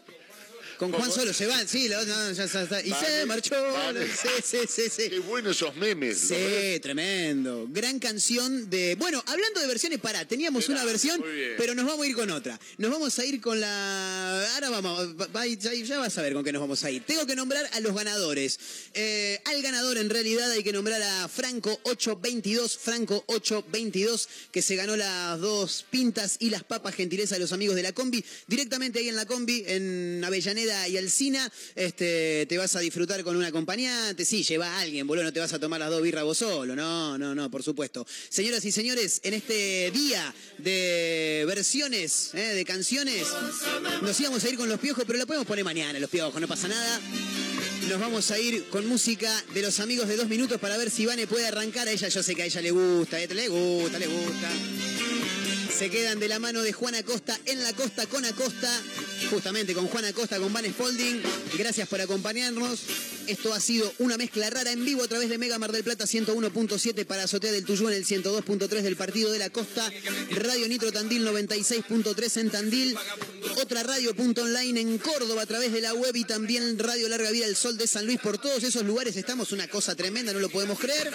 Con 0.78 0.92
Juan 0.92 1.12
solo 1.12 1.34
se 1.34 1.48
van, 1.48 1.68
sí, 1.68 1.88
la- 1.88 2.04
no, 2.06 2.32
ya, 2.32 2.46
ya 2.46 2.62
está. 2.62 2.82
Y 2.82 2.92
se 2.94 3.26
marchó. 3.26 3.56
vale. 3.74 4.08
Sí, 4.08 4.28
sí, 4.44 4.58
sí, 4.70 4.84
sí. 4.96 5.10
Qué 5.10 5.20
bueno 5.20 5.50
esos 5.52 5.76
memes. 5.76 6.20
Sí, 6.20 6.80
tremendo. 6.82 7.66
Gran 7.70 7.98
canción 8.00 8.70
de. 8.70 8.96
Bueno, 8.96 9.24
hablando 9.26 9.60
de 9.60 9.68
versiones, 9.68 10.00
pará, 10.00 10.26
teníamos 10.26 10.68
Mirá, 10.70 10.82
una 10.82 10.92
versión, 10.92 11.24
pero 11.58 11.74
nos 11.74 11.86
vamos 11.86 12.06
a 12.06 12.10
ir 12.10 12.16
con 12.16 12.30
otra. 12.32 12.60
Nos 12.78 12.92
vamos 12.92 13.18
a 13.18 13.26
ir 13.26 13.42
con 13.42 13.60
la. 13.60 14.54
Ahora 14.56 14.70
vamos, 14.70 15.20
va- 15.20 15.28
va- 15.28 15.48
ya, 15.48 15.74
ya 15.74 15.98
vas 15.98 16.18
a 16.18 16.22
ver 16.22 16.34
con 16.34 16.44
qué 16.44 16.52
nos 16.52 16.62
vamos 16.62 16.84
a 16.84 16.92
ir. 16.92 17.04
Tengo 17.04 17.26
que 17.26 17.36
nombrar 17.36 17.68
a 17.74 17.80
los 17.80 17.96
ganadores. 17.96 18.60
Eh, 18.94 19.40
al 19.46 19.62
ganador, 19.62 19.98
en 19.98 20.10
realidad, 20.10 20.52
hay 20.52 20.64
que 20.64 20.74
nombrar 20.74 21.02
a 21.02 21.28
Franco 21.28 21.80
822, 21.84 22.78
Franco 22.78 23.24
822, 23.28 24.30
que 24.52 24.62
se 24.62 24.76
ganó 24.76 24.96
las 24.96 25.40
dos 25.40 25.86
pintas 25.90 26.38
y 26.40 26.50
las 26.50 26.64
papas 26.64 26.94
gentileza 26.96 27.36
de 27.36 27.40
los 27.42 27.52
amigos 27.52 27.76
de 27.76 27.84
la 27.84 27.94
combi. 27.94 28.24
Directamente 28.48 29.00
ahí 29.00 29.10
en 29.10 29.16
la 29.16 29.26
combi, 29.26 29.64
en 29.68 30.22
Avellaneda 30.24 30.67
y 30.88 30.98
Alcina, 30.98 31.52
este, 31.76 32.46
te 32.48 32.58
vas 32.58 32.76
a 32.76 32.80
disfrutar 32.80 33.24
con 33.24 33.36
un 33.36 33.44
acompañante. 33.44 34.26
Sí, 34.26 34.44
lleva 34.44 34.68
a 34.68 34.80
alguien, 34.80 35.08
boludo, 35.08 35.26
no 35.26 35.34
te 35.34 35.40
vas 35.40 35.54
a 35.54 35.60
tomar 35.60 35.80
las 35.80 35.90
dos 35.90 36.02
birras 36.02 36.24
vos 36.24 36.38
solo. 36.38 36.76
No, 36.76 37.18
no, 37.18 37.34
no, 37.34 37.50
por 37.50 37.64
supuesto. 37.64 38.06
Señoras 38.30 38.64
y 38.66 38.72
señores, 38.72 39.22
en 39.24 39.34
este 39.34 39.92
día 39.92 40.34
de 40.58 41.44
versiones, 41.48 42.32
eh, 42.34 42.54
de 42.54 42.66
canciones, 42.66 43.28
nos 44.02 44.20
íbamos 44.20 44.44
a 44.44 44.50
ir 44.50 44.58
con 44.58 44.70
los 44.70 44.80
piojos, 44.80 45.04
pero 45.06 45.20
la 45.20 45.26
podemos 45.26 45.48
poner 45.48 45.64
mañana, 45.64 46.00
los 46.00 46.10
piojos, 46.10 46.40
no 46.40 46.48
pasa 46.48 46.68
nada. 46.68 47.00
Nos 47.90 48.00
vamos 48.02 48.32
a 48.32 48.40
ir 48.40 48.66
con 48.66 48.86
música 48.86 49.32
de 49.54 49.62
los 49.62 49.80
amigos 49.80 50.08
de 50.10 50.18
dos 50.18 50.28
minutos 50.28 50.60
para 50.60 50.78
ver 50.78 50.92
si 50.92 51.06
Vane 51.06 51.26
puede 51.26 51.48
arrancar. 51.48 51.88
A 51.88 51.92
ella, 51.92 52.10
yo 52.10 52.22
sé 52.22 52.36
que 52.36 52.44
a 52.44 52.46
ella 52.46 52.62
le 52.62 52.72
gusta, 52.72 53.22
eh, 53.22 53.28
le 53.34 53.48
gusta, 53.48 53.98
le 53.98 54.08
gusta. 54.08 54.50
Se 55.78 55.92
quedan 55.92 56.20
de 56.20 56.28
la 56.28 56.40
mano 56.40 56.64
de 56.64 56.74
Juan 56.74 56.96
Acosta 56.96 57.38
en 57.46 57.64
la 57.64 57.72
costa 57.72 58.08
con 58.08 58.26
Acosta, 58.26 58.82
justamente 59.30 59.76
con 59.76 59.86
Juan 59.88 60.06
Acosta, 60.06 60.40
con 60.40 60.52
Van 60.52 60.66
Spalding. 60.66 61.22
Gracias 61.56 61.88
por 61.88 62.02
acompañarnos. 62.02 62.80
Esto 63.28 63.54
ha 63.54 63.60
sido 63.60 63.94
una 64.00 64.18
mezcla 64.18 64.50
rara 64.50 64.72
en 64.72 64.84
vivo 64.86 65.04
a 65.04 65.08
través 65.08 65.30
de 65.30 65.38
Mega 65.38 65.60
Mar 65.60 65.72
del 65.72 65.84
Plata 65.84 66.06
101.7 66.06 67.06
para 67.06 67.24
Azotea 67.24 67.52
del 67.52 67.66
Tuyú 67.66 67.90
en 67.90 67.94
el 67.94 68.06
102.3 68.06 68.82
del 68.82 68.96
Partido 68.96 69.32
de 69.32 69.38
la 69.38 69.52
Costa. 69.52 69.92
Radio 70.32 70.68
Nitro 70.68 70.92
Tandil 70.92 71.28
96.3 71.28 72.40
en 72.40 72.50
Tandil. 72.50 72.98
Otra 73.62 73.84
radio 73.84 74.16
punto 74.16 74.44
online 74.44 74.80
en 74.80 74.98
Córdoba 74.98 75.44
a 75.44 75.46
través 75.46 75.74
de 75.74 75.82
la 75.82 75.94
web 75.94 76.16
y 76.16 76.24
también 76.24 76.80
Radio 76.80 77.10
Larga 77.10 77.30
Vida 77.32 77.46
El 77.46 77.56
Sol 77.56 77.78
de 77.78 77.86
San 77.86 78.06
Luis. 78.06 78.20
Por 78.20 78.38
todos 78.38 78.64
esos 78.64 78.84
lugares 78.84 79.16
estamos 79.16 79.52
una 79.52 79.68
cosa 79.68 79.94
tremenda, 79.96 80.32
no 80.32 80.40
lo 80.40 80.50
podemos 80.50 80.80
creer. 80.80 81.12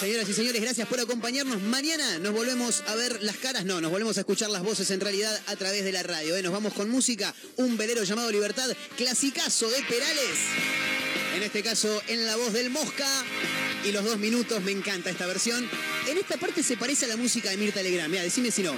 Señoras 0.00 0.28
y 0.28 0.34
señores, 0.34 0.60
gracias 0.60 0.88
por 0.88 0.98
acompañarnos. 0.98 1.62
Mañana 1.62 2.18
nos 2.18 2.32
volvemos 2.32 2.82
a 2.86 2.96
ver 2.96 2.97
las 3.20 3.36
caras, 3.36 3.64
no, 3.64 3.80
nos 3.80 3.90
volvemos 3.90 4.16
a 4.16 4.20
escuchar 4.20 4.50
las 4.50 4.62
voces 4.62 4.90
en 4.90 5.00
realidad 5.00 5.40
a 5.46 5.56
través 5.56 5.84
de 5.84 5.92
la 5.92 6.02
radio. 6.02 6.36
¿eh? 6.36 6.42
Nos 6.42 6.52
vamos 6.52 6.72
con 6.72 6.90
música, 6.90 7.34
un 7.56 7.76
velero 7.76 8.02
llamado 8.02 8.30
Libertad, 8.30 8.68
clasicazo 8.96 9.70
de 9.70 9.82
Perales. 9.82 10.38
En 11.36 11.42
este 11.42 11.62
caso, 11.62 12.02
en 12.08 12.26
la 12.26 12.36
voz 12.36 12.52
del 12.52 12.70
Mosca. 12.70 13.06
y 13.84 13.92
los 13.92 14.04
dos 14.04 14.18
minutos, 14.18 14.60
me 14.62 14.72
encanta 14.72 15.10
esta 15.10 15.26
versión. 15.26 15.68
En 16.08 16.18
esta 16.18 16.36
parte 16.36 16.62
se 16.62 16.76
parece 16.76 17.04
a 17.04 17.08
la 17.08 17.16
música 17.16 17.50
de 17.50 17.56
Mirta 17.56 17.80
Legrand, 17.82 18.10
mira, 18.10 18.22
decime 18.22 18.50
si 18.50 18.62
no. 18.62 18.74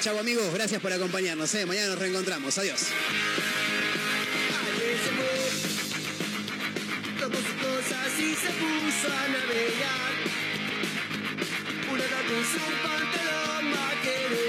Chau 0.00 0.18
amigos, 0.18 0.52
gracias 0.52 0.80
por 0.80 0.92
acompañarnos, 0.92 1.54
¿eh? 1.54 1.66
mañana 1.66 1.88
nos 1.88 1.98
reencontramos, 1.98 2.58
adiós. 2.58 2.80
Y 8.20 8.34
se 8.34 8.50
puso 8.50 9.06
a 9.06 9.28
navegar. 9.28 10.12
Una 11.92 12.04
tatu, 12.04 12.34
un 12.34 12.76
pantalón 12.82 13.64
vaquero 13.70 14.40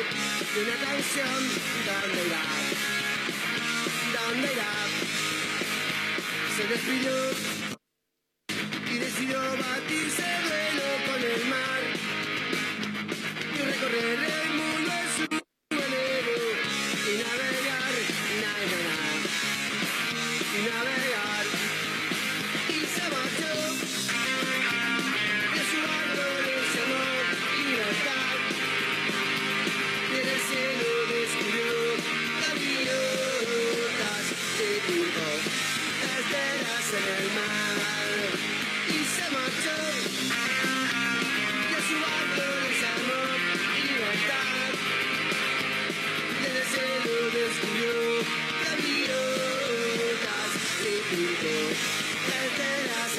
y 0.56 0.60
una 0.60 0.76
canción, 0.86 1.42
¿dónde 1.86 2.22
irá? 2.26 2.44
¿Dónde 4.16 4.48
irá? 4.54 4.74
Se 6.56 6.64
despidió 6.68 7.16
y 8.92 8.98
decidió 8.98 9.40
batirse 9.40 10.26
duelo 10.48 10.88
con 11.08 11.20
el 11.24 11.46
mar 11.54 11.82
y 13.56 13.62
recorrer 13.62 14.20
el 14.20 14.39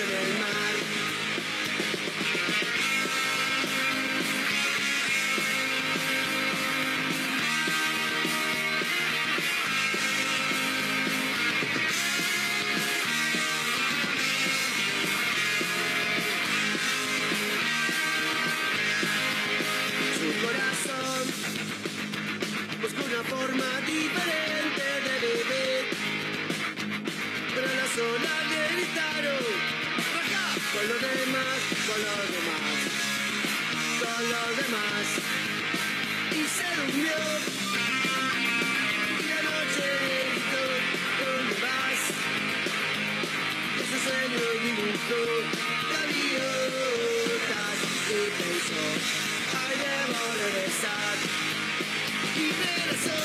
listening. 0.08 0.49
Los 34.30 34.56
demás. 34.56 35.06
Y 36.30 36.42
se 36.56 36.66
durmió. 36.76 37.18
Y 39.18 39.26
la 39.32 39.40
noche 39.42 39.84
le 40.06 40.18
gritó 40.30 40.64
¿dónde 41.20 41.54
vas? 41.64 42.00
ese 43.80 43.96
sueño 44.06 44.42
dibujó 44.64 45.22
gaviotas 45.92 47.78
y 48.10 48.20
pensó 48.38 48.86
ay 49.62 49.74
debo 49.82 50.22
regresar 50.42 51.16
y 52.36 52.46
regresó. 52.62 53.20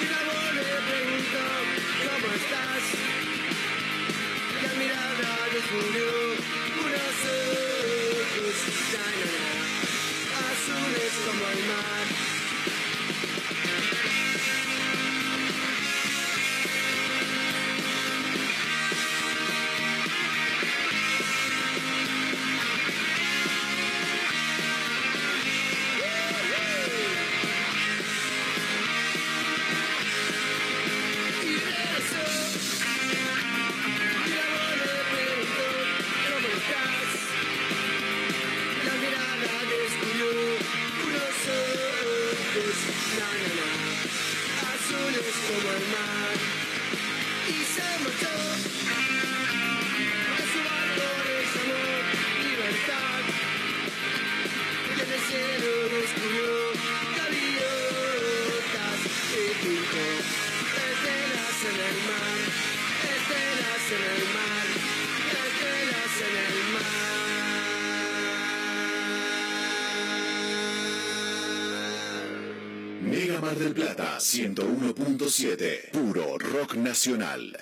Y 0.00 0.04
la 0.12 0.20
voz 0.28 0.50
le 0.56 0.72
preguntó 0.88 1.44
¿cómo 2.06 2.28
estás? 2.40 2.84
la 4.62 4.72
mirada 4.80 5.30
descubrió 5.52 6.08
unos 6.84 7.71
ojos 8.52 8.92
na, 8.92 9.00
na, 9.00 9.44
na, 10.30 10.40
azules 10.52 11.14
como 11.24 11.44
el 11.50 11.60
mar 11.66 12.06
y 12.08 12.11
101.7. 74.32 75.90
Puro 75.92 76.38
rock 76.38 76.76
nacional. 76.76 77.54